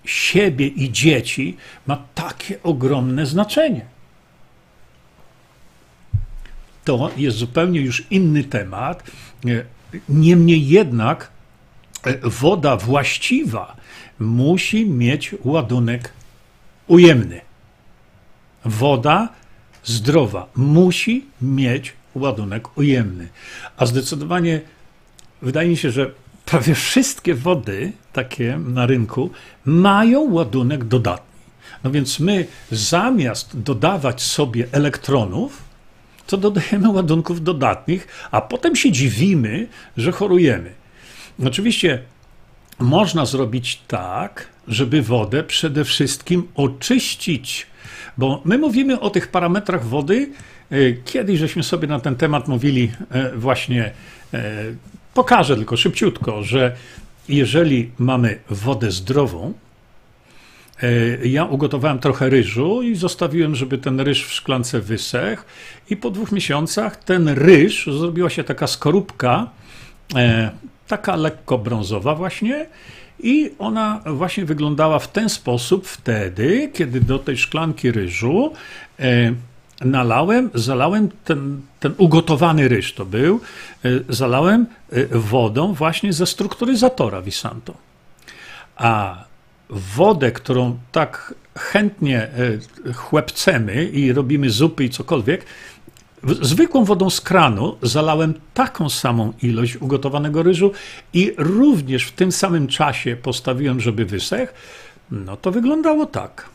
siebie 0.06 0.68
i 0.68 0.92
dzieci, 0.92 1.58
ma 1.88 1.98
takie 2.16 2.64
ogromne 2.64 3.26
znaczenie 3.26 3.94
to 6.86 7.12
jest 7.18 7.38
zupełnie 7.38 7.82
już 7.82 8.04
inny 8.12 8.44
temat. 8.44 9.04
E, 9.46 9.64
niemniej 10.10 10.68
jednak 10.68 11.30
woda 12.24 12.78
właściwa 12.78 13.76
musi 14.20 14.86
mieć 14.86 15.36
ładunek 15.44 16.14
ujemny. 16.88 17.42
Woda 18.66 19.30
zdrowa 19.84 20.48
musi 20.56 21.26
mieć 21.42 21.94
ładunek 22.16 22.78
ujemny. 22.78 23.28
A 23.78 23.86
zdecydowanie 23.86 24.62
wydaje 25.42 25.70
mi 25.70 25.78
się, 25.78 25.92
że 25.92 26.12
prawie 26.46 26.76
wszystkie 26.76 27.36
wody 27.36 27.92
takie 28.14 28.58
na 28.58 28.86
rynku 28.86 29.30
mają 29.66 30.34
ładunek 30.34 30.84
dodatni. 30.84 31.34
No 31.84 31.92
więc 31.92 32.20
my 32.20 32.48
zamiast 32.72 33.60
dodawać 33.60 34.22
sobie 34.22 34.68
elektronów, 34.72 35.64
to 36.28 36.38
dodajemy 36.38 36.90
ładunków 36.90 37.44
dodatnich, 37.44 38.08
a 38.32 38.42
potem 38.42 38.76
się 38.76 38.92
dziwimy, 38.92 39.68
że 39.98 40.12
chorujemy. 40.12 40.83
Oczywiście 41.46 42.00
można 42.80 43.26
zrobić 43.26 43.82
tak, 43.88 44.48
żeby 44.68 45.02
wodę 45.02 45.44
przede 45.44 45.86
wszystkim 45.86 46.48
oczyścić, 46.56 47.68
bo 48.18 48.42
my 48.46 48.58
mówimy 48.58 49.00
o 49.00 49.10
tych 49.10 49.28
parametrach 49.28 49.86
wody. 49.86 50.30
E, 50.72 50.94
kiedyś 50.94 51.40
żeśmy 51.40 51.64
sobie 51.64 51.88
na 51.88 52.00
ten 52.00 52.16
temat 52.16 52.48
mówili 52.48 52.92
e, 53.12 53.32
właśnie, 53.36 53.92
e, 54.34 54.54
pokażę 55.14 55.56
tylko 55.56 55.78
szybciutko, 55.78 56.44
że 56.44 56.76
jeżeli 57.30 57.92
mamy 58.00 58.40
wodę 58.50 58.92
zdrową, 58.92 59.54
ja 61.24 61.46
ugotowałem 61.46 62.00
trochę 62.00 62.30
ryżu 62.30 62.82
i 62.82 62.96
zostawiłem, 62.96 63.56
żeby 63.56 63.78
ten 63.78 64.00
ryż 64.00 64.26
w 64.26 64.34
szklance 64.34 64.80
wysechł. 64.80 65.44
I 65.90 65.98
po 65.98 66.10
dwóch 66.12 66.32
miesiącach 66.32 67.04
ten 67.04 67.30
ryż, 67.30 67.86
zrobiła 67.86 68.30
się 68.30 68.44
taka 68.44 68.68
skorupka, 68.68 69.50
taka 70.98 71.16
lekko 71.16 71.58
brązowa 71.58 72.16
właśnie. 72.16 72.66
I 73.20 73.52
ona 73.60 74.02
właśnie 74.06 74.46
wyglądała 74.46 75.00
w 75.00 75.08
ten 75.12 75.30
sposób 75.30 75.88
wtedy, 75.88 76.72
kiedy 76.74 77.02
do 77.02 77.20
tej 77.20 77.38
szklanki 77.38 77.92
ryżu 77.92 78.54
e, 79.00 79.34
nalałem, 79.82 80.50
zalałem 80.54 81.10
ten, 81.26 81.62
ten 81.80 81.94
ugotowany 81.98 82.68
ryż 82.68 82.94
to 82.94 83.06
był, 83.06 83.40
zalałem 84.10 84.66
wodą 85.12 85.74
właśnie 85.74 86.14
ze 86.14 86.26
strukturyzatora 86.26 87.22
Visanto. 87.22 87.74
A 88.76 89.24
wodę, 89.70 90.32
którą 90.32 90.78
tak 90.92 91.34
chętnie 91.58 92.28
chłepcemy 92.96 93.86
i 93.86 94.14
robimy 94.14 94.50
zupy 94.50 94.84
i 94.84 94.90
cokolwiek, 94.90 95.46
zwykłą 96.42 96.86
wodą 96.86 97.10
z 97.10 97.22
kranu 97.22 97.78
zalałem 97.82 98.34
taką 98.54 98.90
samą 98.90 99.34
ilość 99.42 99.76
ugotowanego 99.76 100.44
ryżu 100.44 100.72
i 101.14 101.34
również 101.38 102.04
w 102.04 102.12
tym 102.12 102.32
samym 102.32 102.68
czasie 102.68 103.16
postawiłem, 103.16 103.80
żeby 103.80 104.06
wysechł, 104.06 104.54
no 105.12 105.38
to 105.38 105.52
wyglądało 105.52 106.06
tak. 106.06 106.50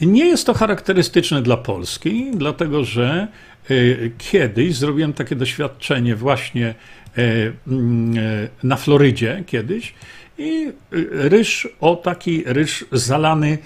Nie 0.00 0.24
jest 0.24 0.46
to 0.46 0.54
charakterystyczne 0.54 1.42
dla 1.42 1.56
Polski, 1.56 2.30
dlatego 2.34 2.84
że 2.84 3.28
y, 3.70 4.12
kiedyś 4.18 4.76
zrobiłem 4.76 5.12
takie 5.12 5.36
doświadczenie 5.36 6.16
właśnie 6.16 6.74
mm, 7.66 8.16
y, 8.16 8.48
na 8.62 8.76
Florydzie 8.76 9.44
kiedyś 9.46 9.94
i 10.38 10.72
ryż, 11.10 11.68
o 11.80 11.96
taki 11.96 12.44
ryż 12.46 12.84
zalany 12.92 13.58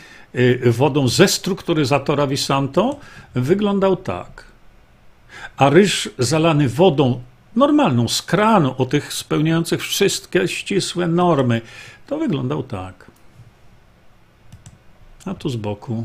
wodą 0.66 1.08
ze 1.08 1.28
strukturyzatora 1.28 2.26
Visanto 2.26 2.98
wyglądał 3.34 3.96
tak. 3.96 4.44
A 5.56 5.70
ryż 5.70 6.10
zalany 6.18 6.68
wodą 6.68 7.22
normalną, 7.56 8.08
z 8.08 8.22
kranu, 8.22 8.74
o 8.78 8.86
tych 8.86 9.12
spełniających 9.12 9.82
wszystkie 9.82 10.48
ścisłe 10.48 11.06
normy, 11.06 11.60
to 12.06 12.18
wyglądał 12.18 12.62
tak. 12.62 13.10
A 15.24 15.34
tu 15.34 15.48
z 15.48 15.56
boku 15.56 16.04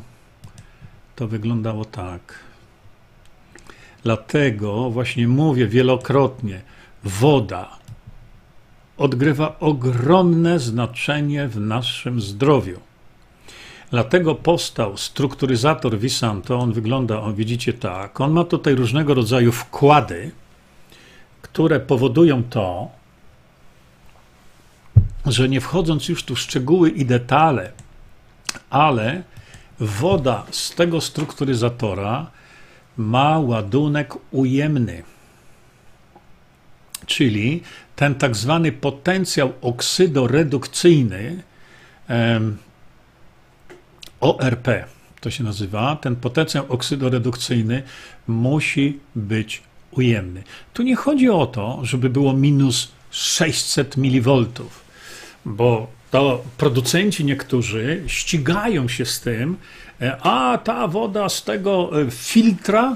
to 1.15 1.28
wyglądało 1.28 1.86
tak. 1.86 2.39
Dlatego 4.03 4.89
właśnie 4.89 5.28
mówię 5.28 5.68
wielokrotnie, 5.68 6.61
woda 7.03 7.76
odgrywa 8.98 9.60
ogromne 9.60 10.60
znaczenie 10.60 11.48
w 11.48 11.60
naszym 11.60 12.22
zdrowiu. 12.22 12.80
Dlatego 13.91 14.36
powstał 14.36 14.98
strukturyzator 14.98 16.00
Visanto. 16.00 16.60
On 16.60 16.74
wygląda, 16.74 17.22
on 17.22 17.36
widzicie 17.36 17.74
tak. 17.74 18.22
On 18.22 18.32
ma 18.32 18.43
tutaj 18.43 18.76
różnego 18.76 19.14
rodzaju 19.14 19.52
wkłady, 19.52 20.32
które 21.41 21.80
powodują 21.80 22.43
to, 22.43 22.91
że 25.26 25.50
nie 25.50 25.62
wchodząc 25.62 26.10
już 26.10 26.24
tu 26.24 26.36
w 26.36 26.39
szczegóły 26.39 26.89
i 26.89 27.06
detale, 27.06 27.72
ale 28.70 29.24
woda 29.80 30.45
z 30.52 30.76
tego 30.76 31.02
strukturyzatora 31.02 32.32
ma 32.98 33.39
ładunek 33.39 34.14
ujemny, 34.32 35.04
czyli 37.06 37.64
ten 37.98 38.16
tak 38.16 38.36
zwany 38.36 38.72
potencjał 38.72 39.54
oksydoredukcyjny, 39.62 41.43
ORP 44.20 44.68
to 45.22 45.32
się 45.32 45.43
nazywa, 45.43 45.95
ten 45.95 46.16
potencjał 46.16 46.66
oksydoredukcyjny 46.70 47.84
musi 48.28 49.00
być 49.16 49.64
ujemny. 49.91 50.43
Tu 50.74 50.84
nie 50.84 50.95
chodzi 50.95 51.30
o 51.30 51.45
to, 51.45 51.80
żeby 51.84 52.10
było 52.10 52.34
minus 52.34 52.91
600 53.12 53.98
mV, 53.98 54.45
bo 55.45 55.88
to 56.12 56.43
producenci 56.58 57.26
niektórzy 57.26 58.04
ścigają 58.08 58.88
się 58.88 59.06
z 59.06 59.22
tym, 59.22 59.58
e, 60.02 60.18
a 60.22 60.58
ta 60.58 60.88
woda 60.88 61.30
z 61.30 61.43
tego 61.43 62.02
e, 62.02 62.12
filtra, 62.12 62.95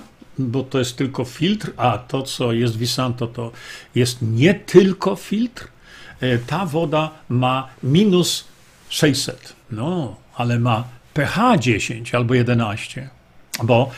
bo 0.50 0.64
to 0.64 0.80
jest 0.80 0.98
tylko 0.98 1.26
filtr, 1.26 1.72
a 1.78 1.98
to, 1.98 2.24
co 2.24 2.54
jest 2.54 2.78
Visanto, 2.78 3.28
to 3.28 3.52
jest 3.96 4.18
nie 4.22 4.54
tylko 4.54 5.16
filtr, 5.16 5.68
e, 6.20 6.38
ta 6.38 6.66
woda 6.66 7.12
ma 7.30 7.68
minus 7.84 8.46
600. 8.90 9.56
No, 9.72 10.16
ale 10.36 10.60
ma 10.60 10.84
pH 11.14 11.58
10 11.58 12.16
albo 12.16 12.34
11, 12.34 13.10
bo 13.64 13.92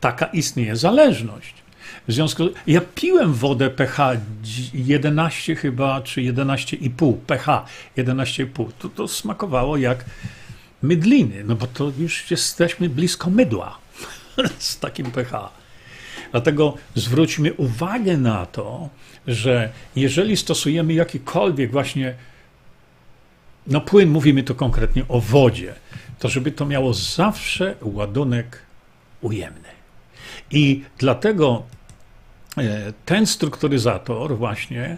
taka 0.00 0.26
istnieje 0.26 0.76
zależność. 0.76 1.54
W 2.08 2.12
związku 2.12 2.48
ja 2.66 2.80
piłem 2.94 3.34
wodę 3.34 3.70
pH 3.70 4.16
11 4.74 5.54
chyba, 5.54 6.02
czy 6.02 6.20
11,5 6.20 7.14
pH 7.26 7.64
11,5. 7.96 8.66
To, 8.78 8.88
to 8.88 9.08
smakowało 9.08 9.76
jak 9.76 10.04
mydliny, 10.82 11.44
no 11.44 11.54
bo 11.54 11.66
to 11.66 11.92
już 11.98 12.30
jesteśmy 12.30 12.88
blisko 12.88 13.30
mydła 13.30 13.83
z 14.58 14.78
takim 14.78 15.10
pH. 15.10 15.50
Dlatego 16.30 16.74
zwróćmy 16.94 17.54
uwagę 17.54 18.16
na 18.16 18.46
to, 18.46 18.88
że 19.26 19.72
jeżeli 19.96 20.36
stosujemy 20.36 20.92
jakikolwiek 20.92 21.72
właśnie 21.72 22.14
no 23.66 23.80
płyn, 23.80 24.10
mówimy 24.10 24.42
tu 24.42 24.54
konkretnie 24.54 25.04
o 25.08 25.20
wodzie, 25.20 25.74
to 26.18 26.28
żeby 26.28 26.52
to 26.52 26.66
miało 26.66 26.94
zawsze 26.94 27.74
ładunek 27.82 28.58
ujemny. 29.20 29.68
I 30.50 30.84
dlatego 30.98 31.62
E, 32.58 32.92
ten 33.04 33.26
strukturyzator 33.26 34.36
właśnie, 34.36 34.96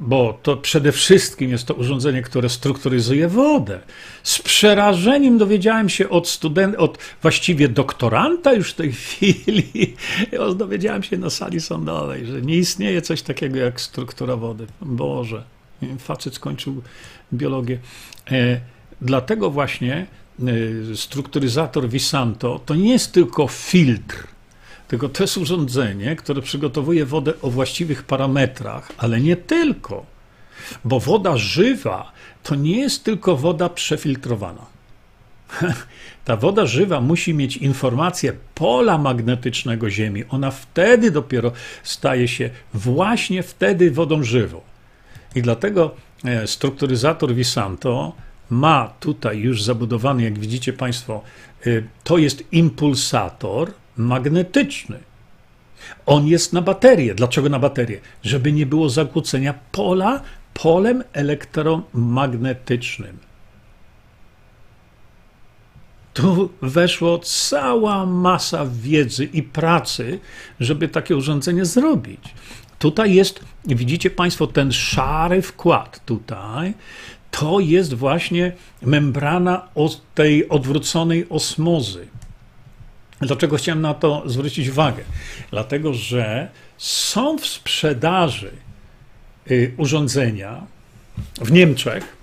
bo 0.00 0.38
to 0.42 0.56
przede 0.56 0.92
wszystkim 0.92 1.50
jest 1.50 1.66
to 1.66 1.74
urządzenie, 1.74 2.22
które 2.22 2.48
strukturyzuje 2.48 3.28
wodę. 3.28 3.80
Z 4.22 4.38
przerażeniem 4.38 5.38
dowiedziałem 5.38 5.88
się 5.88 6.08
od 6.08 6.28
studenta, 6.28 6.78
od 6.78 6.98
właściwie 7.22 7.68
doktoranta 7.68 8.52
już 8.52 8.70
w 8.70 8.74
tej 8.74 8.92
chwili, 8.92 9.94
dowiedziałem 10.56 11.02
się 11.02 11.18
na 11.18 11.30
sali 11.30 11.60
sądowej, 11.60 12.26
że 12.26 12.42
nie 12.42 12.56
istnieje 12.56 13.02
coś 13.02 13.22
takiego 13.22 13.56
jak 13.56 13.80
struktura 13.80 14.36
wody. 14.36 14.66
Boże, 14.80 15.44
facet 15.98 16.34
skończył 16.34 16.82
biologię. 17.32 17.78
E, 18.30 18.60
dlatego 19.00 19.50
właśnie 19.50 20.06
strukturyzator 20.94 21.88
Visanto 21.88 22.60
to 22.66 22.74
nie 22.74 22.90
jest 22.90 23.12
tylko 23.12 23.48
filtr, 23.48 24.26
tylko 24.88 25.08
to 25.08 25.22
jest 25.22 25.36
urządzenie, 25.36 26.16
które 26.16 26.42
przygotowuje 26.42 27.06
wodę 27.06 27.32
o 27.42 27.50
właściwych 27.50 28.02
parametrach, 28.02 28.92
ale 28.98 29.20
nie 29.20 29.36
tylko. 29.36 30.06
Bo 30.84 31.00
woda 31.00 31.36
żywa 31.36 32.12
to 32.42 32.54
nie 32.54 32.80
jest 32.80 33.04
tylko 33.04 33.36
woda 33.36 33.68
przefiltrowana. 33.68 34.66
Ta 36.24 36.36
woda 36.36 36.66
żywa 36.66 37.00
musi 37.00 37.34
mieć 37.34 37.56
informację 37.56 38.32
pola 38.54 38.98
magnetycznego 38.98 39.90
Ziemi. 39.90 40.24
Ona 40.28 40.50
wtedy 40.50 41.10
dopiero 41.10 41.52
staje 41.82 42.28
się 42.28 42.50
właśnie 42.74 43.42
wtedy 43.42 43.90
wodą 43.90 44.22
żywą. 44.22 44.60
I 45.34 45.42
dlatego 45.42 45.94
e, 46.24 46.46
strukturyzator 46.46 47.34
Visanto 47.34 48.12
ma 48.50 48.92
tutaj 49.00 49.38
już 49.38 49.62
zabudowany, 49.62 50.22
jak 50.22 50.38
widzicie 50.38 50.72
Państwo, 50.72 51.22
e, 51.66 51.70
to 52.04 52.18
jest 52.18 52.44
impulsator, 52.52 53.72
magnetyczny. 53.96 54.98
On 56.06 56.26
jest 56.26 56.52
na 56.52 56.62
baterię. 56.62 57.14
Dlaczego 57.14 57.48
na 57.48 57.58
baterię? 57.58 58.00
Żeby 58.22 58.52
nie 58.52 58.66
było 58.66 58.88
zakłócenia 58.88 59.54
pola 59.72 60.20
polem 60.54 61.04
elektromagnetycznym. 61.12 63.18
Tu 66.14 66.50
weszło 66.62 67.18
cała 67.18 68.06
masa 68.06 68.66
wiedzy 68.72 69.24
i 69.24 69.42
pracy, 69.42 70.20
żeby 70.60 70.88
takie 70.88 71.16
urządzenie 71.16 71.64
zrobić. 71.64 72.34
Tutaj 72.78 73.14
jest, 73.14 73.40
widzicie 73.66 74.10
Państwo, 74.10 74.46
ten 74.46 74.72
szary 74.72 75.42
wkład 75.42 76.00
tutaj, 76.06 76.74
to 77.30 77.60
jest 77.60 77.94
właśnie 77.94 78.52
membrana 78.82 79.68
tej 80.14 80.48
odwróconej 80.48 81.28
osmozy. 81.28 82.06
Dlaczego 83.20 83.56
chciałem 83.56 83.80
na 83.80 83.94
to 83.94 84.22
zwrócić 84.26 84.68
uwagę? 84.68 85.02
Dlatego, 85.50 85.94
że 85.94 86.48
są 86.78 87.38
w 87.38 87.46
sprzedaży 87.46 88.50
y, 89.50 89.74
urządzenia 89.76 90.66
w 91.40 91.52
Niemczech, 91.52 92.16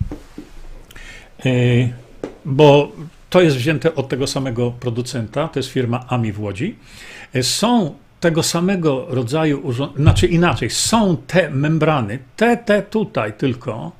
y, 1.45 1.93
bo 2.45 2.91
to 3.29 3.41
jest 3.41 3.57
wzięte 3.57 3.95
od 3.95 4.09
tego 4.09 4.27
samego 4.27 4.71
producenta, 4.71 5.47
to 5.47 5.59
jest 5.59 5.69
firma 5.69 6.05
AMI 6.07 6.31
w 6.31 6.39
Łodzi. 6.41 6.75
Y, 7.35 7.43
są 7.43 7.95
tego 8.19 8.43
samego 8.43 9.05
rodzaju 9.09 9.67
urządzenia, 9.67 10.01
znaczy 10.03 10.27
inaczej, 10.27 10.69
są 10.69 11.17
te 11.27 11.49
membrany, 11.49 12.19
te, 12.35 12.57
te 12.57 12.81
tutaj 12.81 13.33
tylko, 13.33 13.91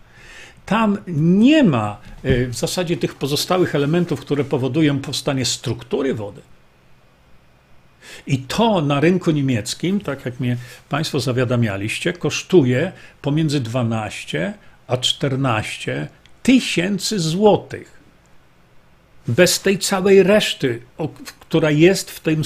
tam 0.66 0.98
nie 1.08 1.64
ma 1.64 1.98
w 2.24 2.56
zasadzie 2.56 2.98
tych 2.98 3.16
pozostałych 3.16 3.76
elementów, 3.76 4.22
które 4.22 4.44
powodują 4.44 5.00
powstanie 5.00 5.46
struktury 5.46 6.14
wody. 6.14 6.42
I 8.28 8.38
to 8.38 8.82
na 8.82 9.00
rynku 9.00 9.32
niemieckim, 9.32 10.00
tak 10.00 10.26
jak 10.26 10.40
mnie 10.40 10.58
Państwo 10.90 11.20
zawiadamialiście, 11.20 12.14
kosztuje 12.14 12.92
pomiędzy 13.22 13.60
12 13.60 14.54
a 14.88 14.98
14 14.98 16.08
tysięcy 16.44 17.20
złotych. 17.20 18.04
Bez 19.28 19.60
tej 19.60 19.80
całej 19.80 20.24
reszty, 20.24 20.82
która 21.40 21.72
jest 21.72 22.12
w 22.12 22.20
tym 22.20 22.44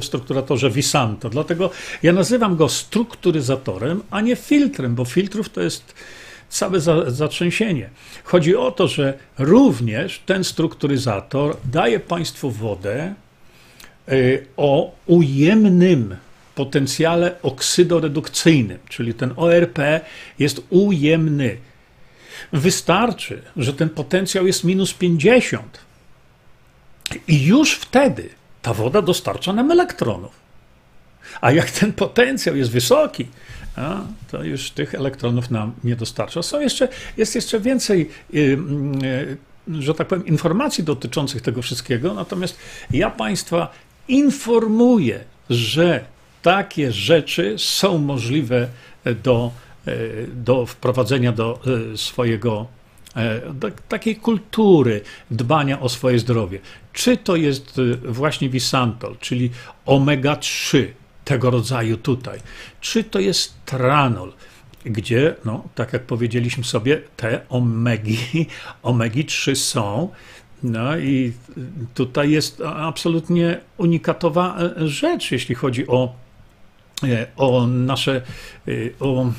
strukturatorze 0.00 0.70
Visanto. 0.70 1.30
Dlatego 1.30 1.70
ja 2.02 2.12
nazywam 2.12 2.56
go 2.56 2.68
strukturyzatorem, 2.68 4.02
a 4.10 4.20
nie 4.20 4.36
filtrem, 4.36 4.94
bo 4.94 5.04
filtrów 5.04 5.48
to 5.48 5.60
jest 5.60 5.94
całe 6.48 6.80
zatrzęsienie. 7.06 7.90
Chodzi 8.24 8.56
o 8.56 8.70
to, 8.70 8.88
że 8.88 9.18
również 9.38 10.22
ten 10.26 10.44
strukturyzator 10.44 11.56
daje 11.64 12.00
Państwu 12.00 12.50
wodę 12.50 13.14
o 14.56 14.94
ujemnym 15.06 16.16
potencjale 16.54 17.42
oksydoredukcyjnym, 17.42 18.78
czyli 18.88 19.14
ten 19.14 19.32
ORP 19.36 19.78
jest 20.38 20.62
ujemny. 20.70 21.56
Wystarczy, 22.52 23.42
że 23.56 23.72
ten 23.72 23.88
potencjał 23.88 24.46
jest 24.46 24.64
minus 24.64 24.94
50 24.94 25.78
i 27.28 27.44
już 27.44 27.74
wtedy 27.74 28.28
ta 28.62 28.74
woda 28.74 29.02
dostarcza 29.02 29.52
nam 29.52 29.70
elektronów. 29.70 30.32
A 31.40 31.52
jak 31.52 31.70
ten 31.70 31.92
potencjał 31.92 32.56
jest 32.56 32.70
wysoki, 32.70 33.26
to 34.30 34.44
już 34.44 34.70
tych 34.70 34.94
elektronów 34.94 35.50
nam 35.50 35.72
nie 35.84 35.96
dostarcza. 35.96 36.42
Są 36.42 36.60
jeszcze, 36.60 36.88
jest 37.16 37.34
jeszcze 37.34 37.60
więcej, 37.60 38.10
y, 38.34 38.58
y, 39.68 39.82
że 39.82 39.94
tak 39.94 40.08
powiem, 40.08 40.26
informacji 40.26 40.84
dotyczących 40.84 41.42
tego 41.42 41.62
wszystkiego, 41.62 42.14
natomiast 42.14 42.58
ja 42.90 43.10
Państwa 43.10 43.72
informuję, 44.08 45.24
że 45.50 46.04
takie 46.42 46.92
rzeczy 46.92 47.54
są 47.58 47.98
możliwe 47.98 48.68
do, 49.22 49.52
y, 49.88 50.28
do 50.34 50.66
wprowadzenia 50.66 51.32
do 51.32 51.60
swojego 51.96 52.66
do 53.54 53.70
takiej 53.88 54.16
kultury 54.16 55.00
dbania 55.30 55.80
o 55.80 55.88
swoje 55.88 56.18
zdrowie. 56.18 56.58
Czy 56.92 57.16
to 57.16 57.36
jest 57.36 57.80
właśnie 58.04 58.48
Visantol, 58.48 59.16
czyli 59.20 59.50
omega-3, 59.86 60.86
tego 61.24 61.50
rodzaju 61.50 61.96
tutaj. 61.96 62.38
Czy 62.80 63.04
to 63.04 63.18
jest 63.20 63.54
tranol, 63.64 64.32
gdzie, 64.84 65.34
no, 65.44 65.64
tak 65.74 65.92
jak 65.92 66.02
powiedzieliśmy 66.02 66.64
sobie, 66.64 67.00
te 67.16 67.40
omegi, 67.48 68.46
omegi 68.82 69.24
3 69.24 69.56
są. 69.56 70.08
No 70.62 70.98
i 70.98 71.32
tutaj 71.94 72.30
jest 72.30 72.62
absolutnie 72.76 73.60
unikatowa 73.76 74.58
e, 74.58 74.88
rzecz, 74.88 75.30
jeśli 75.30 75.54
chodzi 75.54 75.86
o, 75.86 76.14
e, 77.02 77.26
o 77.36 77.66
nasze, 77.66 78.22
e, 78.68 78.72
o 79.00 79.32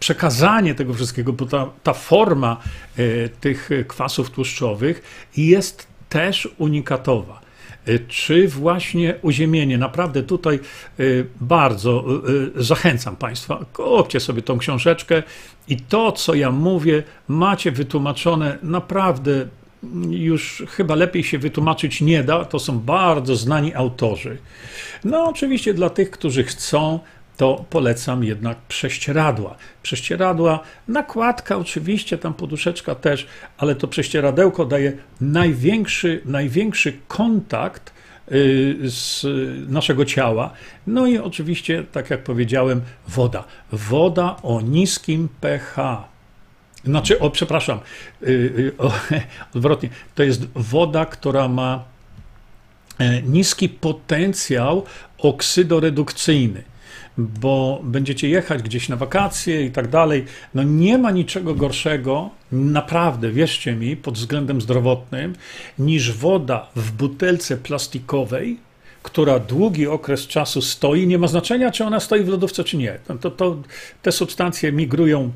przekazanie 0.00 0.74
tego 0.74 0.94
wszystkiego, 0.94 1.32
bo 1.32 1.46
ta, 1.46 1.70
ta 1.82 1.92
forma 1.92 2.56
tych 3.40 3.70
kwasów 3.88 4.30
tłuszczowych 4.30 5.02
jest 5.36 5.86
też 6.08 6.48
unikatowa. 6.58 7.40
Czy 8.08 8.48
właśnie 8.48 9.14
uziemienie. 9.22 9.78
Naprawdę 9.78 10.22
tutaj 10.22 10.58
bardzo 11.40 12.04
zachęcam 12.56 13.16
Państwa, 13.16 13.64
kupcie 13.72 14.20
sobie 14.20 14.42
tą 14.42 14.58
książeczkę 14.58 15.22
i 15.68 15.76
to, 15.76 16.12
co 16.12 16.34
ja 16.34 16.50
mówię, 16.50 17.02
macie 17.28 17.72
wytłumaczone 17.72 18.58
naprawdę 18.62 19.46
już 20.10 20.62
chyba 20.68 20.94
lepiej 20.94 21.24
się 21.24 21.38
wytłumaczyć 21.38 22.00
nie 22.00 22.24
da. 22.24 22.44
To 22.44 22.58
są 22.58 22.78
bardzo 22.78 23.36
znani 23.36 23.74
autorzy. 23.74 24.38
No, 25.04 25.24
oczywiście 25.24 25.74
dla 25.74 25.90
tych, 25.90 26.10
którzy 26.10 26.44
chcą, 26.44 27.00
to 27.36 27.64
polecam 27.70 28.24
jednak 28.24 28.58
prześcieradła. 28.58 29.56
Prześcieradła, 29.82 30.60
nakładka 30.88 31.56
oczywiście, 31.56 32.18
tam 32.18 32.34
poduszeczka 32.34 32.94
też, 32.94 33.26
ale 33.58 33.74
to 33.74 33.88
prześcieradełko 33.88 34.64
daje 34.64 34.92
największy, 35.20 36.22
największy 36.24 36.92
kontakt 37.08 37.92
y, 38.32 38.76
z 38.84 39.26
naszego 39.70 40.04
ciała. 40.04 40.52
No 40.86 41.06
i 41.06 41.18
oczywiście, 41.18 41.84
tak 41.92 42.10
jak 42.10 42.24
powiedziałem, 42.24 42.80
woda. 43.08 43.44
Woda 43.72 44.36
o 44.42 44.60
niskim 44.60 45.28
pH. 45.40 45.76
Znaczy, 46.86 47.18
o, 47.18 47.30
przepraszam, 47.30 47.78
y, 48.22 48.26
y, 48.28 48.72
o, 48.78 48.92
odwrotnie, 49.56 49.88
to 50.14 50.22
jest 50.22 50.46
woda, 50.54 51.06
która 51.06 51.48
ma 51.48 51.84
e, 52.98 53.22
niski 53.22 53.68
potencjał 53.68 54.84
oksydoredukcyjny 55.18 56.62
bo 57.18 57.80
będziecie 57.82 58.28
jechać 58.28 58.62
gdzieś 58.62 58.88
na 58.88 58.96
wakacje 58.96 59.64
i 59.64 59.70
tak 59.70 59.88
dalej. 59.88 60.24
No 60.54 60.62
nie 60.62 60.98
ma 60.98 61.10
niczego 61.10 61.54
gorszego, 61.54 62.30
naprawdę, 62.52 63.30
wierzcie 63.30 63.76
mi, 63.76 63.96
pod 63.96 64.14
względem 64.14 64.60
zdrowotnym, 64.60 65.34
niż 65.78 66.12
woda 66.12 66.66
w 66.76 66.92
butelce 66.92 67.56
plastikowej, 67.56 68.56
która 69.02 69.38
długi 69.38 69.86
okres 69.86 70.26
czasu 70.26 70.62
stoi. 70.62 71.06
Nie 71.06 71.18
ma 71.18 71.28
znaczenia, 71.28 71.70
czy 71.70 71.84
ona 71.84 72.00
stoi 72.00 72.24
w 72.24 72.28
lodówce, 72.28 72.64
czy 72.64 72.76
nie. 72.76 72.98
To, 73.20 73.30
to, 73.30 73.56
te 74.02 74.12
substancje 74.12 74.72
migrują 74.72 75.32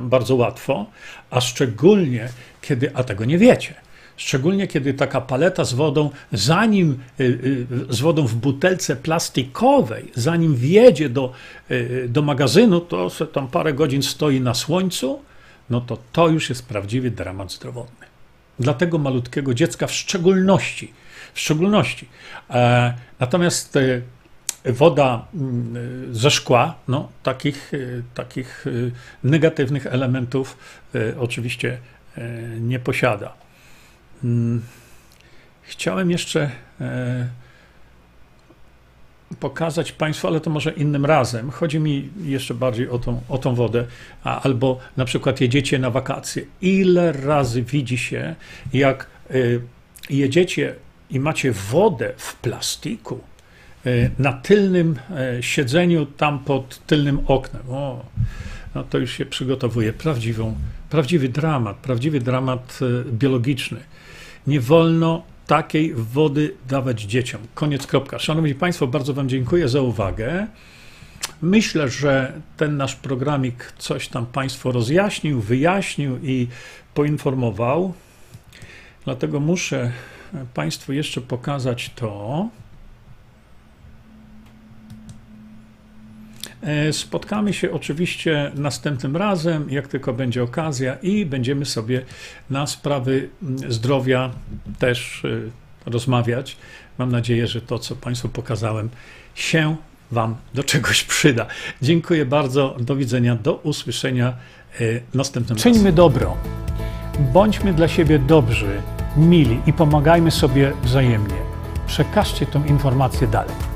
bardzo 0.00 0.34
łatwo, 0.34 0.86
a 1.30 1.40
szczególnie 1.40 2.28
kiedy, 2.62 2.90
a 2.94 3.04
tego 3.04 3.24
nie 3.24 3.38
wiecie 3.38 3.74
Szczególnie 4.16 4.66
kiedy 4.66 4.94
taka 4.94 5.20
paleta 5.20 5.64
z 5.64 5.74
wodą, 5.74 6.10
zanim 6.32 6.98
y, 7.20 7.24
y, 7.24 7.94
z 7.94 8.00
wodą 8.00 8.26
w 8.26 8.34
butelce 8.34 8.96
plastikowej, 8.96 10.12
zanim 10.14 10.56
wjedzie 10.56 11.08
do, 11.08 11.32
do 12.08 12.22
magazynu, 12.22 12.80
to 12.80 13.10
tam 13.32 13.48
parę 13.48 13.72
godzin 13.72 14.02
stoi 14.02 14.40
na 14.40 14.54
słońcu, 14.54 15.22
no 15.70 15.80
to 15.80 15.98
to 16.12 16.28
już 16.28 16.48
jest 16.48 16.66
prawdziwy 16.66 17.10
dramat 17.10 17.52
zdrowotny. 17.52 18.06
Dla 18.58 18.74
tego 18.74 18.98
malutkiego 18.98 19.54
dziecka 19.54 19.86
w 19.86 19.92
szczególności. 19.92 20.92
W 21.34 21.40
szczególności. 21.40 22.08
E, 22.50 22.94
natomiast 23.20 23.76
e, 23.76 24.00
woda 24.66 25.26
mm, 25.34 26.14
ze 26.14 26.30
szkła, 26.30 26.74
no, 26.88 27.08
takich, 27.22 27.74
e, 27.74 27.78
takich 28.14 28.64
negatywnych 29.24 29.86
elementów 29.86 30.56
oczywiście 31.18 31.78
nie 32.60 32.78
posiada. 32.78 33.32
Mm, 34.24 34.62
chciałem 35.62 36.10
jeszcze 36.10 36.50
e, 36.80 37.28
pokazać 39.40 39.92
Państwu, 39.92 40.26
ale 40.26 40.40
to 40.40 40.50
może 40.50 40.70
innym 40.70 41.06
razem. 41.06 41.50
Chodzi 41.50 41.80
mi 41.80 42.08
jeszcze 42.24 42.54
bardziej 42.54 42.88
o 42.88 42.98
tą, 42.98 43.20
o 43.28 43.38
tą 43.38 43.54
wodę, 43.54 43.86
albo 44.24 44.78
na 44.96 45.04
przykład 45.04 45.40
jedziecie 45.40 45.78
na 45.78 45.90
wakacje. 45.90 46.42
Ile 46.60 47.12
razy 47.12 47.62
widzi 47.62 47.98
się, 47.98 48.34
jak 48.72 49.06
jedziecie 50.10 50.74
i 51.10 51.20
macie 51.20 51.52
wodę 51.52 52.12
w 52.16 52.34
plastiku 52.34 53.20
na 54.18 54.32
tylnym 54.32 54.98
y, 55.38 55.42
siedzeniu, 55.42 56.06
tam 56.06 56.38
pod 56.38 56.86
tylnym 56.86 57.20
oknem. 57.26 57.62
O, 57.70 58.04
no 58.74 58.84
to 58.84 58.98
już 58.98 59.12
się 59.12 59.26
przygotowuje 59.26 59.92
prawdziwą, 59.92 60.54
prawdziwy 60.90 61.28
dramat, 61.28 61.76
prawdziwy 61.76 62.20
dramat 62.20 62.80
biologiczny. 63.12 63.80
Nie 64.46 64.60
wolno 64.60 65.22
takiej 65.46 65.94
wody 65.94 66.54
dawać 66.68 67.02
dzieciom. 67.02 67.40
Koniec, 67.54 67.86
kropka. 67.86 68.18
Szanowni 68.18 68.54
Państwo, 68.54 68.86
bardzo 68.86 69.14
Wam 69.14 69.28
dziękuję 69.28 69.68
za 69.68 69.80
uwagę. 69.80 70.46
Myślę, 71.42 71.88
że 71.88 72.32
ten 72.56 72.76
nasz 72.76 72.94
programik 72.96 73.72
coś 73.78 74.08
tam 74.08 74.26
Państwu 74.26 74.72
rozjaśnił, 74.72 75.40
wyjaśnił 75.40 76.18
i 76.22 76.48
poinformował. 76.94 77.94
Dlatego 79.04 79.40
muszę 79.40 79.92
Państwu 80.54 80.92
jeszcze 80.92 81.20
pokazać 81.20 81.90
to. 81.94 82.48
Spotkamy 86.92 87.52
się 87.52 87.72
oczywiście 87.72 88.52
następnym 88.54 89.16
razem, 89.16 89.70
jak 89.70 89.88
tylko 89.88 90.12
będzie 90.12 90.42
okazja, 90.42 90.94
i 90.94 91.26
będziemy 91.26 91.64
sobie 91.64 92.02
na 92.50 92.66
sprawy 92.66 93.28
mm, 93.42 93.72
zdrowia 93.72 94.30
też 94.78 95.24
e, 95.24 95.90
rozmawiać. 95.90 96.56
Mam 96.98 97.12
nadzieję, 97.12 97.46
że 97.46 97.60
to, 97.60 97.78
co 97.78 97.96
Państwu 97.96 98.28
pokazałem, 98.28 98.88
się 99.34 99.76
Wam 100.10 100.36
do 100.54 100.64
czegoś 100.64 101.04
przyda. 101.04 101.46
Dziękuję 101.82 102.26
bardzo. 102.26 102.76
Do 102.80 102.96
widzenia. 102.96 103.36
Do 103.36 103.54
usłyszenia 103.54 104.28
e, 104.80 104.84
następnym 105.14 105.58
razem. 105.58 105.72
Czyńmy 105.72 105.92
dobro. 105.92 106.36
Bądźmy 107.32 107.72
dla 107.72 107.88
siebie 107.88 108.18
dobrzy, 108.18 108.82
mili 109.16 109.60
i 109.66 109.72
pomagajmy 109.72 110.30
sobie 110.30 110.72
wzajemnie. 110.84 111.36
Przekażcie 111.86 112.46
tę 112.46 112.62
informację 112.68 113.26
dalej. 113.26 113.75